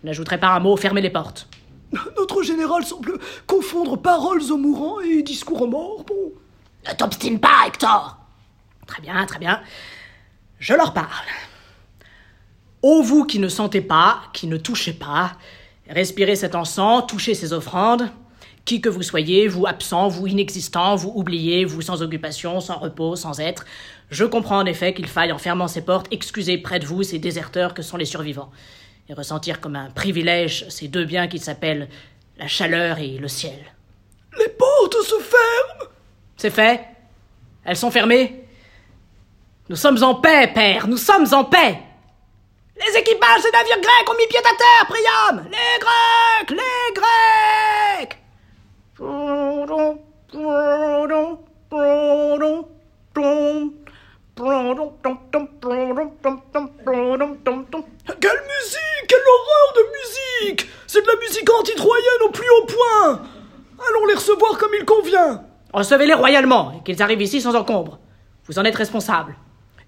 Je 0.00 0.06
n'ajouterai 0.06 0.38
pas 0.38 0.48
un 0.48 0.60
mot, 0.60 0.76
fermez 0.76 1.00
les 1.00 1.10
portes. 1.10 1.48
Notre 1.92 2.42
général 2.42 2.84
semble 2.84 3.18
confondre 3.46 4.00
paroles 4.00 4.42
aux 4.50 4.56
mourants 4.56 5.00
et 5.00 5.22
discours 5.22 5.62
aux 5.62 5.66
morts. 5.66 6.04
Bon. 6.04 6.32
Ne 6.88 6.94
t'obstine 6.94 7.38
pas, 7.38 7.66
Hector 7.66 8.16
Très 8.86 9.02
bien, 9.02 9.24
très 9.26 9.38
bien. 9.38 9.60
Je 10.58 10.74
leur 10.74 10.92
parle. 10.92 11.26
Ô 12.82 13.02
vous 13.02 13.24
qui 13.24 13.38
ne 13.38 13.48
sentez 13.48 13.80
pas, 13.80 14.22
qui 14.32 14.48
ne 14.48 14.56
touchez 14.56 14.92
pas, 14.92 15.32
respirez 15.88 16.34
cet 16.34 16.54
encens, 16.56 17.06
touchez 17.06 17.34
ces 17.34 17.52
offrandes, 17.52 18.10
qui 18.64 18.80
que 18.80 18.88
vous 18.88 19.02
soyez, 19.02 19.46
vous 19.46 19.66
absent, 19.66 20.08
vous 20.08 20.26
inexistant, 20.26 20.96
vous 20.96 21.12
oubliez, 21.14 21.64
vous 21.64 21.80
sans 21.80 22.02
occupation, 22.02 22.60
sans 22.60 22.78
repos, 22.78 23.14
sans 23.14 23.38
être, 23.40 23.64
je 24.10 24.24
comprends 24.24 24.58
en 24.58 24.66
effet 24.66 24.94
qu'il 24.94 25.06
faille, 25.06 25.32
en 25.32 25.38
fermant 25.38 25.68
ces 25.68 25.84
portes, 25.84 26.06
excuser 26.10 26.58
près 26.58 26.80
de 26.80 26.86
vous 26.86 27.02
ces 27.02 27.18
déserteurs 27.18 27.74
que 27.74 27.82
sont 27.82 27.96
les 27.96 28.04
survivants, 28.04 28.50
et 29.08 29.14
ressentir 29.14 29.60
comme 29.60 29.76
un 29.76 29.90
privilège 29.90 30.68
ces 30.68 30.88
deux 30.88 31.04
biens 31.04 31.28
qui 31.28 31.38
s'appellent 31.38 31.88
la 32.38 32.48
chaleur 32.48 32.98
et 32.98 33.18
le 33.18 33.28
ciel. 33.28 33.58
Les 34.38 34.48
portes 34.48 35.02
se 35.02 35.18
ferment. 35.20 35.90
C'est 36.36 36.50
fait. 36.50 36.84
Elles 37.64 37.76
sont 37.76 37.90
fermées. 37.90 38.46
Nous 39.68 39.76
sommes 39.76 40.02
en 40.02 40.16
paix, 40.16 40.50
père, 40.52 40.88
nous 40.88 40.96
sommes 40.96 41.32
en 41.32 41.44
paix. 41.44 41.78
Les 42.76 42.98
équipages 42.98 43.42
des 43.42 43.50
navires 43.52 43.80
grecs 43.80 44.10
ont 44.10 44.16
mis 44.16 44.26
pied 44.26 44.38
à 44.38 44.42
terre, 44.42 44.86
Priam. 44.88 45.44
Les 45.50 45.78
Grecs 45.78 46.50
Les 46.50 46.94
Grecs 46.94 48.18
Quelle 58.22 58.30
musique 58.30 59.08
Quelle 59.08 59.18
horreur 59.18 59.74
de 59.74 59.82
musique 59.98 60.70
C'est 60.86 61.02
de 61.02 61.08
la 61.08 61.16
musique 61.16 61.50
anti-troyenne 61.52 62.22
au 62.24 62.30
plus 62.30 62.48
haut 62.48 62.66
point 62.66 63.20
Allons 63.88 64.06
les 64.06 64.14
recevoir 64.14 64.56
comme 64.58 64.70
il 64.78 64.84
convient 64.84 65.42
Recevez-les 65.72 66.14
royalement 66.14 66.72
et 66.78 66.84
qu'ils 66.84 67.02
arrivent 67.02 67.20
ici 67.20 67.40
sans 67.40 67.56
encombre. 67.56 67.98
Vous 68.46 68.60
en 68.60 68.64
êtes 68.64 68.76
responsable. 68.76 69.34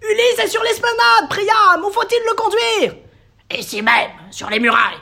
Ulysse 0.02 0.40
est 0.40 0.48
sur 0.48 0.64
l'esplanade, 0.64 1.28
Priam 1.30 1.84
Où 1.84 1.92
faut-il 1.92 2.18
le 2.28 2.34
conduire? 2.34 2.96
Ici 3.56 3.82
même, 3.82 4.10
sur 4.32 4.50
les 4.50 4.58
murailles. 4.58 4.98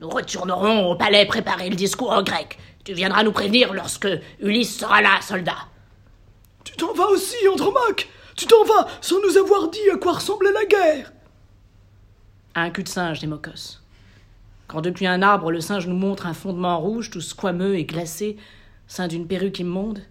Nous 0.00 0.08
retournerons 0.08 0.90
au 0.90 0.96
palais 0.96 1.26
préparer 1.26 1.70
le 1.70 1.76
discours 1.76 2.10
en 2.10 2.24
grec. 2.24 2.58
Tu 2.84 2.94
viendras 2.94 3.22
nous 3.22 3.30
prévenir 3.30 3.72
lorsque 3.72 4.08
Ulysse 4.40 4.80
sera 4.80 5.02
là, 5.02 5.20
soldat. 5.20 5.68
Tu 6.64 6.72
t'en 6.72 6.94
vas 6.94 7.06
aussi, 7.10 7.46
Andromaque 7.46 8.08
Tu 8.34 8.46
t'en 8.46 8.64
vas 8.64 8.88
sans 9.00 9.20
nous 9.20 9.38
avoir 9.38 9.68
dit 9.68 9.88
à 9.92 9.98
quoi 9.98 10.14
ressemblait 10.14 10.52
la 10.52 10.64
guerre 10.64 11.12
Un 12.56 12.70
cul 12.70 12.84
de 12.84 12.88
singe, 12.88 13.18
Démocos. 13.18 13.82
Quand 14.68 14.80
depuis 14.80 15.08
un 15.08 15.22
arbre 15.22 15.50
le 15.50 15.60
singe 15.60 15.88
nous 15.88 15.96
montre 15.96 16.26
un 16.26 16.34
fondement 16.34 16.78
rouge, 16.78 17.10
tout 17.10 17.20
squameux 17.20 17.76
et 17.76 17.84
glacé, 17.84 18.36
sein 18.86 19.08
d'une 19.08 19.26
perruque 19.26 19.58
immonde, 19.58 20.02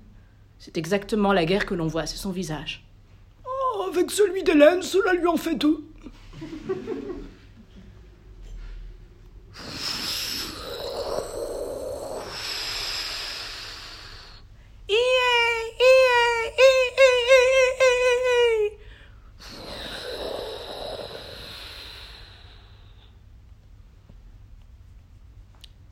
c'est 0.60 0.77
exactement 0.77 1.32
la 1.32 1.45
guerre 1.45 1.65
que 1.65 1.73
l'on 1.73 1.88
voit, 1.88 2.06
c'est 2.06 2.17
son 2.17 2.32
visage. 2.32 2.86
Oh, 3.45 3.86
avec 3.89 4.12
celui 4.12 4.43
d'Hélène, 4.43 4.82
cela 4.82 5.13
lui 5.13 5.27
en 5.27 5.38
fait 5.38 5.56
deux. 5.56 5.86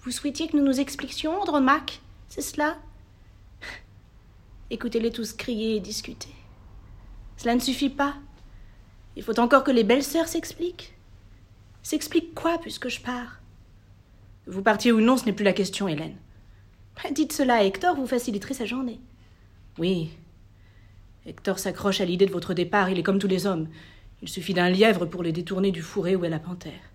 Vous 0.03 0.11
souhaitiez 0.11 0.47
que 0.47 0.57
nous 0.57 0.63
nous 0.63 0.79
expliquions, 0.79 1.39
Andromaque? 1.39 2.01
C'est 2.27 2.41
cela? 2.41 2.77
Écoutez-les 4.71 5.11
tous 5.11 5.33
crier 5.33 5.75
et 5.75 5.79
discuter. 5.79 6.33
Cela 7.37 7.53
ne 7.53 7.59
suffit 7.59 7.89
pas. 7.89 8.15
Il 9.15 9.21
faut 9.21 9.39
encore 9.39 9.63
que 9.63 9.69
les 9.69 9.83
belles 9.83 10.03
sœurs 10.03 10.27
s'expliquent. 10.27 10.95
S'expliquent 11.83 12.33
quoi 12.33 12.57
puisque 12.57 12.89
je 12.89 12.99
pars? 12.99 13.41
Vous 14.47 14.63
partiez 14.63 14.91
ou 14.91 15.01
non, 15.01 15.17
ce 15.17 15.25
n'est 15.25 15.33
plus 15.33 15.45
la 15.45 15.53
question, 15.53 15.87
Hélène. 15.87 16.17
Dites 17.11 17.33
cela 17.33 17.55
à 17.55 17.63
Hector, 17.63 17.95
vous 17.95 18.07
faciliterez 18.07 18.55
sa 18.55 18.65
journée. 18.65 18.99
Oui. 19.77 20.09
Hector 21.27 21.59
s'accroche 21.59 22.01
à 22.01 22.05
l'idée 22.05 22.25
de 22.25 22.31
votre 22.31 22.55
départ, 22.55 22.89
il 22.89 22.97
est 22.97 23.03
comme 23.03 23.19
tous 23.19 23.27
les 23.27 23.45
hommes. 23.45 23.69
Il 24.23 24.29
suffit 24.29 24.55
d'un 24.55 24.69
lièvre 24.69 25.05
pour 25.05 25.21
les 25.21 25.31
détourner 25.31 25.71
du 25.71 25.83
fourré 25.83 26.15
où 26.15 26.25
est 26.25 26.29
la 26.29 26.39
panthère. 26.39 26.90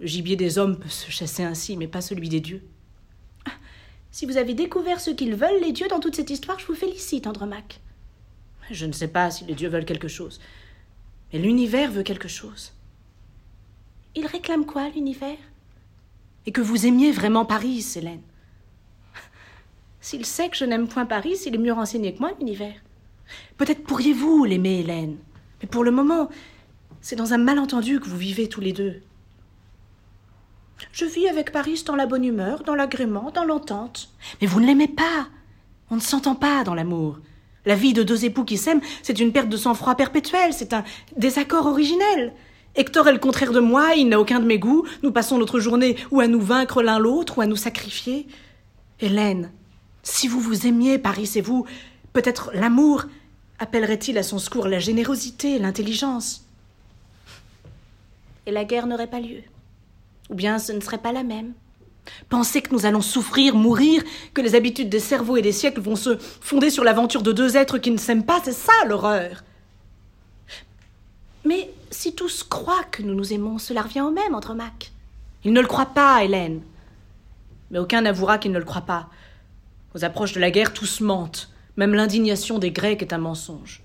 Le 0.00 0.06
gibier 0.06 0.36
des 0.36 0.58
hommes 0.58 0.78
peut 0.78 0.88
se 0.88 1.10
chasser 1.10 1.44
ainsi, 1.44 1.76
mais 1.76 1.86
pas 1.86 2.00
celui 2.00 2.28
des 2.28 2.40
dieux. 2.40 2.62
Si 4.10 4.26
vous 4.26 4.36
avez 4.36 4.54
découvert 4.54 5.00
ce 5.00 5.10
qu'ils 5.10 5.34
veulent, 5.34 5.60
les 5.60 5.72
dieux, 5.72 5.88
dans 5.88 6.00
toute 6.00 6.14
cette 6.14 6.30
histoire, 6.30 6.58
je 6.58 6.66
vous 6.66 6.74
félicite, 6.74 7.26
Andromaque. 7.26 7.80
Je 8.70 8.86
ne 8.86 8.92
sais 8.92 9.08
pas 9.08 9.30
si 9.30 9.44
les 9.44 9.54
dieux 9.54 9.68
veulent 9.68 9.84
quelque 9.84 10.08
chose, 10.08 10.40
mais 11.32 11.38
l'univers 11.38 11.90
veut 11.90 12.02
quelque 12.02 12.28
chose. 12.28 12.72
Il 14.14 14.26
réclame 14.26 14.66
quoi, 14.66 14.88
l'univers? 14.90 15.38
Et 16.46 16.52
que 16.52 16.60
vous 16.60 16.86
aimiez 16.86 17.10
vraiment 17.10 17.44
Paris, 17.44 17.84
Hélène. 17.96 18.22
S'il 20.00 20.24
sait 20.26 20.48
que 20.48 20.56
je 20.56 20.64
n'aime 20.64 20.86
point 20.86 21.06
Paris, 21.06 21.38
il 21.46 21.54
est 21.54 21.58
mieux 21.58 21.72
renseigné 21.72 22.14
que 22.14 22.20
moi, 22.20 22.32
l'univers. 22.38 22.76
Peut-être 23.56 23.82
pourriez-vous 23.82 24.44
l'aimer, 24.44 24.80
Hélène. 24.80 25.16
Mais 25.60 25.68
pour 25.68 25.82
le 25.82 25.90
moment, 25.90 26.28
c'est 27.00 27.16
dans 27.16 27.32
un 27.32 27.38
malentendu 27.38 27.98
que 27.98 28.08
vous 28.08 28.18
vivez 28.18 28.48
tous 28.48 28.60
les 28.60 28.72
deux. 28.72 29.02
Je 30.92 31.04
vis 31.04 31.28
avec 31.28 31.52
Paris 31.52 31.82
dans 31.86 31.96
la 31.96 32.06
bonne 32.06 32.24
humeur, 32.24 32.62
dans 32.62 32.74
l'agrément, 32.74 33.30
dans 33.30 33.44
l'entente. 33.44 34.10
Mais 34.40 34.46
vous 34.46 34.60
ne 34.60 34.66
l'aimez 34.66 34.88
pas. 34.88 35.28
On 35.90 35.96
ne 35.96 36.00
s'entend 36.00 36.34
pas 36.34 36.64
dans 36.64 36.74
l'amour. 36.74 37.18
La 37.66 37.74
vie 37.74 37.92
de 37.92 38.02
deux 38.02 38.24
époux 38.24 38.44
qui 38.44 38.58
s'aiment, 38.58 38.80
c'est 39.02 39.20
une 39.20 39.32
perte 39.32 39.48
de 39.48 39.56
sang-froid 39.56 39.94
perpétuelle, 39.94 40.52
c'est 40.52 40.74
un 40.74 40.84
désaccord 41.16 41.66
originel. 41.66 42.34
Hector 42.76 43.08
est 43.08 43.12
le 43.12 43.18
contraire 43.18 43.52
de 43.52 43.60
moi, 43.60 43.94
il 43.94 44.08
n'a 44.08 44.20
aucun 44.20 44.40
de 44.40 44.44
mes 44.44 44.58
goûts, 44.58 44.84
nous 45.02 45.12
passons 45.12 45.38
notre 45.38 45.60
journée 45.60 45.96
ou 46.10 46.20
à 46.20 46.26
nous 46.26 46.40
vaincre 46.40 46.82
l'un 46.82 46.98
l'autre, 46.98 47.38
ou 47.38 47.40
à 47.40 47.46
nous 47.46 47.56
sacrifier. 47.56 48.26
Hélène, 49.00 49.50
si 50.02 50.28
vous 50.28 50.40
vous 50.40 50.66
aimiez, 50.66 50.98
Paris 50.98 51.30
et 51.36 51.40
vous, 51.40 51.64
peut-être 52.12 52.50
l'amour 52.52 53.04
appellerait-il 53.58 54.18
à 54.18 54.22
son 54.22 54.38
secours 54.38 54.68
la 54.68 54.78
générosité, 54.78 55.58
l'intelligence. 55.58 56.44
Et 58.46 58.50
la 58.50 58.64
guerre 58.64 58.86
n'aurait 58.86 59.06
pas 59.06 59.20
lieu. 59.20 59.40
Ou 60.30 60.34
bien 60.34 60.58
ce 60.58 60.72
ne 60.72 60.80
serait 60.80 60.98
pas 60.98 61.12
la 61.12 61.22
même. 61.22 61.52
Pensez 62.28 62.62
que 62.62 62.72
nous 62.74 62.86
allons 62.86 63.00
souffrir, 63.00 63.54
mourir, 63.54 64.02
que 64.34 64.42
les 64.42 64.54
habitudes 64.54 64.88
des 64.88 65.00
cerveaux 65.00 65.36
et 65.36 65.42
des 65.42 65.52
siècles 65.52 65.80
vont 65.80 65.96
se 65.96 66.18
fonder 66.18 66.70
sur 66.70 66.84
l'aventure 66.84 67.22
de 67.22 67.32
deux 67.32 67.56
êtres 67.56 67.78
qui 67.78 67.90
ne 67.90 67.96
s'aiment 67.96 68.26
pas, 68.26 68.40
c'est 68.44 68.52
ça 68.52 68.72
l'horreur. 68.86 69.42
Mais 71.44 71.70
si 71.90 72.14
tous 72.14 72.42
croient 72.42 72.84
que 72.90 73.02
nous 73.02 73.14
nous 73.14 73.32
aimons, 73.32 73.58
cela 73.58 73.82
revient 73.82 74.00
au 74.00 74.10
même, 74.10 74.34
Andromaque. 74.34 74.92
Ils 75.44 75.52
ne 75.52 75.60
le 75.60 75.66
croient 75.66 75.86
pas, 75.86 76.24
Hélène. 76.24 76.62
Mais 77.70 77.78
aucun 77.78 78.02
n'avouera 78.02 78.38
qu'il 78.38 78.52
ne 78.52 78.58
le 78.58 78.64
croit 78.64 78.82
pas. 78.82 79.08
Aux 79.94 80.04
approches 80.04 80.32
de 80.32 80.40
la 80.40 80.50
guerre, 80.50 80.72
tous 80.72 81.00
mentent. 81.00 81.50
Même 81.76 81.94
l'indignation 81.94 82.58
des 82.58 82.70
Grecs 82.70 83.02
est 83.02 83.12
un 83.12 83.18
mensonge. 83.18 83.82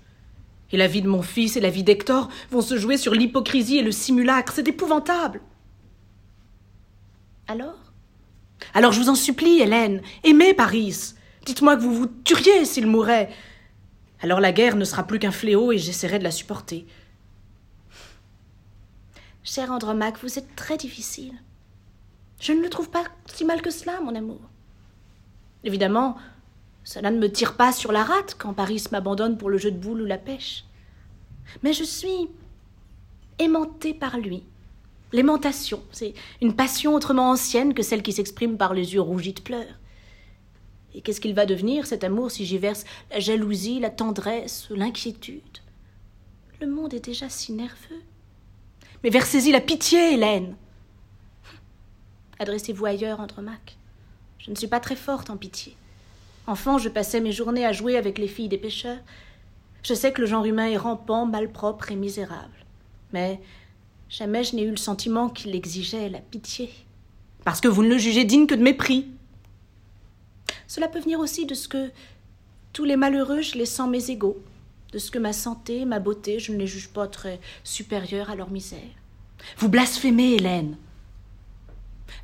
Et 0.72 0.76
la 0.76 0.86
vie 0.86 1.02
de 1.02 1.08
mon 1.08 1.22
fils 1.22 1.56
et 1.56 1.60
la 1.60 1.70
vie 1.70 1.82
d'Hector 1.82 2.28
vont 2.50 2.62
se 2.62 2.78
jouer 2.78 2.96
sur 2.96 3.12
l'hypocrisie 3.12 3.78
et 3.78 3.82
le 3.82 3.92
simulacre. 3.92 4.52
C'est 4.54 4.68
épouvantable. 4.68 5.40
Alors? 7.50 7.92
Alors 8.74 8.92
je 8.92 9.00
vous 9.00 9.08
en 9.08 9.16
supplie, 9.16 9.60
Hélène, 9.60 10.02
aimez 10.22 10.54
Paris. 10.54 11.14
Dites-moi 11.44 11.76
que 11.76 11.82
vous 11.82 11.92
vous 11.92 12.06
tueriez 12.06 12.64
s'il 12.64 12.86
mourait. 12.86 13.28
Alors 14.20 14.38
la 14.38 14.52
guerre 14.52 14.76
ne 14.76 14.84
sera 14.84 15.04
plus 15.04 15.18
qu'un 15.18 15.32
fléau 15.32 15.72
et 15.72 15.78
j'essaierai 15.78 16.20
de 16.20 16.24
la 16.24 16.30
supporter. 16.30 16.86
Cher 19.42 19.72
Andromaque, 19.72 20.22
vous 20.22 20.38
êtes 20.38 20.54
très 20.54 20.76
difficile. 20.76 21.32
Je 22.38 22.52
ne 22.52 22.62
le 22.62 22.70
trouve 22.70 22.88
pas 22.88 23.02
si 23.26 23.44
mal 23.44 23.62
que 23.62 23.70
cela, 23.70 24.00
mon 24.00 24.14
amour. 24.14 24.42
Évidemment, 25.64 26.16
cela 26.84 27.10
ne 27.10 27.18
me 27.18 27.32
tire 27.32 27.56
pas 27.56 27.72
sur 27.72 27.90
la 27.90 28.04
rate 28.04 28.36
quand 28.38 28.54
Paris 28.54 28.84
m'abandonne 28.92 29.36
pour 29.36 29.50
le 29.50 29.58
jeu 29.58 29.72
de 29.72 29.76
boules 29.76 30.02
ou 30.02 30.06
la 30.06 30.18
pêche. 30.18 30.66
Mais 31.64 31.72
je 31.72 31.82
suis 31.82 32.28
aimantée 33.40 33.92
par 33.92 34.18
lui. 34.18 34.44
L'aimantation, 35.12 35.82
c'est 35.90 36.14
une 36.40 36.54
passion 36.54 36.94
autrement 36.94 37.30
ancienne 37.30 37.74
que 37.74 37.82
celle 37.82 38.02
qui 38.02 38.12
s'exprime 38.12 38.56
par 38.56 38.74
les 38.74 38.94
yeux 38.94 39.00
rougis 39.00 39.32
de 39.32 39.40
pleurs. 39.40 39.78
Et 40.94 41.00
qu'est-ce 41.00 41.20
qu'il 41.20 41.34
va 41.34 41.46
devenir, 41.46 41.86
cet 41.86 42.04
amour, 42.04 42.30
si 42.30 42.44
j'y 42.46 42.58
verse 42.58 42.84
la 43.10 43.20
jalousie, 43.20 43.80
la 43.80 43.90
tendresse, 43.90 44.68
l'inquiétude? 44.70 45.58
Le 46.60 46.66
monde 46.66 46.94
est 46.94 47.04
déjà 47.04 47.28
si 47.28 47.52
nerveux. 47.52 48.02
Mais 49.02 49.10
versez-y 49.10 49.50
la 49.50 49.60
pitié, 49.60 50.14
Hélène. 50.14 50.56
Adressez-vous 52.38 52.86
ailleurs, 52.86 53.20
Andromaque. 53.20 53.76
Je 54.38 54.50
ne 54.50 54.56
suis 54.56 54.66
pas 54.66 54.80
très 54.80 54.96
forte 54.96 55.30
en 55.30 55.36
pitié. 55.36 55.76
Enfant, 56.46 56.78
je 56.78 56.88
passais 56.88 57.20
mes 57.20 57.32
journées 57.32 57.66
à 57.66 57.72
jouer 57.72 57.96
avec 57.96 58.18
les 58.18 58.28
filles 58.28 58.48
des 58.48 58.58
pêcheurs. 58.58 58.98
Je 59.82 59.94
sais 59.94 60.12
que 60.12 60.20
le 60.20 60.26
genre 60.26 60.44
humain 60.44 60.66
est 60.66 60.76
rampant, 60.76 61.26
malpropre 61.26 61.92
et 61.92 61.96
misérable. 61.96 62.64
Mais 63.12 63.40
jamais 64.10 64.44
je 64.44 64.56
n'ai 64.56 64.62
eu 64.62 64.70
le 64.70 64.76
sentiment 64.76 65.30
qu'il 65.30 65.54
exigeait 65.54 66.10
la 66.10 66.18
pitié. 66.18 66.70
Parce 67.44 67.60
que 67.60 67.68
vous 67.68 67.82
ne 67.82 67.88
le 67.88 67.98
jugez 67.98 68.24
digne 68.24 68.46
que 68.46 68.54
de 68.54 68.62
mépris. 68.62 69.06
Cela 70.66 70.88
peut 70.88 71.00
venir 71.00 71.20
aussi 71.20 71.46
de 71.46 71.54
ce 71.54 71.68
que 71.68 71.90
tous 72.72 72.84
les 72.84 72.96
malheureux, 72.96 73.40
je 73.40 73.56
les 73.56 73.66
sens 73.66 73.88
mes 73.88 74.10
égaux, 74.10 74.38
de 74.92 74.98
ce 74.98 75.10
que 75.10 75.18
ma 75.18 75.32
santé, 75.32 75.84
ma 75.84 76.00
beauté, 76.00 76.38
je 76.38 76.52
ne 76.52 76.58
les 76.58 76.66
juge 76.66 76.88
pas 76.88 77.08
très 77.08 77.40
supérieures 77.64 78.30
à 78.30 78.36
leur 78.36 78.50
misère. 78.50 78.78
Vous 79.56 79.68
blasphémez, 79.68 80.34
Hélène. 80.34 80.76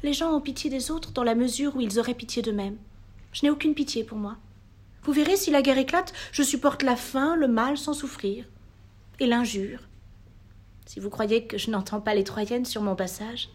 Les 0.03 0.12
gens 0.12 0.32
ont 0.34 0.41
pitié 0.41 0.68
des 0.68 0.91
autres 0.91 1.12
dans 1.12 1.24
la 1.24 1.34
mesure 1.34 1.76
où 1.76 1.80
ils 1.80 1.99
auraient 1.99 2.14
pitié 2.14 2.43
d'eux-mêmes. 2.43 2.76
Je 3.32 3.45
n'ai 3.45 3.51
aucune 3.51 3.74
pitié 3.74 4.05
pour 4.05 4.18
moi. 4.18 4.37
Vous 5.05 5.12
verrez, 5.12 5.37
si 5.37 5.51
la 5.51 5.62
guerre 5.62 5.78
éclate, 5.78 6.12
je 6.32 6.43
supporte 6.43 6.82
la 6.82 6.97
faim, 6.97 7.37
le 7.37 7.49
mal 7.49 7.78
sans 7.78 7.95
souffrir, 7.95 8.45
et 9.20 9.26
l'injure. 9.26 9.86
Si 10.87 11.01
vous 11.01 11.11
croyez 11.11 11.47
que 11.47 11.59
je 11.59 11.70
n'entends 11.70 12.01
pas 12.01 12.14
les 12.14 12.24
Troyennes 12.24 12.64
sur 12.64 12.80
mon 12.80 12.97
passage, 12.97 13.51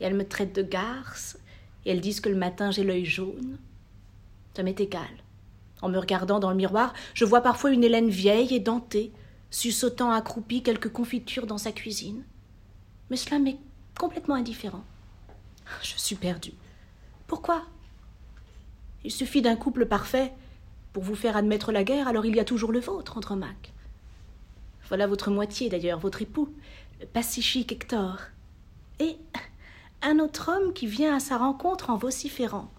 et 0.00 0.04
elles 0.04 0.14
me 0.14 0.26
traitent 0.26 0.54
de 0.54 0.62
garce, 0.62 1.38
et 1.84 1.90
elles 1.90 2.00
disent 2.00 2.20
que 2.20 2.28
le 2.28 2.36
matin 2.36 2.70
j'ai 2.70 2.84
l'œil 2.84 3.06
jaune, 3.06 3.58
ça 4.54 4.62
m'est 4.62 4.80
égal. 4.80 5.08
En 5.80 5.88
me 5.88 5.98
regardant 5.98 6.40
dans 6.40 6.50
le 6.50 6.56
miroir, 6.56 6.92
je 7.14 7.24
vois 7.24 7.40
parfois 7.40 7.70
une 7.70 7.84
Hélène 7.84 8.08
vieille 8.08 8.54
et 8.54 8.60
dentée, 8.60 9.12
suçotant 9.50 10.10
accroupie 10.10 10.62
quelques 10.62 10.92
confitures 10.92 11.46
dans 11.46 11.58
sa 11.58 11.72
cuisine. 11.72 12.24
Mais 13.10 13.16
cela 13.16 13.38
m'est 13.38 13.58
complètement 13.98 14.34
indifférent. 14.34 14.84
Je 15.82 15.96
suis 15.96 16.16
perdue. 16.16 16.54
Pourquoi? 17.26 17.62
Il 19.04 19.12
suffit 19.12 19.42
d'un 19.42 19.56
couple 19.56 19.86
parfait 19.86 20.32
pour 20.92 21.04
vous 21.04 21.14
faire 21.14 21.36
admettre 21.36 21.70
la 21.70 21.84
guerre, 21.84 22.08
alors 22.08 22.26
il 22.26 22.34
y 22.34 22.40
a 22.40 22.44
toujours 22.44 22.72
le 22.72 22.80
vôtre, 22.80 23.16
Andromaque. 23.16 23.72
Voilà 24.88 25.06
votre 25.06 25.30
moitié 25.30 25.68
d'ailleurs, 25.68 25.98
votre 25.98 26.22
époux, 26.22 26.48
pacifique 27.12 27.72
Hector. 27.72 28.18
Et 29.00 29.16
un 30.02 30.18
autre 30.20 30.50
homme 30.52 30.72
qui 30.72 30.86
vient 30.86 31.16
à 31.16 31.20
sa 31.20 31.38
rencontre 31.38 31.90
en 31.90 31.96
vociférant. 31.96 32.70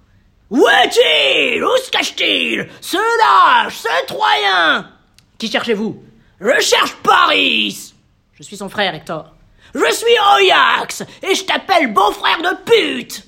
Où 0.50 0.66
est-il? 0.68 1.62
Où 1.62 1.78
se 1.84 1.92
cache-t-il? 1.92 2.70
Ce 2.80 2.96
lâche, 2.96 3.78
ce 3.78 4.06
Troyen! 4.06 4.90
Qui 5.38 5.52
cherchez-vous? 5.52 6.02
Je 6.40 6.60
cherche 6.62 6.96
Paris 7.04 7.94
Je 8.34 8.44
suis 8.44 8.56
son 8.56 8.70
frère, 8.70 8.96
Hector. 8.96 9.34
Je 9.76 9.92
suis 9.92 10.16
Oyax, 10.36 11.04
et 11.22 11.36
je 11.36 11.44
t'appelle 11.44 11.94
beau-frère 11.94 12.42
de 12.42 12.64
pute! 12.64 13.28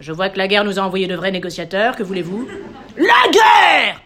Je 0.00 0.10
vois 0.10 0.28
que 0.30 0.38
la 0.38 0.48
guerre 0.48 0.64
nous 0.64 0.80
a 0.80 0.82
envoyé 0.82 1.06
de 1.06 1.14
vrais 1.14 1.30
négociateurs, 1.30 1.94
que 1.94 2.02
voulez-vous? 2.02 2.48
La 2.96 3.30
guerre! 3.30 4.02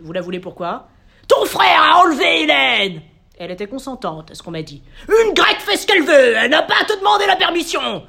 Vous 0.00 0.12
la 0.12 0.20
voulez 0.20 0.40
pourquoi? 0.40 0.88
Ton 1.28 1.44
frère 1.44 1.80
a 1.80 2.00
enlevé 2.00 2.42
Hélène 2.42 3.02
Elle 3.38 3.50
était 3.50 3.66
consentante, 3.66 4.30
à 4.30 4.34
ce 4.34 4.42
qu'on 4.42 4.50
m'a 4.50 4.62
dit. 4.62 4.82
Une 5.08 5.34
grecque 5.34 5.60
fait 5.60 5.76
ce 5.76 5.86
qu'elle 5.86 6.02
veut, 6.02 6.34
elle 6.36 6.50
n'a 6.50 6.62
pas 6.62 6.80
à 6.80 6.84
te 6.84 6.98
demander 6.98 7.26
la 7.26 7.36
permission 7.36 8.06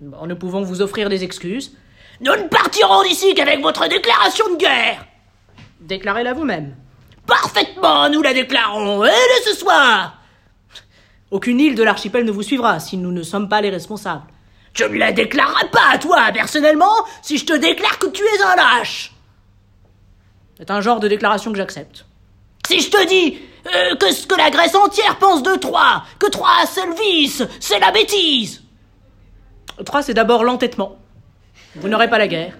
Bon, 0.00 0.26
nous 0.26 0.36
pouvons 0.36 0.62
vous 0.62 0.82
offrir 0.82 1.08
des 1.08 1.24
excuses. 1.24 1.76
Nous 2.20 2.32
ne 2.32 2.48
partirons 2.48 3.02
d'ici 3.02 3.34
qu'avec 3.34 3.60
votre 3.60 3.88
déclaration 3.88 4.48
de 4.52 4.56
guerre 4.56 5.04
Déclarez-la 5.80 6.32
vous-même. 6.32 6.76
Parfaitement, 7.26 8.08
nous 8.08 8.22
la 8.22 8.34
déclarons, 8.34 9.04
et 9.04 9.08
dès 9.08 9.50
ce 9.50 9.56
soir 9.58 10.18
Aucune 11.30 11.58
île 11.58 11.74
de 11.74 11.82
l'archipel 11.82 12.24
ne 12.24 12.30
vous 12.30 12.42
suivra 12.42 12.78
si 12.78 12.96
nous 12.96 13.10
ne 13.10 13.22
sommes 13.22 13.48
pas 13.48 13.60
les 13.60 13.70
responsables. 13.70 14.26
Je 14.74 14.84
ne 14.84 14.96
la 14.96 15.10
déclarerai 15.10 15.70
pas, 15.70 15.98
toi, 15.98 16.26
personnellement, 16.32 16.92
si 17.22 17.38
je 17.38 17.46
te 17.46 17.56
déclare 17.56 17.98
que 17.98 18.06
tu 18.06 18.22
es 18.22 18.42
un 18.42 18.54
lâche. 18.54 19.12
C'est 20.56 20.70
un 20.70 20.80
genre 20.80 21.00
de 21.00 21.08
déclaration 21.08 21.50
que 21.50 21.58
j'accepte. 21.58 22.06
Si 22.68 22.80
je 22.80 22.90
te 22.90 23.08
dis 23.08 23.38
euh, 23.74 23.96
que 23.96 24.12
ce 24.12 24.26
que 24.26 24.34
la 24.34 24.50
Grèce 24.50 24.74
entière 24.74 25.16
pense 25.18 25.42
de 25.42 25.56
Troie, 25.56 26.04
que 26.18 26.28
Troie 26.28 26.50
a 26.62 26.66
seul 26.66 26.94
vice, 26.94 27.42
c'est 27.60 27.78
la 27.78 27.90
bêtise. 27.90 28.62
Troie, 29.84 30.02
c'est 30.02 30.14
d'abord 30.14 30.44
l'entêtement. 30.44 30.96
Vous 31.76 31.88
n'aurez 31.88 32.08
pas 32.08 32.18
la 32.18 32.28
guerre. 32.28 32.54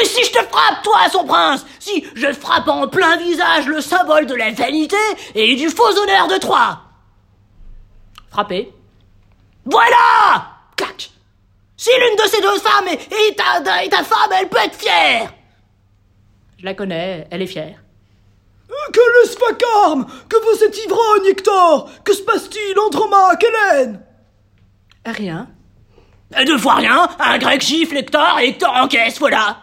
Et 0.00 0.04
si 0.04 0.24
je 0.24 0.32
te 0.32 0.44
frappe, 0.44 0.82
toi, 0.82 1.08
son 1.10 1.24
prince 1.24 1.64
Si 1.78 2.04
je 2.14 2.32
frappe 2.32 2.66
en 2.68 2.88
plein 2.88 3.16
visage 3.16 3.66
le 3.66 3.80
symbole 3.80 4.26
de 4.26 4.34
la 4.34 4.50
vanité 4.50 4.96
et 5.34 5.54
du 5.54 5.68
faux 5.68 5.96
honneur 6.02 6.26
de 6.26 6.36
Troie 6.36 6.80
Frappez. 8.30 8.72
Voilà 9.64 10.50
Clac 10.76 11.10
Si 11.76 11.90
l'une 11.90 12.16
de 12.16 12.28
ces 12.28 12.40
deux 12.40 12.58
femmes 12.58 12.88
est, 12.88 13.12
est 13.12 13.36
ta, 13.36 13.84
est 13.84 13.88
ta 13.88 14.02
femme, 14.02 14.32
elle 14.38 14.48
peut 14.48 14.58
être 14.64 14.74
fière 14.74 15.32
Je 16.58 16.64
la 16.64 16.74
connais, 16.74 17.28
elle 17.30 17.42
est 17.42 17.46
fière. 17.46 17.83
Que 18.92 19.22
laisse 19.22 19.38
vacarme 19.38 20.06
Que 20.28 20.36
veut 20.36 20.58
cet 20.58 20.76
ivrogne, 20.84 21.26
Hector 21.26 21.90
Que 22.04 22.12
se 22.12 22.22
passe-t-il, 22.22 22.78
Andromaque, 22.78 23.44
Hélène? 23.44 24.00
Rien. 25.06 25.48
Deux 26.46 26.58
fois 26.58 26.74
rien, 26.74 27.08
un 27.18 27.38
grec 27.38 27.60
gifle 27.60 27.96
Hector 27.96 28.38
et 28.40 28.48
Hector 28.48 28.72
encaisse, 28.74 29.18
voilà 29.18 29.58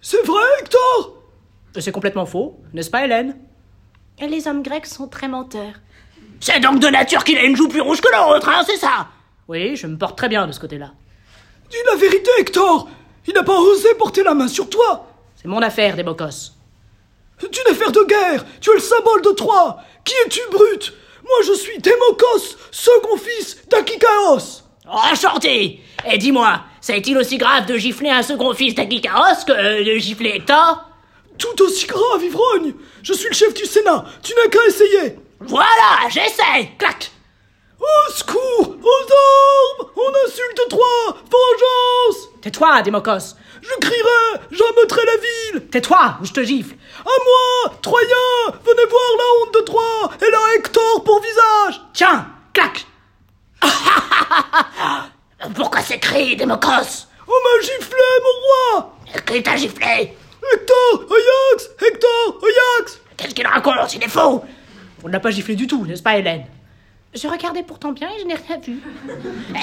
C'est 0.00 0.24
vrai, 0.26 0.42
Hector? 0.60 1.14
C'est 1.78 1.92
complètement 1.92 2.26
faux, 2.26 2.58
n'est-ce 2.72 2.90
pas, 2.90 3.04
Hélène? 3.04 3.36
Les 4.20 4.48
hommes 4.48 4.62
grecs 4.62 4.86
sont 4.86 5.08
très 5.08 5.28
menteurs. 5.28 5.74
C'est 6.40 6.60
donc 6.60 6.80
de 6.80 6.88
nature 6.88 7.22
qu'il 7.22 7.36
a 7.38 7.44
une 7.44 7.56
joue 7.56 7.68
plus 7.68 7.80
rouge 7.82 8.00
que 8.00 8.08
l'autre, 8.08 8.48
hein, 8.48 8.62
c'est 8.66 8.76
ça? 8.78 9.08
Oui, 9.48 9.76
je 9.76 9.86
me 9.86 9.96
porte 9.96 10.16
très 10.16 10.28
bien 10.28 10.46
de 10.46 10.52
ce 10.52 10.60
côté-là. 10.60 10.92
Dis 11.70 11.76
la 11.92 11.96
vérité, 11.98 12.30
Hector 12.38 12.88
Il 13.26 13.34
n'a 13.34 13.42
pas 13.42 13.58
osé 13.58 13.94
porter 13.98 14.22
la 14.22 14.34
main 14.34 14.48
sur 14.48 14.68
toi 14.70 15.06
C'est 15.36 15.48
mon 15.48 15.60
affaire, 15.62 15.96
Démocos. 15.96 16.55
C'est 17.40 17.54
une 17.54 17.72
affaire 17.72 17.92
de 17.92 18.02
guerre 18.04 18.44
Tu 18.60 18.70
es 18.70 18.74
le 18.74 18.80
symbole 18.80 19.22
de 19.22 19.30
Troie. 19.30 19.78
Qui 20.04 20.14
es-tu, 20.26 20.40
brute? 20.50 20.92
Moi, 21.24 21.38
je 21.46 21.52
suis 21.54 21.78
Démocos, 21.78 22.56
second 22.70 23.16
fils 23.16 23.58
d'Akikaos. 23.68 24.62
Enchanté. 24.88 25.80
Et 26.08 26.18
dis-moi, 26.18 26.60
ça 26.80 26.96
est-il 26.96 27.18
aussi 27.18 27.36
grave 27.36 27.66
de 27.66 27.76
gifler 27.76 28.10
un 28.10 28.22
second 28.22 28.54
fils 28.54 28.74
d'Akikaos 28.74 29.44
que 29.46 29.82
de 29.82 29.98
gifler 29.98 30.36
Hector 30.36 30.88
Tout 31.36 31.60
aussi 31.62 31.86
grave, 31.86 32.22
ivrogne. 32.22 32.74
Je 33.02 33.12
suis 33.12 33.28
le 33.28 33.34
chef 33.34 33.52
du 33.54 33.64
Sénat. 33.66 34.04
Tu 34.22 34.32
n'as 34.34 34.48
qu'à 34.48 34.64
essayer. 34.66 35.18
Voilà, 35.40 36.08
j'essaie. 36.08 36.70
Clac. 36.78 37.10
Au 37.78 38.10
secours 38.12 38.76
Aux 38.82 39.82
armes 39.82 39.90
On 39.96 40.26
insulte 40.26 40.68
Troie. 40.70 41.16
Vengeance. 41.24 42.28
Tais-toi, 42.40 42.82
Démocos. 42.82 43.34
Je 43.60 43.74
crierai 43.80 44.15
J'ameutrai 44.50 45.00
la 45.04 45.16
ville. 45.60 45.68
Tais-toi, 45.68 46.18
ou 46.20 46.24
je 46.24 46.32
te 46.32 46.42
gifle. 46.42 46.74
À 47.00 47.04
moi 47.04 47.76
Troyens 47.82 48.52
Venez 48.64 48.86
voir 48.88 49.02
la 49.18 49.24
honte 49.46 49.54
de 49.54 49.60
Troie 49.60 50.10
Elle 50.20 50.34
a 50.34 50.54
Hector 50.58 51.04
pour 51.04 51.20
visage. 51.20 51.80
Tiens 51.92 52.26
Clac 52.52 52.86
Pourquoi 55.54 55.80
ces 55.80 55.98
cris, 55.98 56.36
Démocos? 56.36 57.08
On 57.26 57.32
m'a 57.32 57.62
giflé, 57.62 57.96
mon 58.22 58.76
roi. 58.80 58.92
Qui 59.26 59.42
t'a 59.42 59.56
giflé? 59.56 60.16
Hector 60.52 61.06
Ajax 61.10 61.70
Hector 61.82 62.38
Ajax 62.42 63.00
Qu'est-ce 63.16 63.34
qu'il 63.34 63.46
raconte? 63.46 63.94
Il 63.94 64.04
est 64.04 64.08
faux 64.08 64.44
On 65.02 65.08
ne 65.08 65.12
l'a 65.12 65.20
pas 65.20 65.30
giflé 65.30 65.54
du 65.56 65.66
tout, 65.66 65.84
n'est-ce 65.86 66.02
pas, 66.02 66.18
Hélène? 66.18 66.46
Je 67.14 67.26
regardais 67.28 67.62
pourtant 67.62 67.92
bien 67.92 68.08
et 68.10 68.20
je 68.20 68.26
n'ai 68.26 68.34
rien 68.34 68.58
vu. 68.58 68.78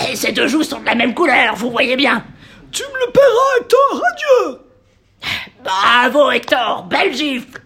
Et 0.10 0.16
ces 0.16 0.32
deux 0.32 0.48
joues 0.48 0.64
sont 0.64 0.80
de 0.80 0.86
la 0.86 0.96
même 0.96 1.14
couleur, 1.14 1.56
vous 1.56 1.70
voyez 1.70 1.96
bien. 1.96 2.26
Tu 2.72 2.84
me 2.84 3.06
le 3.06 3.12
paieras, 3.12 3.60
Hector 3.62 4.02
Adieu 4.12 4.60
Bravo, 5.64 6.32
Hector 6.32 6.84
Belle 6.86 7.14
gifle 7.16 7.62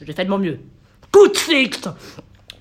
J'ai 0.00 0.12
fait 0.12 0.24
de 0.24 0.30
mon 0.30 0.38
mieux. 0.38 0.60
Coup 1.12 1.28
de 1.28 1.36
fixe 1.36 1.88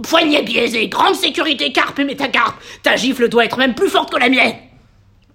Poignet 0.04 0.42
biaisé, 0.44 0.88
grande 0.90 1.16
sécurité, 1.16 1.72
carpe 1.72 2.00
et 2.00 2.04
métacarpe 2.04 2.62
Ta 2.84 2.96
gifle 2.96 3.30
doit 3.30 3.46
être 3.46 3.58
même 3.58 3.76
plus 3.76 3.90
forte 3.90 4.12
que 4.12 4.18
la 4.20 4.30
mienne 4.30 4.56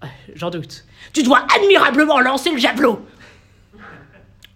Euh, 0.05 0.07
J'en 0.35 0.51
doute. 0.51 0.85
Tu 1.13 1.23
dois 1.23 1.45
admirablement 1.57 2.21
lancer 2.21 2.51
le 2.51 2.59
javelot 2.59 3.05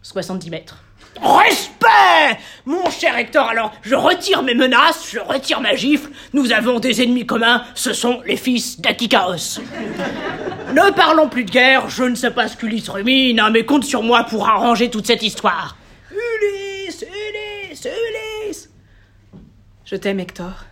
70 0.03 0.51
mètres. 0.51 0.77
Respect 1.23 2.39
Mon 2.67 2.91
cher 2.91 3.17
Hector, 3.17 3.49
alors, 3.49 3.73
je 3.83 3.95
retire 3.95 4.43
mes 4.43 4.55
menaces, 4.55 5.11
je 5.11 5.19
retire 5.19 5.61
ma 5.61 5.75
gifle. 5.75 6.11
Nous 6.33 6.53
avons 6.53 6.81
des 6.81 7.03
ennemis 7.03 7.27
communs, 7.27 7.65
ce 7.75 7.93
sont 7.93 8.21
les 8.27 8.37
fils 8.37 8.81
d'Akikaos. 8.81 9.61
Ne 10.73 10.93
parlons 10.93 11.29
plus 11.29 11.45
de 11.45 11.51
guerre, 11.51 11.89
je 11.89 12.05
ne 12.05 12.15
sais 12.15 12.31
pas 12.31 12.49
ce 12.49 12.57
qu'Ulysse 12.57 12.89
rumine, 12.89 13.39
hein, 13.39 13.51
mais 13.51 13.65
compte 13.65 13.85
sur 13.85 14.03
moi 14.03 14.25
pour 14.25 14.49
arranger 14.49 14.91
toute 14.91 15.07
cette 15.07 15.23
histoire. 15.23 15.77
Ulysse 16.11 17.03
Ulysse 17.03 17.87
Ulysse 17.87 18.71
Je 19.85 19.97
t'aime, 19.97 20.21
Hector. 20.21 20.65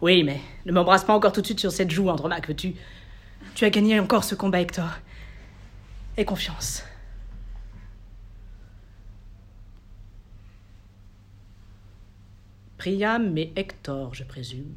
Oui, 0.00 0.22
mais 0.22 0.40
ne 0.66 0.72
m'embrasse 0.72 1.04
pas 1.04 1.14
encore 1.14 1.32
tout 1.32 1.40
de 1.40 1.46
suite 1.46 1.60
sur 1.60 1.72
cette 1.72 1.90
joue, 1.90 2.08
Andromaque, 2.08 2.48
veux-tu? 2.48 2.74
Tu 3.54 3.64
as 3.64 3.70
gagné 3.70 4.00
encore 4.00 4.24
ce 4.24 4.34
combat, 4.34 4.60
Hector. 4.60 4.88
Aie 6.16 6.24
confiance. 6.24 6.82
Priam 12.84 13.38
et 13.38 13.50
Hector, 13.56 14.12
je 14.12 14.24
présume. 14.24 14.76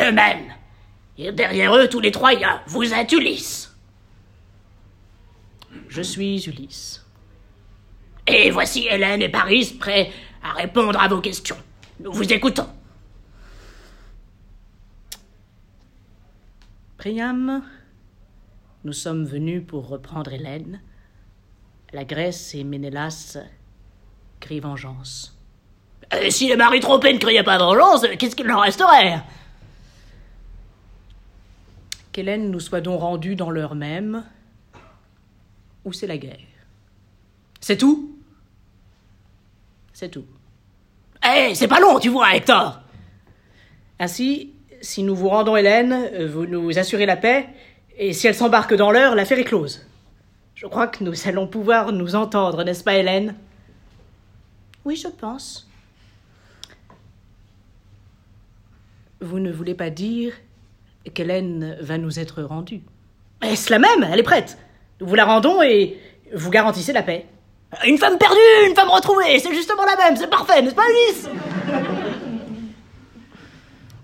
Eux-mêmes. 0.00 0.54
Et 1.18 1.32
derrière 1.32 1.74
eux, 1.74 1.88
tous 1.88 1.98
les 1.98 2.12
Troyens. 2.12 2.62
Vous 2.68 2.94
êtes 2.94 3.10
Ulysse. 3.10 3.76
Je 5.88 6.02
suis 6.02 6.44
Ulysse. 6.44 7.04
Et 8.28 8.52
voici 8.52 8.86
Hélène 8.86 9.22
et 9.22 9.28
Paris 9.28 9.76
prêts 9.76 10.12
à 10.40 10.52
répondre 10.52 11.00
à 11.00 11.08
vos 11.08 11.20
questions. 11.20 11.56
Nous 11.98 12.12
vous 12.12 12.32
écoutons. 12.32 12.68
Priam, 16.96 17.64
nous 18.84 18.92
sommes 18.92 19.24
venus 19.24 19.64
pour 19.66 19.88
reprendre 19.88 20.32
Hélène. 20.32 20.80
La 21.92 22.04
Grèce 22.04 22.54
et 22.54 22.62
Ménélas 22.62 23.36
crient 24.38 24.60
vengeance. 24.60 25.35
Et 26.20 26.30
si 26.30 26.48
les 26.48 26.56
maris 26.56 26.80
trompés 26.80 27.12
ne 27.12 27.18
criaient 27.18 27.42
pas 27.42 27.58
vengeance, 27.58 28.06
qu'est-ce 28.18 28.36
qu'il 28.36 28.46
leur 28.46 28.60
resterait? 28.60 29.20
Qu'Hélène 32.12 32.50
nous 32.50 32.60
soit 32.60 32.80
donc 32.80 33.00
rendue 33.00 33.36
dans 33.36 33.50
l'heure 33.50 33.74
même, 33.74 34.24
ou 35.84 35.92
c'est 35.92 36.06
la 36.06 36.16
guerre. 36.16 36.38
C'est 37.60 37.76
tout? 37.76 38.16
C'est 39.92 40.10
tout. 40.10 40.24
Eh, 41.24 41.54
c'est 41.54 41.68
pas 41.68 41.80
long, 41.80 41.98
tu 41.98 42.08
vois, 42.08 42.36
Hector 42.36 42.80
Ainsi, 43.98 44.52
si 44.80 45.02
nous 45.02 45.16
vous 45.16 45.28
rendons 45.28 45.56
Hélène, 45.56 45.92
euh, 45.92 46.28
vous 46.30 46.46
nous 46.46 46.78
assurez 46.78 47.06
la 47.06 47.16
paix, 47.16 47.48
et 47.98 48.12
si 48.12 48.26
elle 48.26 48.34
s'embarque 48.34 48.74
dans 48.74 48.92
l'heure, 48.92 49.14
l'affaire 49.14 49.38
est 49.38 49.44
close. 49.44 49.84
Je 50.54 50.66
crois 50.66 50.86
que 50.86 51.02
nous 51.02 51.28
allons 51.28 51.46
pouvoir 51.46 51.92
nous 51.92 52.14
entendre, 52.14 52.62
n'est-ce 52.62 52.84
pas, 52.84 52.96
Hélène? 52.96 53.34
Oui, 54.84 54.96
je 54.96 55.08
pense. 55.08 55.65
Vous 59.20 59.38
ne 59.38 59.50
voulez 59.50 59.74
pas 59.74 59.90
dire 59.90 60.34
qu'Hélène 61.14 61.76
va 61.80 61.98
nous 61.98 62.18
être 62.18 62.42
rendue 62.42 62.82
Est-ce 63.42 63.70
la 63.70 63.78
même? 63.78 64.06
Elle 64.10 64.20
est 64.20 64.24
prête. 64.24 64.58
Nous 65.00 65.06
vous 65.06 65.14
la 65.14 65.24
rendons 65.24 65.62
et 65.62 65.98
vous 66.34 66.50
garantissez 66.50 66.92
la 66.92 67.02
paix. 67.02 67.26
Une 67.86 67.98
femme 67.98 68.18
perdue, 68.18 68.68
une 68.68 68.74
femme 68.74 68.88
retrouvée, 68.88 69.38
c'est 69.38 69.52
justement 69.52 69.84
la 69.84 69.96
même, 69.96 70.16
c'est 70.16 70.30
parfait, 70.30 70.62
n'est-ce 70.62 70.74
pas, 70.74 70.88
Ulysse 70.88 71.28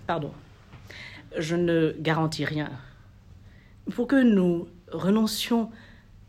Pardon. 0.05 0.31
Je 1.37 1.55
ne 1.55 1.95
garantis 1.99 2.45
rien. 2.45 2.69
Pour 3.95 4.07
que 4.07 4.21
nous 4.21 4.67
renoncions 4.91 5.71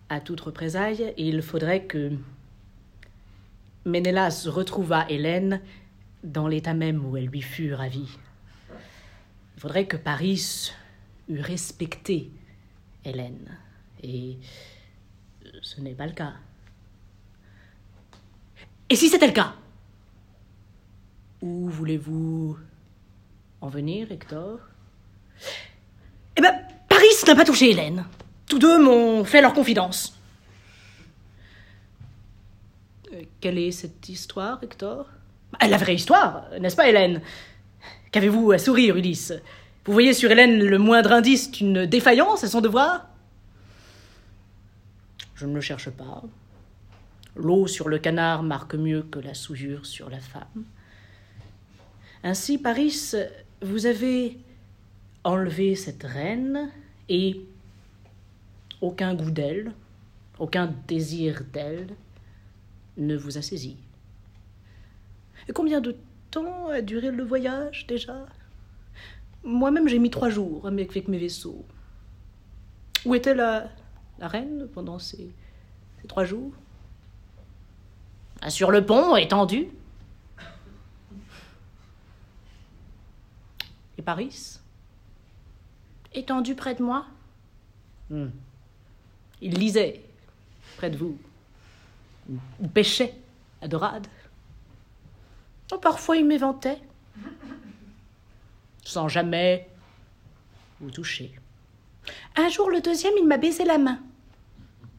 à 0.08 0.20
toute 0.20 0.40
représaille, 0.40 1.12
il 1.16 1.42
faudrait 1.42 1.84
que 1.84 2.12
Ménélas 3.84 4.46
retrouvât 4.48 5.04
Hélène 5.08 5.60
dans 6.22 6.48
l'état 6.48 6.72
même 6.72 7.04
où 7.04 7.16
elle 7.16 7.26
lui 7.26 7.42
fut 7.42 7.74
ravie. 7.74 8.16
Il 9.56 9.60
faudrait 9.60 9.86
que 9.86 9.96
Paris 9.96 10.72
eût 11.28 11.40
respecté 11.40 12.30
Hélène. 13.04 13.56
Et 14.02 14.38
ce 15.62 15.80
n'est 15.80 15.94
pas 15.94 16.06
le 16.06 16.12
cas. 16.12 16.34
Et 18.90 18.96
si 18.96 19.08
c'était 19.08 19.26
le 19.26 19.32
cas? 19.32 19.54
Où 21.40 21.68
voulez-vous 21.68 22.58
en 23.60 23.68
venir, 23.68 24.10
Hector? 24.12 24.58
Eh 26.36 26.40
ben, 26.40 26.54
Paris 26.88 27.06
n'a 27.26 27.34
pas 27.34 27.44
touché 27.44 27.70
Hélène. 27.70 28.04
Tous 28.46 28.58
deux 28.58 28.82
m'ont 28.82 29.24
fait 29.24 29.40
leur 29.40 29.54
confidence. 29.54 30.18
Euh, 33.12 33.22
Quelle 33.40 33.58
est 33.58 33.72
cette 33.72 34.08
histoire, 34.08 34.62
Hector? 34.62 35.08
La 35.60 35.76
vraie 35.76 35.94
histoire, 35.94 36.50
n'est-ce 36.60 36.76
pas, 36.76 36.88
Hélène? 36.88 37.22
Qu'avez-vous 38.14 38.52
à 38.52 38.58
sourire, 38.58 38.96
Ulysse? 38.96 39.32
Vous 39.84 39.92
voyez 39.92 40.14
sur 40.14 40.30
Hélène 40.30 40.62
le 40.62 40.78
moindre 40.78 41.10
indice 41.10 41.50
d'une 41.50 41.84
défaillance 41.84 42.44
à 42.44 42.48
son 42.48 42.60
devoir? 42.60 43.08
Je 45.34 45.46
ne 45.46 45.54
le 45.56 45.60
cherche 45.60 45.90
pas. 45.90 46.22
L'eau 47.34 47.66
sur 47.66 47.88
le 47.88 47.98
canard 47.98 48.44
marque 48.44 48.76
mieux 48.76 49.02
que 49.02 49.18
la 49.18 49.34
souillure 49.34 49.84
sur 49.84 50.10
la 50.10 50.20
femme. 50.20 50.62
Ainsi, 52.22 52.56
Paris, 52.56 53.14
vous 53.62 53.86
avez 53.86 54.38
enlevé 55.24 55.74
cette 55.74 56.04
reine 56.04 56.70
et 57.08 57.40
aucun 58.80 59.16
goût 59.16 59.32
d'elle, 59.32 59.72
aucun 60.38 60.72
désir 60.86 61.42
d'elle 61.52 61.88
ne 62.96 63.16
vous 63.16 63.38
a 63.38 63.42
saisi. 63.42 63.76
Et 65.48 65.52
combien 65.52 65.80
de 65.80 65.96
temps 66.34 66.68
a 66.68 66.80
duré 66.82 67.10
le 67.10 67.24
voyage 67.24 67.86
déjà? 67.86 68.26
Moi-même, 69.42 69.88
j'ai 69.88 69.98
mis 69.98 70.10
trois 70.10 70.30
jours 70.30 70.66
avec 70.66 71.08
mes 71.08 71.18
vaisseaux. 71.18 71.64
Où 73.04 73.14
était 73.14 73.34
la, 73.34 73.70
la 74.18 74.28
reine 74.28 74.68
pendant 74.72 74.98
ces, 74.98 75.30
ces 76.00 76.08
trois 76.08 76.24
jours? 76.24 76.52
Sur 78.48 78.70
le 78.70 78.84
pont, 78.84 79.16
étendu. 79.16 79.68
Et 83.98 84.02
Paris? 84.02 84.58
Étendu 86.12 86.54
près 86.54 86.74
de 86.74 86.82
moi 86.82 87.06
Hmm. 88.10 88.28
Il 89.40 89.54
lisait 89.54 90.04
près 90.76 90.90
de 90.90 90.96
vous. 90.98 91.16
Ou 92.60 92.68
pêchait 92.68 93.14
à 93.62 93.66
dorade. 93.66 94.06
Oh, 95.74 95.78
Parfois, 95.78 96.16
il 96.16 96.24
m'éventait. 96.26 96.78
Sans 98.84 99.08
jamais 99.08 99.68
vous 100.80 100.90
toucher. 100.90 101.34
Un 102.36 102.48
jour, 102.48 102.70
le 102.70 102.80
deuxième, 102.80 103.14
il 103.18 103.26
m'a 103.26 103.38
baisé 103.38 103.64
la 103.64 103.78
main. 103.78 103.98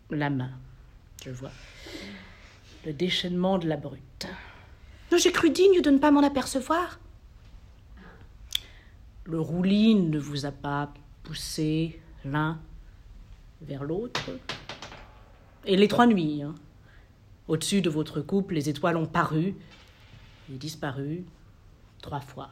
La 0.10 0.30
main, 0.30 0.52
je 1.24 1.30
vois. 1.32 1.52
Le 2.86 2.94
déchaînement 2.94 3.58
de 3.58 3.68
la 3.68 3.78
brute. 3.78 4.28
J'ai 5.18 5.32
cru 5.32 5.50
digne 5.50 5.82
de 5.82 5.90
ne 5.92 5.98
pas 5.98 6.12
m'en 6.12 6.24
apercevoir. 6.24 7.00
Le 9.26 9.40
roulis 9.40 9.96
ne 9.96 10.20
vous 10.20 10.46
a 10.46 10.52
pas 10.52 10.94
poussé 11.24 12.00
l'un 12.26 12.60
vers 13.62 13.84
l'autre. 13.84 14.30
Et 15.66 15.78
les 15.78 15.88
trois 15.88 16.06
nuits. 16.06 16.42
hein. 16.44 16.54
Au-dessus 17.48 17.82
de 17.82 17.90
votre 17.90 18.22
couple, 18.22 18.56
les 18.56 18.70
étoiles 18.70 18.98
ont 18.98 19.06
paru 19.06 19.56
et 20.52 20.58
disparu 20.58 21.24
trois 22.02 22.22
fois. 22.22 22.50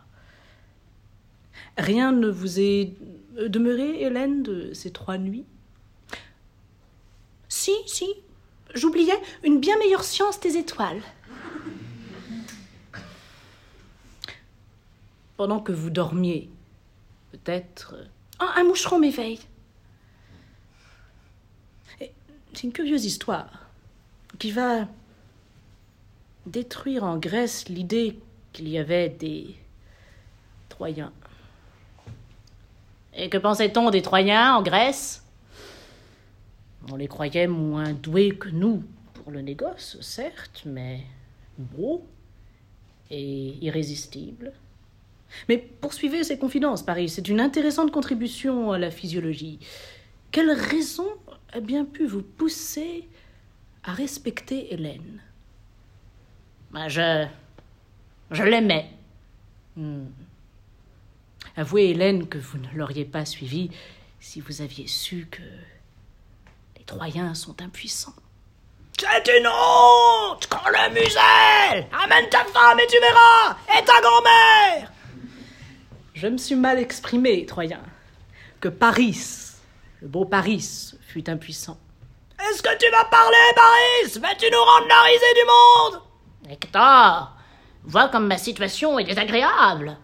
Rien 1.78 2.12
ne 2.12 2.28
vous 2.30 2.60
est 2.60 2.94
demeuré, 3.38 4.02
Hélène, 4.02 4.44
de 4.44 4.74
ces 4.74 4.92
trois 4.92 5.18
nuits? 5.18 5.46
Si, 7.48 7.74
si. 7.86 8.08
J'oubliais 8.74 9.20
une 9.44 9.60
bien 9.60 9.78
meilleure 9.78 10.04
science 10.04 10.40
des 10.40 10.58
étoiles. 10.58 11.02
Pendant 15.38 15.60
que 15.60 15.72
vous 15.72 15.92
dormiez, 15.92 16.50
peut-être. 17.32 17.96
Oh, 18.42 18.48
un 18.56 18.64
moucheron 18.64 18.98
m'éveille. 19.00 19.42
C'est 22.00 22.64
une 22.64 22.74
curieuse 22.74 23.06
histoire 23.06 23.68
qui 24.40 24.52
va 24.52 24.88
détruire 26.46 27.04
en 27.04 27.18
Grèce 27.18 27.70
l'idée 27.70 28.20
qu'il 28.52 28.70
y 28.70 28.78
avait 28.78 29.10
des 29.10 29.56
Troyens. 30.70 31.12
Et 33.16 33.30
que 33.30 33.38
pensait-on 33.38 33.90
des 33.90 34.02
Troyens 34.02 34.56
en 34.56 34.64
Grèce? 34.64 35.24
On 36.92 36.96
les 36.96 37.08
croyait 37.08 37.48
moins 37.48 37.94
doués 37.94 38.36
que 38.36 38.50
nous 38.50 38.84
pour 39.14 39.32
le 39.32 39.42
négoce, 39.42 39.98
certes, 40.02 40.64
mais 40.66 41.02
beaux 41.58 42.06
et 43.10 43.56
irrésistibles. 43.62 44.52
Mais 45.48 45.58
poursuivez 45.58 46.24
ces 46.24 46.38
confidences, 46.38 46.84
Paris. 46.84 47.10
C'est 47.10 47.30
une 47.30 47.40
intéressante 47.40 47.92
contribution 47.92 48.72
à 48.72 48.78
la 48.78 48.92
physiologie. 48.92 49.60
Quelle 50.32 50.52
raison 50.52 51.08
a 51.52 51.60
bien 51.60 51.86
pu 51.86 52.06
vous 52.06 52.24
pousser 52.24 53.08
à 53.84 53.94
respecter 53.94 54.74
Hélène? 54.74 55.22
Je. 56.88 57.28
Je 58.32 58.44
l'aimais. 58.44 58.90
Hmm. 59.76 60.06
Avouez, 61.56 61.90
Hélène, 61.92 62.28
que 62.28 62.38
vous 62.38 62.58
ne 62.58 62.68
l'auriez 62.74 63.06
pas 63.06 63.26
suivie 63.26 63.70
si 64.20 64.42
vous 64.42 64.62
aviez 64.62 64.88
su 64.88 65.28
que 65.30 65.42
les 66.78 66.84
Troyens 66.86 67.36
sont 67.36 67.62
impuissants. 67.62 68.16
C'est 69.00 69.38
une 69.38 69.48
honte 69.48 70.48
Quand 70.50 70.70
le 70.70 70.90
muselle 70.94 71.88
Amène 72.04 72.30
ta 72.30 72.46
femme 72.46 72.80
et 72.80 72.88
tu 72.88 72.98
verras 73.00 73.58
Et 73.78 73.84
ta 73.84 74.00
grand-mère 74.02 74.92
Je 76.14 76.28
me 76.28 76.38
suis 76.38 76.56
mal 76.56 76.80
exprimé, 76.80 77.46
Troyen. 77.46 77.82
Que 78.62 78.70
Paris, 78.70 79.18
le 80.02 80.08
beau 80.08 80.26
Paris, 80.26 80.94
fut 81.08 81.30
impuissant. 81.30 81.78
Est-ce 82.40 82.62
que 82.64 82.78
tu 82.78 82.90
vas 82.92 83.06
parler, 83.06 83.38
Paris? 83.56 84.20
Vas-tu 84.20 84.46
nous 84.52 84.64
rendre 84.64 84.88
la 84.88 85.02
risée 85.02 85.34
du 85.36 85.46
monde? 85.48 86.02
Hector, 86.50 87.34
Vois 87.86 88.08
comme 88.08 88.28
ma 88.28 88.38
situation 88.38 88.98
est 88.98 89.04
désagréable. 89.04 89.98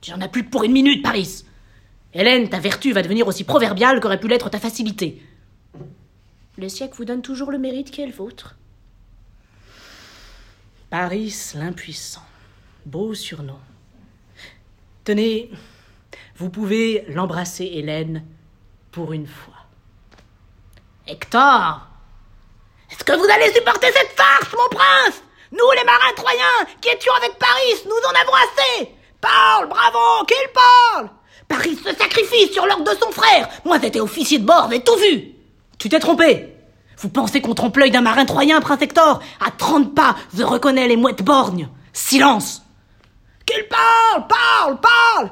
Tu 0.00 0.12
n'en 0.12 0.20
as 0.20 0.28
plus 0.28 0.44
pour 0.44 0.62
une 0.62 0.72
minute, 0.72 1.02
Paris. 1.02 1.44
Hélène, 2.14 2.48
ta 2.48 2.60
vertu 2.60 2.92
va 2.92 3.02
devenir 3.02 3.26
aussi 3.26 3.44
proverbiale 3.44 4.00
qu'aurait 4.00 4.20
pu 4.20 4.28
l'être 4.28 4.48
ta 4.48 4.60
facilité. 4.60 5.22
Le 6.56 6.68
siècle 6.68 6.94
vous 6.96 7.04
donne 7.04 7.22
toujours 7.22 7.50
le 7.50 7.58
mérite 7.58 7.90
qui 7.90 8.00
est 8.00 8.06
le 8.06 8.12
vôtre. 8.12 8.54
Paris 10.88 11.52
l'impuissant. 11.54 12.22
Beau 12.86 13.12
surnom. 13.14 13.58
Tenez, 15.04 15.50
vous 16.36 16.48
pouvez 16.48 17.04
l'embrasser, 17.08 17.64
Hélène, 17.64 18.24
pour 18.92 19.12
une 19.12 19.26
fois. 19.26 19.54
Hector 21.08 21.88
Est-ce 22.90 23.04
que 23.04 23.12
vous 23.12 23.30
allez 23.30 23.52
supporter 23.52 23.88
cette 23.92 24.16
farce, 24.16 24.52
mon 24.52 24.76
prince? 24.76 25.22
Nous, 25.52 25.70
les 25.76 25.84
marins 25.84 26.12
troyens, 26.16 26.66
qui 26.80 26.88
étions 26.88 27.12
avec 27.14 27.38
Paris, 27.38 27.82
nous 27.84 27.92
en 27.92 28.20
avons 28.20 28.34
assez. 28.34 28.90
Parle, 29.20 29.68
bravo, 29.68 30.24
qu'il 30.26 30.36
parle. 30.52 31.10
Paris 31.48 31.76
se 31.76 31.94
sacrifie 31.94 32.52
sur 32.52 32.66
l'ordre 32.66 32.84
de 32.84 32.98
son 33.00 33.10
frère. 33.12 33.48
Moi, 33.64 33.78
j'étais 33.80 34.00
officier 34.00 34.38
de 34.38 34.46
bord, 34.46 34.68
j'ai 34.70 34.80
tout 34.80 34.96
vu. 34.96 35.34
Tu 35.78 35.88
t'es 35.88 36.00
trompé. 36.00 36.52
Vous 36.98 37.10
pensez 37.10 37.40
qu'on 37.40 37.54
trompe 37.54 37.76
l'œil 37.76 37.90
d'un 37.90 38.00
marin 38.00 38.24
troyen, 38.24 38.60
prince 38.60 38.82
Hector? 38.82 39.20
À 39.44 39.50
trente 39.50 39.94
pas, 39.94 40.16
je 40.36 40.42
reconnais 40.42 40.88
les 40.88 40.96
mouettes 40.96 41.22
borgnes. 41.22 41.68
Silence. 41.92 42.62
Qu'il 43.44 43.64
parle, 43.68 44.26
parle, 44.26 44.80
parle. 44.80 45.30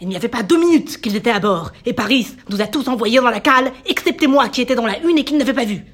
Il 0.00 0.08
n'y 0.08 0.16
avait 0.16 0.28
pas 0.28 0.42
deux 0.42 0.58
minutes 0.58 1.00
qu'ils 1.00 1.16
étaient 1.16 1.30
à 1.30 1.38
bord, 1.38 1.70
et 1.84 1.92
Paris 1.92 2.28
nous 2.48 2.60
a 2.60 2.66
tous 2.66 2.88
envoyés 2.88 3.20
dans 3.20 3.30
la 3.30 3.40
cale, 3.40 3.72
excepté 3.86 4.26
moi 4.26 4.48
qui 4.48 4.62
étais 4.62 4.74
dans 4.74 4.86
la 4.86 4.98
une 4.98 5.18
et 5.18 5.24
qui 5.24 5.34
ne 5.34 5.38
l'avait 5.38 5.52
pas 5.52 5.64
vu. 5.64 5.84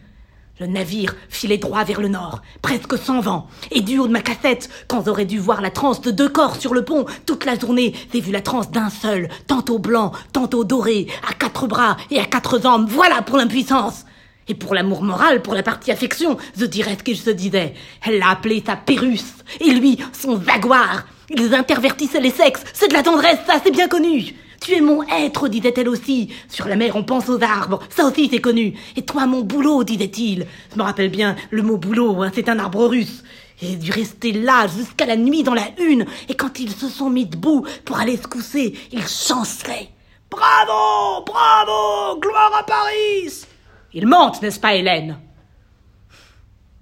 Le 0.60 0.66
navire 0.66 1.14
filait 1.28 1.56
droit 1.56 1.84
vers 1.84 2.00
le 2.00 2.08
nord, 2.08 2.42
presque 2.62 2.98
sans 2.98 3.20
vent, 3.20 3.46
et 3.70 3.80
du 3.80 4.00
haut 4.00 4.08
de 4.08 4.12
ma 4.12 4.22
cassette, 4.22 4.68
quand 4.88 5.04
j'aurais 5.04 5.24
dû 5.24 5.38
voir 5.38 5.60
la 5.60 5.70
transe 5.70 6.00
de 6.00 6.10
deux 6.10 6.28
corps 6.28 6.56
sur 6.56 6.74
le 6.74 6.84
pont, 6.84 7.06
toute 7.26 7.44
la 7.44 7.56
journée, 7.56 7.94
j'ai 8.12 8.20
vu 8.20 8.32
la 8.32 8.40
transe 8.40 8.68
d'un 8.72 8.90
seul, 8.90 9.28
tantôt 9.46 9.78
blanc, 9.78 10.10
tantôt 10.32 10.64
doré, 10.64 11.06
à 11.30 11.32
quatre 11.32 11.68
bras 11.68 11.96
et 12.10 12.18
à 12.18 12.24
quatre 12.24 12.60
jambes, 12.60 12.88
voilà 12.88 13.22
pour 13.22 13.36
l'impuissance 13.36 14.04
et 14.48 14.54
pour 14.54 14.74
l'amour 14.74 15.04
moral, 15.04 15.42
pour 15.42 15.54
la 15.54 15.62
partie 15.62 15.92
affection, 15.92 16.36
je 16.56 16.64
dirais 16.64 16.96
ce 16.98 17.04
qu'il 17.04 17.18
se 17.18 17.30
disait. 17.30 17.74
Elle 18.02 18.18
l'a 18.18 18.30
appelé 18.30 18.60
sa 18.66 18.74
Pérus, 18.74 19.26
et 19.60 19.70
lui, 19.70 19.98
son 20.12 20.42
Jaguar. 20.42 21.04
Ils 21.30 21.54
intervertissaient 21.54 22.20
les 22.20 22.32
sexes, 22.32 22.64
c'est 22.72 22.88
de 22.88 22.94
la 22.94 23.04
tendresse, 23.04 23.38
ça 23.46 23.60
c'est 23.62 23.70
bien 23.70 23.86
connu. 23.86 24.34
Tu 24.60 24.74
es 24.74 24.80
mon 24.80 25.02
être, 25.04 25.48
disait-elle 25.48 25.88
aussi. 25.88 26.32
Sur 26.48 26.68
la 26.68 26.76
mer, 26.76 26.96
on 26.96 27.04
pense 27.04 27.28
aux 27.28 27.42
arbres, 27.42 27.80
ça 27.90 28.04
aussi 28.04 28.28
c'est 28.28 28.40
connu. 28.40 28.74
Et 28.96 29.02
toi, 29.02 29.26
mon 29.26 29.42
boulot, 29.42 29.84
disait-il. 29.84 30.46
Je 30.72 30.76
me 30.76 30.82
rappelle 30.82 31.10
bien, 31.10 31.36
le 31.50 31.62
mot 31.62 31.76
boulot, 31.76 32.22
hein, 32.22 32.30
c'est 32.34 32.48
un 32.48 32.58
arbre 32.58 32.86
russe. 32.86 33.22
Et 33.60 33.76
dû 33.76 33.90
rester 33.90 34.32
là 34.32 34.66
jusqu'à 34.68 35.06
la 35.06 35.16
nuit 35.16 35.42
dans 35.42 35.54
la 35.54 35.68
une, 35.78 36.06
et 36.28 36.34
quand 36.34 36.60
ils 36.60 36.70
se 36.70 36.88
sont 36.88 37.10
mis 37.10 37.26
debout 37.26 37.66
pour 37.84 37.98
aller 37.98 38.16
se 38.16 38.28
coucher, 38.28 38.74
ils 38.92 39.06
chancelaient. 39.06 39.90
Bravo, 40.30 41.24
bravo, 41.24 42.20
gloire 42.20 42.54
à 42.54 42.62
Paris 42.62 43.46
Il 43.92 44.06
mentent, 44.06 44.42
n'est-ce 44.42 44.60
pas, 44.60 44.74
Hélène? 44.74 45.18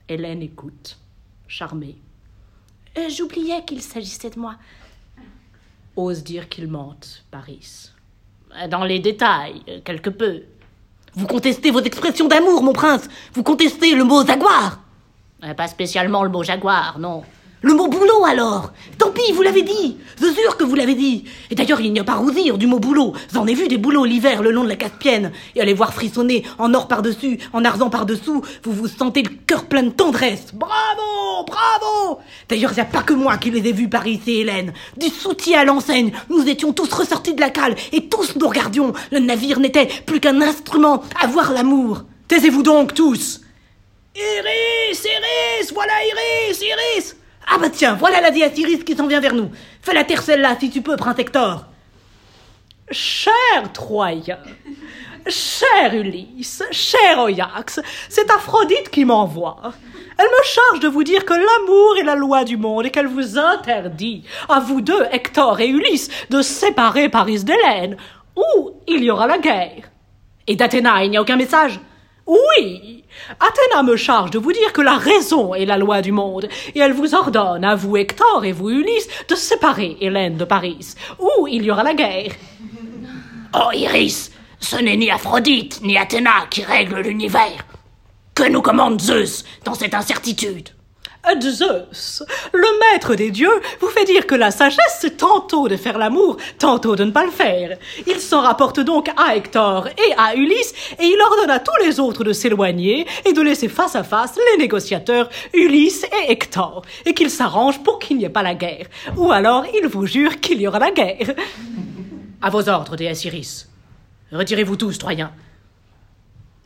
Hélène 0.08 0.42
écoute, 0.42 0.98
charmée. 1.48 1.96
Euh, 2.98 3.08
j'oubliais 3.08 3.64
qu'il 3.64 3.82
s'agissait 3.82 4.30
de 4.30 4.38
moi. 4.38 4.56
Ose 5.96 6.22
dire 6.22 6.48
qu'il 6.48 6.68
mente, 6.68 7.24
Paris. 7.30 7.90
Dans 8.70 8.84
les 8.84 8.98
détails, 8.98 9.62
quelque 9.84 10.10
peu. 10.10 10.42
Vous 11.14 11.26
contestez 11.26 11.70
vos 11.70 11.80
expressions 11.80 12.28
d'amour, 12.28 12.62
mon 12.62 12.74
prince. 12.74 13.08
Vous 13.32 13.42
contestez 13.42 13.94
le 13.94 14.04
mot 14.04 14.24
jaguar. 14.24 14.80
Euh, 15.44 15.54
pas 15.54 15.66
spécialement 15.66 16.22
le 16.22 16.28
mot 16.28 16.42
jaguar, 16.42 16.98
non. 16.98 17.22
Le 17.62 17.72
mot 17.72 17.88
boulot 17.88 18.24
alors 18.26 18.72
Tant 18.98 19.10
pis, 19.10 19.32
vous 19.32 19.40
l'avez 19.40 19.62
dit 19.62 19.96
Je 20.20 20.26
sûr 20.26 20.56
que 20.58 20.64
vous 20.64 20.74
l'avez 20.74 20.94
dit 20.94 21.24
Et 21.50 21.54
d'ailleurs, 21.54 21.80
il 21.80 21.92
n'y 21.92 22.00
a 22.00 22.04
pas 22.04 22.12
à 22.14 22.56
du 22.58 22.66
mot 22.66 22.78
boulot. 22.78 23.14
J'en 23.32 23.46
ai 23.46 23.54
vu 23.54 23.66
des 23.66 23.78
boulots 23.78 24.04
l'hiver 24.04 24.42
le 24.42 24.50
long 24.50 24.64
de 24.64 24.68
la 24.68 24.76
Caspienne. 24.76 25.32
Et 25.54 25.62
allez 25.62 25.72
voir 25.72 25.94
frissonner 25.94 26.44
en 26.58 26.74
or 26.74 26.86
par-dessus, 26.86 27.38
en 27.54 27.64
argent 27.64 27.88
par-dessous, 27.88 28.42
vous 28.62 28.72
vous 28.72 28.88
sentez 28.88 29.22
le 29.22 29.30
cœur 29.46 29.64
plein 29.64 29.84
de 29.84 29.90
tendresse. 29.90 30.52
Bravo 30.52 31.46
Bravo 31.46 32.20
D'ailleurs, 32.48 32.72
il 32.72 32.74
n'y 32.74 32.80
a 32.80 32.84
pas 32.84 33.02
que 33.02 33.14
moi 33.14 33.38
qui 33.38 33.50
les 33.50 33.68
ai 33.68 33.72
vus, 33.72 33.88
Paris 33.88 34.20
et 34.26 34.40
Hélène. 34.40 34.72
Du 34.98 35.08
soutien 35.08 35.60
à 35.60 35.64
l'enseigne, 35.64 36.12
nous 36.28 36.46
étions 36.48 36.72
tous 36.74 36.92
ressortis 36.92 37.34
de 37.34 37.40
la 37.40 37.50
cale, 37.50 37.74
et 37.92 38.06
tous 38.08 38.36
nous 38.36 38.48
regardions. 38.48 38.92
Le 39.10 39.18
navire 39.18 39.60
n'était 39.60 39.88
plus 40.04 40.20
qu'un 40.20 40.42
instrument 40.42 41.02
à 41.20 41.26
voir 41.26 41.52
l'amour. 41.52 42.04
Taisez-vous 42.28 42.62
donc 42.62 42.92
tous 42.92 43.40
Iris 44.14 45.04
Iris 45.04 45.72
Voilà 45.72 45.92
Iris 46.04 46.60
Iris 46.60 47.16
ah 47.46 47.58
bah 47.58 47.70
tiens, 47.70 47.94
voilà 47.94 48.20
la 48.20 48.30
Iris 48.30 48.84
qui 48.84 48.96
s'en 48.96 49.06
vient 49.06 49.20
vers 49.20 49.34
nous. 49.34 49.50
Fais 49.82 49.94
la 49.94 50.04
terre 50.04 50.22
celle-là, 50.22 50.56
si 50.58 50.70
tu 50.70 50.82
peux, 50.82 50.96
prince 50.96 51.18
Hector. 51.18 51.64
Cher 52.90 53.32
Troyen, 53.72 54.38
cher 55.26 55.94
Ulysse, 55.94 56.62
cher 56.70 57.18
Oyax, 57.18 57.80
c'est 58.08 58.30
Aphrodite 58.30 58.90
qui 58.90 59.04
m'envoie. 59.04 59.72
Elle 60.18 60.26
me 60.26 60.44
charge 60.44 60.80
de 60.80 60.88
vous 60.88 61.04
dire 61.04 61.24
que 61.24 61.34
l'amour 61.34 61.96
est 61.98 62.04
la 62.04 62.14
loi 62.14 62.44
du 62.44 62.56
monde 62.56 62.86
et 62.86 62.90
qu'elle 62.90 63.06
vous 63.06 63.38
interdit, 63.38 64.24
à 64.48 64.60
vous 64.60 64.80
deux, 64.80 65.04
Hector 65.10 65.60
et 65.60 65.68
Ulysse, 65.68 66.08
de 66.30 66.42
séparer 66.42 67.08
Paris 67.08 67.44
d'Hélène, 67.44 67.96
ou 68.36 68.72
il 68.86 69.04
y 69.04 69.10
aura 69.10 69.26
la 69.26 69.38
guerre. 69.38 69.90
Et 70.46 70.56
d'Athéna, 70.56 71.04
il 71.04 71.10
n'y 71.10 71.16
a 71.16 71.22
aucun 71.22 71.36
message 71.36 71.80
oui, 72.26 73.04
Athéna 73.40 73.82
me 73.82 73.96
charge 73.96 74.30
de 74.30 74.38
vous 74.38 74.52
dire 74.52 74.72
que 74.72 74.80
la 74.82 74.96
raison 74.96 75.54
est 75.54 75.64
la 75.64 75.78
loi 75.78 76.02
du 76.02 76.12
monde, 76.12 76.48
et 76.74 76.78
elle 76.78 76.92
vous 76.92 77.14
ordonne, 77.14 77.64
à 77.64 77.74
vous 77.74 77.96
Hector 77.96 78.44
et 78.44 78.52
vous 78.52 78.70
Ulysse, 78.70 79.08
de 79.28 79.34
séparer 79.34 79.96
Hélène 80.00 80.36
de 80.36 80.44
Paris, 80.44 80.94
ou 81.18 81.46
il 81.46 81.64
y 81.64 81.70
aura 81.70 81.82
la 81.82 81.94
guerre. 81.94 82.32
Oh 83.58 83.70
Iris, 83.72 84.32
ce 84.60 84.76
n'est 84.76 84.98
ni 84.98 85.10
Aphrodite 85.10 85.80
ni 85.80 85.96
Athéna 85.96 86.46
qui 86.50 86.62
règle 86.62 87.00
l'univers. 87.00 87.64
Que 88.34 88.46
nous 88.50 88.60
commande 88.60 89.00
Zeus 89.00 89.44
dans 89.64 89.72
cette 89.72 89.94
incertitude? 89.94 90.75
Zeus, 91.40 92.22
le 92.52 92.92
maître 92.92 93.14
des 93.14 93.30
dieux, 93.30 93.60
vous 93.80 93.88
fait 93.88 94.04
dire 94.04 94.26
que 94.26 94.34
la 94.34 94.50
sagesse, 94.50 94.98
c'est 95.00 95.16
tantôt 95.16 95.68
de 95.68 95.76
faire 95.76 95.98
l'amour, 95.98 96.36
tantôt 96.58 96.96
de 96.96 97.04
ne 97.04 97.10
pas 97.10 97.24
le 97.24 97.30
faire. 97.30 97.78
Il 98.06 98.20
s'en 98.20 98.40
rapporte 98.40 98.80
donc 98.80 99.10
à 99.16 99.36
Hector 99.36 99.88
et 99.88 100.14
à 100.16 100.34
Ulysse, 100.34 100.72
et 100.98 101.04
il 101.04 101.20
ordonne 101.20 101.50
à 101.50 101.58
tous 101.58 101.84
les 101.84 102.00
autres 102.00 102.24
de 102.24 102.32
s'éloigner 102.32 103.06
et 103.24 103.32
de 103.32 103.42
laisser 103.42 103.68
face 103.68 103.96
à 103.96 104.04
face 104.04 104.38
les 104.52 104.58
négociateurs 104.58 105.28
Ulysse 105.52 106.04
et 106.04 106.32
Hector, 106.32 106.82
et 107.04 107.14
qu'ils 107.14 107.30
s'arrangent 107.30 107.82
pour 107.82 107.98
qu'il 107.98 108.16
n'y 108.18 108.24
ait 108.24 108.30
pas 108.30 108.42
la 108.42 108.54
guerre. 108.54 108.86
Ou 109.16 109.32
alors, 109.32 109.64
il 109.74 109.86
vous 109.88 110.06
jure 110.06 110.40
qu'il 110.40 110.60
y 110.60 110.68
aura 110.68 110.78
la 110.78 110.90
guerre. 110.90 111.34
À 112.40 112.50
vos 112.50 112.68
ordres, 112.68 112.96
déesse 112.96 113.24
Iris. 113.24 113.68
Retirez-vous 114.32 114.76
tous, 114.76 114.98
Troyens. 114.98 115.32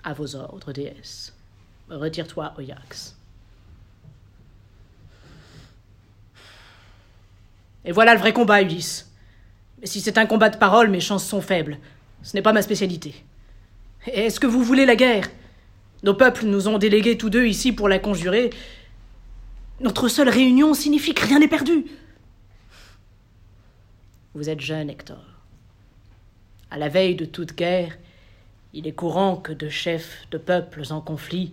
À 0.04 0.12
vos 0.12 0.34
ordres, 0.36 0.72
déesse. 0.72 1.34
Retire-toi, 1.90 2.52
Oyax. 2.58 3.19
Et 7.84 7.92
voilà 7.92 8.14
le 8.14 8.20
vrai 8.20 8.32
combat, 8.32 8.62
Ulysse. 8.62 9.10
Mais 9.80 9.86
si 9.86 10.00
c'est 10.00 10.18
un 10.18 10.26
combat 10.26 10.50
de 10.50 10.58
parole, 10.58 10.90
mes 10.90 11.00
chances 11.00 11.26
sont 11.26 11.40
faibles. 11.40 11.78
Ce 12.22 12.36
n'est 12.36 12.42
pas 12.42 12.52
ma 12.52 12.62
spécialité. 12.62 13.14
Est-ce 14.06 14.40
que 14.40 14.46
vous 14.46 14.62
voulez 14.62 14.86
la 14.86 14.96
guerre? 14.96 15.28
Nos 16.02 16.14
peuples 16.14 16.46
nous 16.46 16.68
ont 16.68 16.78
délégués 16.78 17.18
tous 17.18 17.30
deux 17.30 17.46
ici 17.46 17.72
pour 17.72 17.88
la 17.88 17.98
conjurer. 17.98 18.50
Notre 19.80 20.08
seule 20.08 20.28
réunion 20.28 20.74
signifie 20.74 21.14
que 21.14 21.26
rien 21.26 21.38
n'est 21.38 21.48
perdu. 21.48 21.86
Vous 24.34 24.48
êtes 24.48 24.60
jeune, 24.60 24.90
Hector. 24.90 25.24
À 26.70 26.78
la 26.78 26.88
veille 26.88 27.16
de 27.16 27.24
toute 27.24 27.56
guerre, 27.56 27.98
il 28.72 28.86
est 28.86 28.92
courant 28.92 29.36
que 29.36 29.52
deux 29.52 29.70
chefs 29.70 30.26
de 30.30 30.38
peuples 30.38 30.84
en 30.90 31.00
conflit 31.00 31.52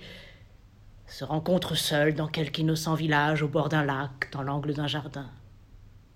se 1.08 1.24
rencontrent 1.24 1.76
seuls 1.76 2.14
dans 2.14 2.28
quelque 2.28 2.60
innocent 2.60 2.94
village 2.94 3.42
au 3.42 3.48
bord 3.48 3.70
d'un 3.70 3.84
lac, 3.84 4.30
dans 4.32 4.44
l'angle 4.44 4.74
d'un 4.74 4.88
jardin. 4.88 5.30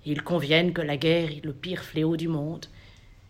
Ils 0.05 0.23
conviennent 0.23 0.73
que 0.73 0.81
la 0.81 0.97
guerre 0.97 1.31
est 1.31 1.45
le 1.45 1.53
pire 1.53 1.83
fléau 1.83 2.17
du 2.17 2.27
monde, 2.27 2.65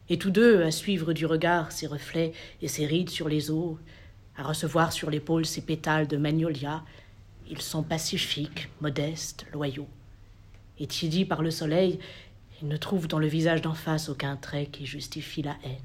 et 0.09 0.17
tous 0.17 0.31
deux, 0.31 0.63
à 0.63 0.71
suivre 0.71 1.13
du 1.13 1.25
regard 1.25 1.71
ses 1.71 1.87
reflets 1.87 2.33
et 2.61 2.67
ses 2.67 2.85
rides 2.85 3.09
sur 3.09 3.29
les 3.29 3.51
eaux, 3.51 3.77
à 4.37 4.43
recevoir 4.43 4.91
sur 4.91 5.09
l'épaule 5.09 5.45
ses 5.45 5.61
pétales 5.61 6.07
de 6.07 6.17
magnolia, 6.17 6.83
ils 7.49 7.61
sont 7.61 7.83
pacifiques, 7.83 8.69
modestes, 8.79 9.45
loyaux. 9.53 9.87
Étudis 10.79 11.25
par 11.25 11.41
le 11.41 11.51
soleil, 11.51 11.99
ils 12.61 12.67
ne 12.67 12.77
trouvent 12.77 13.07
dans 13.07 13.19
le 13.19 13.27
visage 13.27 13.61
d'en 13.61 13.73
face 13.73 14.09
aucun 14.09 14.37
trait 14.37 14.67
qui 14.67 14.85
justifie 14.85 15.41
la 15.41 15.57
haine. 15.63 15.77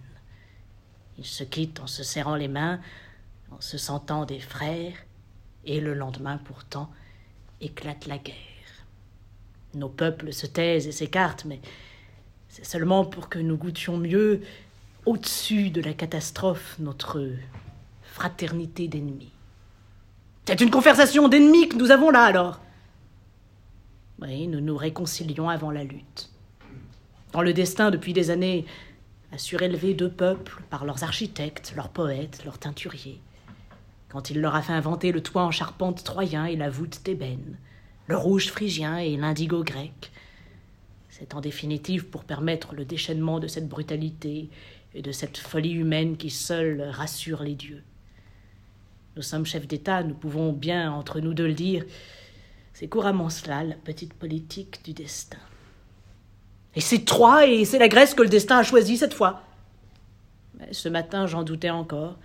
Ils 1.19 1.25
se 1.25 1.45
quittent 1.45 1.81
en 1.81 1.87
se 1.87 2.03
serrant 2.03 2.37
les 2.37 2.49
mains, 2.49 2.81
en 3.51 3.61
se 3.61 3.79
sentant 3.79 4.25
des 4.25 4.41
frères, 4.41 4.97
et 5.65 5.81
le 5.81 5.95
lendemain 5.95 6.39
pourtant 6.39 6.91
éclate 7.61 8.07
la 8.07 8.19
guerre. 8.19 8.56
Nos 9.77 9.91
peuples 9.91 10.33
se 10.33 10.47
taisent 10.47 10.87
et 10.87 10.93
s'écartent, 10.93 11.45
mais 11.45 11.61
c'est 12.49 12.65
seulement 12.65 13.05
pour 13.05 13.29
que 13.29 13.39
nous 13.39 13.59
goûtions 13.59 13.99
mieux, 13.99 14.41
au-dessus 15.05 15.69
de 15.69 15.83
la 15.83 15.93
catastrophe, 15.93 16.77
notre 16.79 17.29
fraternité 18.03 18.89
d'ennemis. 18.89 19.31
C'est 20.47 20.63
une 20.63 20.71
conversation 20.71 21.29
d'ennemis 21.29 21.69
que 21.69 21.77
nous 21.77 21.91
avons 21.91 22.11
là 22.11 22.23
alors. 22.23 22.61
Oui, 24.23 24.49
nous 24.49 24.61
nous 24.61 24.77
réconcilions 24.77 25.51
avant 25.51 25.71
la 25.71 25.85
lutte. 25.85 26.31
Dans 27.33 27.43
le 27.43 27.53
destin, 27.53 27.91
depuis 27.91 28.15
des 28.15 28.31
années, 28.31 28.65
a 29.33 29.37
surélevé 29.37 29.93
deux 29.93 30.11
peuples 30.11 30.63
par 30.71 30.87
leurs 30.87 31.05
architectes, 31.05 31.75
leurs 31.77 31.91
poètes, 31.91 32.43
leurs 32.47 32.59
teinturiers. 32.59 33.21
Quand 34.09 34.31
il 34.31 34.41
leur 34.41 34.55
a 34.55 34.63
fait 34.63 34.73
inventer 34.73 35.13
le 35.13 35.23
toit 35.23 35.43
en 35.43 35.51
charpente 35.51 36.03
troyen 36.03 36.47
et 36.47 36.57
la 36.57 36.71
voûte 36.71 37.03
d'ébène, 37.05 37.59
le 38.07 38.17
rouge 38.17 38.49
phrygien 38.49 38.99
et 38.99 39.17
l'indigo 39.17 39.65
grec, 39.65 40.11
c'est 41.09 41.35
en 41.35 41.41
définitive 41.41 42.07
pour 42.07 42.25
permettre 42.25 42.75
le 42.75 42.85
déchaînement 42.85 43.41
de 43.41 43.49
cette 43.49 43.69
brutalité 43.69 44.49
et 44.95 45.03
de 45.03 45.13
cette 45.13 45.39
folie 45.39 45.73
humaine 45.73 46.17
qui 46.17 46.31
seule 46.31 46.83
rassure 46.83 47.43
les 47.43 47.55
dieux. 47.55 47.83
Nous 49.17 49.23
sommes 49.23 49.47
chefs 49.47 49.67
d'État, 49.67 50.03
nous 50.03 50.15
pouvons 50.15 50.53
bien 50.53 50.93
entre 50.93 51.21
nous 51.21 51.33
deux 51.33 51.47
le 51.47 51.55
dire. 51.55 51.85
C'est 52.75 52.87
couramment 52.87 53.31
cela, 53.31 53.65
la 53.65 53.75
petite 53.75 54.13
politique 54.13 54.85
du 54.85 54.93
destin. 54.93 55.39
Et 56.75 56.83
c'est 56.83 57.07
Troie 57.07 57.47
et 57.47 57.65
c'est 57.65 57.79
la 57.79 57.89
Grèce 57.89 58.13
que 58.13 58.23
le 58.23 58.29
destin 58.29 58.59
a 58.59 58.63
choisi 58.63 58.99
cette 58.99 59.15
fois. 59.15 59.43
Mais 60.59 60.73
ce 60.73 60.91
matin, 60.91 61.27
j'en 61.27 61.43
doutais 61.43 61.71
encore. 61.71 62.19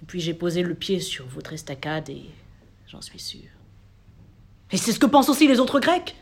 Et 0.00 0.06
puis 0.06 0.20
j'ai 0.20 0.34
posé 0.34 0.62
le 0.62 0.74
pied 0.74 1.00
sur 1.00 1.26
votre 1.26 1.52
estacade 1.52 2.08
et 2.08 2.26
j'en 2.86 3.00
suis 3.00 3.18
sûr. 3.18 3.55
Et 4.72 4.76
c'est 4.76 4.92
ce 4.92 4.98
que 4.98 5.06
pensent 5.06 5.28
aussi 5.28 5.46
les 5.46 5.60
autres 5.60 5.80
Grecs. 5.80 6.16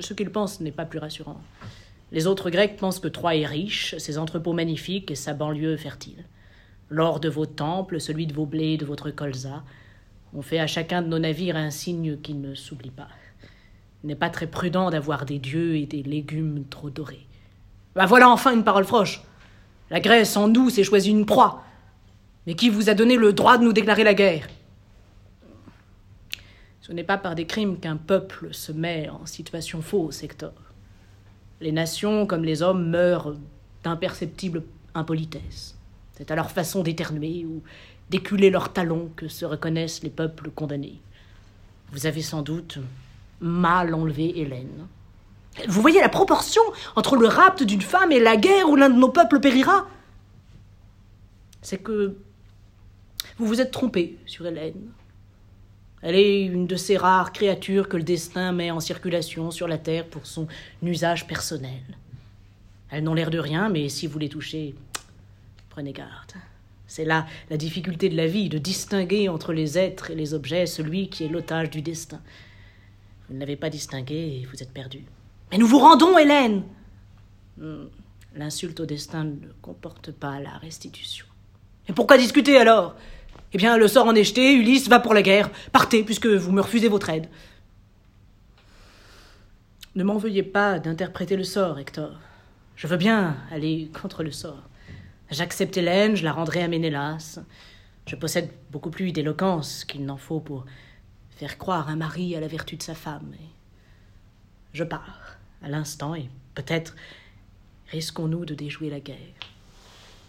Ce 0.00 0.14
qu'ils 0.14 0.30
pensent 0.30 0.60
n'est 0.60 0.72
pas 0.72 0.84
plus 0.84 0.98
rassurant. 0.98 1.40
Les 2.10 2.26
autres 2.26 2.50
Grecs 2.50 2.76
pensent 2.76 3.00
que 3.00 3.08
Troie 3.08 3.36
est 3.36 3.46
riche, 3.46 3.96
ses 3.98 4.18
entrepôts 4.18 4.52
magnifiques 4.52 5.10
et 5.10 5.14
sa 5.14 5.34
banlieue 5.34 5.76
fertile. 5.76 6.24
L'or 6.90 7.20
de 7.20 7.28
vos 7.28 7.46
temples, 7.46 8.00
celui 8.00 8.26
de 8.26 8.34
vos 8.34 8.46
blés 8.46 8.72
et 8.72 8.76
de 8.78 8.86
votre 8.86 9.10
colza, 9.10 9.62
ont 10.34 10.42
fait 10.42 10.58
à 10.58 10.66
chacun 10.66 11.02
de 11.02 11.08
nos 11.08 11.18
navires 11.18 11.56
un 11.56 11.70
signe 11.70 12.18
qui 12.18 12.34
ne 12.34 12.54
s'oublie 12.54 12.90
pas. 12.90 13.08
N'est 14.04 14.14
pas 14.14 14.30
très 14.30 14.46
prudent 14.46 14.90
d'avoir 14.90 15.24
des 15.24 15.38
dieux 15.38 15.76
et 15.76 15.86
des 15.86 16.02
légumes 16.02 16.64
trop 16.68 16.90
dorés. 16.90 17.26
Bah 17.94 18.06
voilà 18.06 18.28
enfin 18.28 18.54
une 18.54 18.64
parole 18.64 18.84
froche. 18.84 19.22
La 19.90 20.00
Grèce, 20.00 20.36
en 20.36 20.48
nous, 20.48 20.70
s'est 20.70 20.84
choisie 20.84 21.10
une 21.10 21.26
proie. 21.26 21.64
Mais 22.46 22.54
qui 22.54 22.68
vous 22.68 22.90
a 22.90 22.94
donné 22.94 23.16
le 23.16 23.32
droit 23.32 23.58
de 23.58 23.64
nous 23.64 23.72
déclarer 23.72 24.04
la 24.04 24.14
guerre? 24.14 24.48
Ce 26.88 26.94
n'est 26.94 27.04
pas 27.04 27.18
par 27.18 27.34
des 27.34 27.44
crimes 27.44 27.78
qu'un 27.78 27.98
peuple 27.98 28.54
se 28.54 28.72
met 28.72 29.10
en 29.10 29.26
situation 29.26 29.82
fausse, 29.82 30.22
Hector. 30.22 30.54
Les 31.60 31.70
nations, 31.70 32.26
comme 32.26 32.44
les 32.44 32.62
hommes, 32.62 32.88
meurent 32.88 33.36
d'imperceptibles 33.84 34.62
impolitesses. 34.94 35.76
C'est 36.14 36.30
à 36.30 36.34
leur 36.34 36.50
façon 36.50 36.82
d'éternuer 36.82 37.44
ou 37.44 37.62
d'éculer 38.08 38.48
leurs 38.48 38.72
talons 38.72 39.10
que 39.16 39.28
se 39.28 39.44
reconnaissent 39.44 40.02
les 40.02 40.08
peuples 40.08 40.50
condamnés. 40.50 40.98
Vous 41.92 42.06
avez 42.06 42.22
sans 42.22 42.40
doute 42.40 42.78
mal 43.38 43.92
enlevé 43.92 44.40
Hélène. 44.40 44.86
Vous 45.68 45.82
voyez 45.82 46.00
la 46.00 46.08
proportion 46.08 46.62
entre 46.96 47.16
le 47.16 47.28
rapt 47.28 47.62
d'une 47.64 47.82
femme 47.82 48.12
et 48.12 48.20
la 48.20 48.38
guerre 48.38 48.70
où 48.70 48.76
l'un 48.76 48.88
de 48.88 48.98
nos 48.98 49.10
peuples 49.10 49.40
périra? 49.40 49.86
C'est 51.60 51.82
que 51.82 52.16
vous 53.36 53.46
vous 53.46 53.60
êtes 53.60 53.72
trompé 53.72 54.18
sur 54.24 54.46
Hélène. 54.46 54.88
Elle 56.02 56.14
est 56.14 56.44
une 56.44 56.66
de 56.66 56.76
ces 56.76 56.96
rares 56.96 57.32
créatures 57.32 57.88
que 57.88 57.96
le 57.96 58.02
destin 58.02 58.52
met 58.52 58.70
en 58.70 58.80
circulation 58.80 59.50
sur 59.50 59.66
la 59.66 59.78
terre 59.78 60.06
pour 60.06 60.26
son 60.26 60.46
usage 60.82 61.26
personnel. 61.26 61.82
Elles 62.90 63.02
n'ont 63.02 63.14
l'air 63.14 63.30
de 63.30 63.38
rien, 63.38 63.68
mais 63.68 63.88
si 63.88 64.06
vous 64.06 64.18
les 64.18 64.28
touchez, 64.28 64.74
prenez 65.68 65.92
garde. 65.92 66.32
C'est 66.86 67.04
là 67.04 67.26
la 67.50 67.56
difficulté 67.56 68.08
de 68.08 68.16
la 68.16 68.26
vie, 68.26 68.48
de 68.48 68.58
distinguer 68.58 69.28
entre 69.28 69.52
les 69.52 69.76
êtres 69.76 70.10
et 70.10 70.14
les 70.14 70.32
objets 70.32 70.66
celui 70.66 71.10
qui 71.10 71.24
est 71.24 71.28
l'otage 71.28 71.70
du 71.70 71.82
destin. 71.82 72.20
Vous 73.28 73.34
ne 73.34 73.40
l'avez 73.40 73.56
pas 73.56 73.68
distingué 73.68 74.40
et 74.40 74.46
vous 74.50 74.62
êtes 74.62 74.72
perdu. 74.72 75.04
Mais 75.50 75.58
nous 75.58 75.66
vous 75.66 75.78
rendons, 75.78 76.16
Hélène 76.16 76.62
hmm, 77.58 77.86
L'insulte 78.34 78.80
au 78.80 78.86
destin 78.86 79.24
ne 79.24 79.48
comporte 79.60 80.12
pas 80.12 80.38
la 80.40 80.56
restitution. 80.58 81.26
Et 81.88 81.92
pourquoi 81.92 82.18
discuter 82.18 82.56
alors? 82.56 82.94
Eh 83.52 83.58
bien, 83.58 83.76
le 83.76 83.88
sort 83.88 84.06
en 84.06 84.14
est 84.14 84.24
jeté, 84.24 84.54
Ulysse 84.54 84.88
va 84.88 85.00
pour 85.00 85.14
la 85.14 85.22
guerre. 85.22 85.50
Partez, 85.72 86.04
puisque 86.04 86.26
vous 86.26 86.52
me 86.52 86.60
refusez 86.60 86.88
votre 86.88 87.08
aide. 87.08 87.28
Ne 89.94 90.04
m'en 90.04 90.18
veuillez 90.18 90.42
pas 90.42 90.78
d'interpréter 90.78 91.36
le 91.36 91.44
sort, 91.44 91.78
Hector. 91.78 92.12
Je 92.76 92.86
veux 92.86 92.96
bien 92.96 93.36
aller 93.50 93.90
contre 94.00 94.22
le 94.22 94.30
sort. 94.30 94.62
J'accepte 95.30 95.76
Hélène, 95.76 96.14
je 96.14 96.24
la 96.24 96.32
rendrai 96.32 96.62
à 96.62 96.68
Ménélas. 96.68 97.40
Je 98.06 98.16
possède 98.16 98.50
beaucoup 98.70 98.90
plus 98.90 99.12
d'éloquence 99.12 99.84
qu'il 99.84 100.04
n'en 100.04 100.16
faut 100.16 100.40
pour 100.40 100.64
faire 101.36 101.58
croire 101.58 101.88
un 101.88 101.96
mari 101.96 102.36
à 102.36 102.40
la 102.40 102.48
vertu 102.48 102.76
de 102.76 102.82
sa 102.82 102.94
femme. 102.94 103.32
Je 104.72 104.84
pars 104.84 105.38
à 105.62 105.68
l'instant 105.68 106.14
et 106.14 106.28
peut-être 106.54 106.94
risquons-nous 107.90 108.44
de 108.44 108.54
déjouer 108.54 108.90
la 108.90 109.00
guerre. 109.00 109.16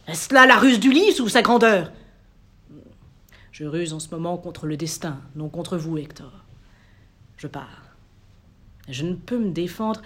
Est-ce 0.08 0.34
là 0.34 0.46
la 0.46 0.58
ruse 0.58 0.80
d'Ulysse 0.80 1.20
ou 1.20 1.30
sa 1.30 1.42
grandeur? 1.42 1.92
Je 3.60 3.66
ruse 3.66 3.92
en 3.92 4.00
ce 4.00 4.10
moment 4.12 4.38
contre 4.38 4.68
le 4.68 4.78
destin, 4.78 5.20
non 5.36 5.50
contre 5.50 5.76
vous, 5.76 5.98
Hector. 5.98 6.32
Je 7.36 7.46
pars. 7.46 7.84
Je 8.88 9.04
ne 9.04 9.16
peux 9.16 9.38
me 9.38 9.52
défendre 9.52 10.02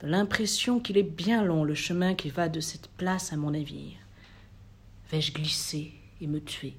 de 0.00 0.06
l'impression 0.06 0.78
qu'il 0.78 0.98
est 0.98 1.02
bien 1.02 1.42
long 1.42 1.64
le 1.64 1.74
chemin 1.74 2.14
qui 2.14 2.28
va 2.28 2.50
de 2.50 2.60
cette 2.60 2.88
place 2.88 3.32
à 3.32 3.36
mon 3.36 3.52
navire. 3.52 3.96
Vais-je 5.10 5.32
glisser 5.32 5.94
et 6.20 6.26
me 6.26 6.42
tuer? 6.42 6.76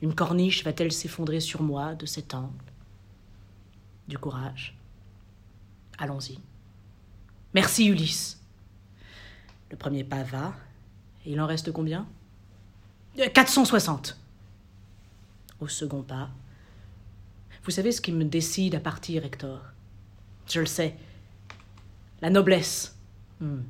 Une 0.00 0.14
corniche 0.14 0.62
va-t-elle 0.62 0.92
s'effondrer 0.92 1.40
sur 1.40 1.60
moi 1.60 1.96
de 1.96 2.06
cet 2.06 2.32
angle? 2.32 2.52
Du 4.06 4.16
courage. 4.16 4.78
Allons-y. 5.98 6.38
Merci 7.52 7.86
Ulysse. 7.86 8.40
Le 9.72 9.76
premier 9.76 10.04
pas 10.04 10.22
va. 10.22 10.54
Et 11.26 11.32
il 11.32 11.40
en 11.40 11.48
reste 11.48 11.72
combien? 11.72 12.06
460. 13.16 14.16
Au 15.60 15.68
second 15.68 16.02
pas. 16.02 16.30
Vous 17.64 17.70
savez 17.70 17.92
ce 17.92 18.00
qui 18.00 18.12
me 18.12 18.24
décide 18.24 18.74
à 18.74 18.80
partir, 18.80 19.24
Hector? 19.24 19.60
Je 20.46 20.60
le 20.60 20.66
sais. 20.66 20.96
La 22.22 22.30
noblesse. 22.30 22.96
Hmm, 23.40 23.60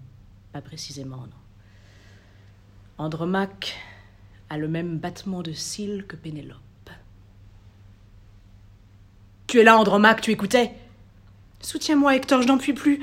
pas 0.52 0.60
précisément, 0.60 1.16
non. 1.16 1.28
Andromaque 2.98 3.76
a 4.50 4.58
le 4.58 4.68
même 4.68 4.98
battement 4.98 5.42
de 5.42 5.52
cils 5.52 6.04
que 6.06 6.16
Pénélope. 6.16 6.58
Tu 9.46 9.60
es 9.60 9.64
là, 9.64 9.78
Andromaque, 9.78 10.20
tu 10.20 10.30
écoutais? 10.30 10.72
Soutiens-moi, 11.60 12.16
Hector, 12.16 12.42
je 12.42 12.48
n'en 12.48 12.58
puis 12.58 12.72
plus. 12.72 13.00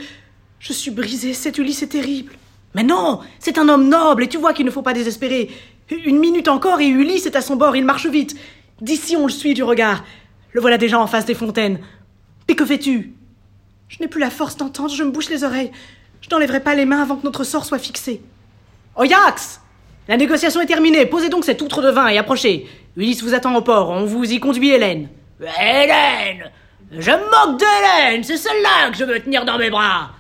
Je 0.59 0.73
suis 0.73 0.91
brisée, 0.91 1.33
cet 1.33 1.57
Ulysse 1.57 1.83
est 1.83 1.89
terrible. 1.89 2.33
Mais 2.73 2.83
non 2.83 3.21
C'est 3.39 3.57
un 3.57 3.67
homme 3.69 3.89
noble, 3.89 4.23
et 4.23 4.29
tu 4.29 4.37
vois 4.37 4.53
qu'il 4.53 4.65
ne 4.65 4.71
faut 4.71 4.81
pas 4.81 4.93
désespérer. 4.93 5.49
Une 5.89 6.19
minute 6.19 6.47
encore, 6.47 6.81
et 6.81 6.87
Ulysse 6.87 7.25
est 7.25 7.35
à 7.35 7.41
son 7.41 7.55
bord, 7.55 7.75
il 7.75 7.85
marche 7.85 8.07
vite. 8.07 8.35
D'ici, 8.81 9.15
on 9.15 9.25
le 9.25 9.31
suit 9.31 9.53
du 9.53 9.63
regard. 9.63 10.03
Le 10.51 10.61
voilà 10.61 10.77
déjà 10.77 10.99
en 10.99 11.07
face 11.07 11.25
des 11.25 11.33
fontaines. 11.33 11.79
Mais 12.47 12.55
que 12.55 12.65
fais-tu? 12.65 13.13
Je 13.87 13.99
n'ai 13.99 14.07
plus 14.07 14.19
la 14.19 14.29
force 14.29 14.57
d'entendre, 14.57 14.93
je 14.93 15.03
me 15.03 15.11
bouche 15.11 15.29
les 15.29 15.43
oreilles. 15.43 15.71
Je 16.21 16.29
n'enlèverai 16.29 16.59
pas 16.59 16.75
les 16.75 16.85
mains 16.85 17.01
avant 17.01 17.17
que 17.17 17.23
notre 17.23 17.43
sort 17.43 17.65
soit 17.65 17.79
fixé. 17.79 18.21
Oyax 18.95 19.61
la 20.07 20.17
négociation 20.17 20.61
est 20.61 20.67
terminée. 20.67 21.05
Posez 21.07 21.29
donc 21.29 21.45
cette 21.45 21.61
outre 21.61 21.81
de 21.81 21.89
vin 21.89 22.07
et 22.07 22.17
approchez. 22.17 22.69
Ulysse 22.95 23.23
vous 23.23 23.33
attend 23.33 23.55
au 23.55 23.61
port. 23.61 23.89
On 23.89 24.05
vous 24.05 24.31
y 24.31 24.39
conduit, 24.39 24.69
Hélène. 24.69 25.09
Hélène 25.41 26.51
Je 26.91 27.11
me 27.11 27.17
moque 27.17 27.59
d'Hélène 27.59 28.23
C'est 28.23 28.37
celle-là 28.37 28.91
que 28.91 28.97
je 28.97 29.03
veux 29.03 29.19
tenir 29.19 29.43
dans 29.43 29.57
mes 29.57 29.69
bras 29.69 30.11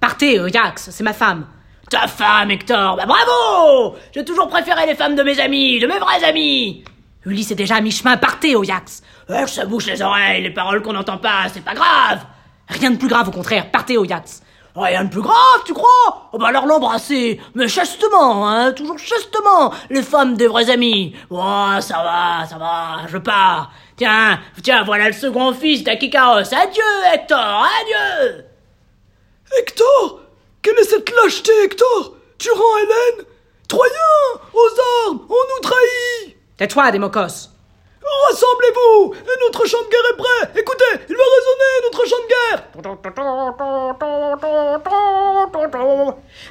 Partez, 0.00 0.38
Oyax, 0.40 0.90
c'est 0.90 1.04
ma 1.04 1.12
femme. 1.12 1.46
Ta 1.88 2.06
femme, 2.06 2.50
Hector 2.50 2.96
Bah 2.96 3.06
bravo 3.06 3.96
J'ai 4.12 4.24
toujours 4.24 4.48
préféré 4.48 4.86
les 4.86 4.94
femmes 4.94 5.14
de 5.14 5.22
mes 5.22 5.40
amis, 5.40 5.78
de 5.80 5.86
mes 5.86 5.98
vrais 5.98 6.22
amis 6.24 6.84
Ulysse 7.24 7.50
est 7.50 7.56
déjà 7.56 7.76
à 7.76 7.80
mi-chemin. 7.80 8.16
Partez, 8.16 8.56
Oyax 8.56 9.02
Elle 9.28 9.48
se 9.48 9.62
bouche 9.62 9.86
les 9.86 10.00
oreilles, 10.02 10.42
les 10.42 10.50
paroles 10.50 10.82
qu'on 10.82 10.92
n'entend 10.92 11.18
pas, 11.18 11.46
c'est 11.52 11.64
pas 11.64 11.74
grave 11.74 12.24
Rien 12.68 12.90
de 12.90 12.96
plus 12.96 13.08
grave, 13.08 13.28
au 13.28 13.32
contraire. 13.32 13.70
Partez, 13.70 13.96
Oyax 13.98 14.42
Rien 14.76 15.04
de 15.04 15.10
plus 15.10 15.22
grave, 15.22 15.62
tu 15.66 15.72
crois? 15.74 16.28
Oh 16.32 16.38
bah 16.38 16.48
alors 16.48 16.66
l'embrasser, 16.66 17.40
mais 17.54 17.66
chastement, 17.66 18.48
hein, 18.48 18.72
toujours 18.72 18.98
chastement, 18.98 19.72
les 19.90 20.02
femmes 20.02 20.36
des 20.36 20.46
vrais 20.46 20.70
amis. 20.70 21.16
Oh, 21.30 21.70
ça 21.80 21.96
va, 21.96 22.46
ça 22.46 22.58
va, 22.58 22.98
je 23.08 23.18
pars. 23.18 23.72
Tiens, 23.96 24.38
tiens, 24.62 24.84
voilà 24.84 25.08
le 25.08 25.14
second 25.14 25.52
fils 25.52 25.82
d'Akikaos. 25.82 26.54
Adieu, 26.54 26.82
Hector, 27.12 27.66
adieu 27.80 28.44
Hector? 29.58 30.20
Quelle 30.62 30.78
est 30.78 30.84
cette 30.84 31.10
lâcheté, 31.10 31.50
Hector? 31.64 32.12
Tu 32.38 32.48
rends 32.52 32.78
Hélène? 32.78 33.26
Troyens 33.66 33.92
Aux 34.54 35.08
armes 35.08 35.20
On 35.28 35.34
nous 35.34 35.60
trahit 35.62 36.27
Tais-toi, 36.58 36.90
Démocos. 36.90 37.50
Rassemblez-vous. 38.26 39.14
Notre 39.42 39.64
chant 39.64 39.80
de 39.84 39.88
guerre 39.88 40.00
est 40.12 40.16
prêt. 40.16 40.60
Écoutez, 40.60 41.06
il 41.08 41.16
va 41.16 41.22
résonner, 41.36 41.82
notre 41.84 42.04
chant 42.04 42.16
de 42.18 42.28
guerre. 42.28 42.64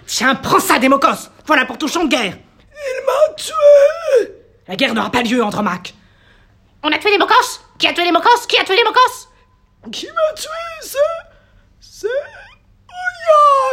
Tiens, 0.06 0.36
prends 0.36 0.60
ça, 0.62 0.80
Démocos. 0.80 1.30
Voilà 1.46 1.66
pour 1.66 1.78
ton 1.78 1.88
chant 1.88 2.06
de 2.06 2.10
guerre. 2.10 2.38
Il 2.72 3.06
m'a 3.06 3.34
tué. 3.36 4.32
La 4.70 4.78
guerre 4.78 4.94
n'aura 4.94 5.10
pas 5.10 5.24
lieu, 5.24 5.44
Andromaque. 5.44 5.94
On 6.84 6.92
a 6.92 6.98
tué 6.98 7.12
Démocos. 7.12 7.60
Qui 7.78 7.88
a 7.88 7.94
tué 7.94 8.06
Démocos? 8.06 8.48
Qui 8.48 8.58
a 8.58 8.64
tué 8.64 8.78
Démocos? 8.78 9.28
Qui 9.92 10.08
m'a 10.08 10.34
tué 10.36 10.48
C'est. 10.82 10.98
C'est. 11.82 12.08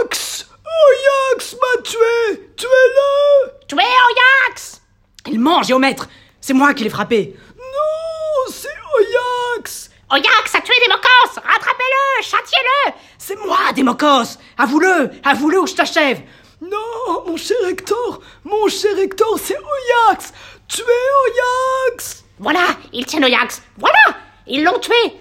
Oyax. 0.03 0.49
Oyax 0.65 1.55
m'a 1.55 1.83
tué. 1.83 2.51
Tuez-le. 2.57 3.53
Tu 3.69 3.77
es 3.77 3.79
Oyax. 3.79 4.81
Il 5.27 5.39
mange, 5.39 5.67
géomètre 5.69 6.09
C'est 6.47 6.53
moi 6.53 6.75
qui 6.75 6.85
l'ai 6.85 6.91
frappé. 6.91 7.35
Non 7.57 8.53
C'est 8.53 8.69
Oyax. 8.69 9.91
Oyax 10.11 10.55
a 10.55 10.61
tué 10.61 10.75
Démocos. 10.83 11.37
Rattrapez-le 11.43 12.23
Châtiez-le. 12.23 12.93
C'est 13.17 13.37
moi, 13.47 13.73
Démocos. 13.75 14.39
Avoue-le 14.59 15.11
Avoue-le 15.25 15.63
ou 15.63 15.67
je 15.67 15.73
t'achève. 15.73 16.21
Non 16.61 17.25
Mon 17.27 17.39
cher 17.39 17.57
Hector 17.67 18.21
Mon 18.45 18.69
cher 18.69 18.91
Hector, 18.99 19.39
c'est 19.39 19.57
Oyax. 19.57 20.35
Tuez 20.69 20.85
Oyax. 21.25 22.27
Voilà 22.39 22.77
Ils 22.93 23.07
tiennent 23.07 23.25
Oyax. 23.25 23.63
Voilà 23.79 24.19
Ils 24.47 24.65
l'ont 24.65 24.79
tué. 24.81 25.17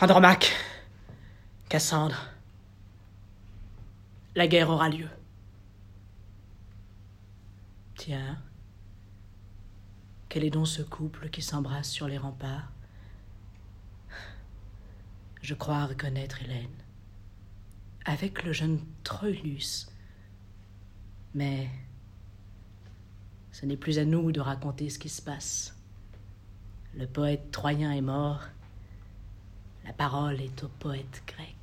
Andromaque, 0.00 0.52
Cassandre, 1.68 2.14
la 4.36 4.46
guerre 4.46 4.70
aura 4.70 4.88
lieu. 4.88 5.08
Tiens, 7.98 8.38
quel 10.30 10.44
est 10.44 10.50
donc 10.50 10.68
ce 10.68 10.80
couple 10.80 11.28
qui 11.28 11.42
s'embrasse 11.42 11.90
sur 11.90 12.06
les 12.06 12.16
remparts? 12.16 12.70
Je 15.42 15.54
crois 15.54 15.86
reconnaître 15.86 16.40
Hélène, 16.42 16.70
avec 18.04 18.44
le 18.44 18.52
jeune 18.52 18.78
Troilus. 19.02 19.88
Mais 21.34 21.68
ce 23.50 23.66
n'est 23.66 23.76
plus 23.76 23.98
à 23.98 24.04
nous 24.04 24.30
de 24.30 24.40
raconter 24.40 24.88
ce 24.88 25.00
qui 25.00 25.08
se 25.08 25.20
passe. 25.20 25.76
Le 26.94 27.08
poète 27.08 27.50
troyen 27.50 27.90
est 27.90 28.00
mort. 28.00 28.44
La 29.84 29.92
parole 29.92 30.40
est 30.40 30.62
au 30.62 30.68
poète 30.68 31.24
grec. 31.26 31.59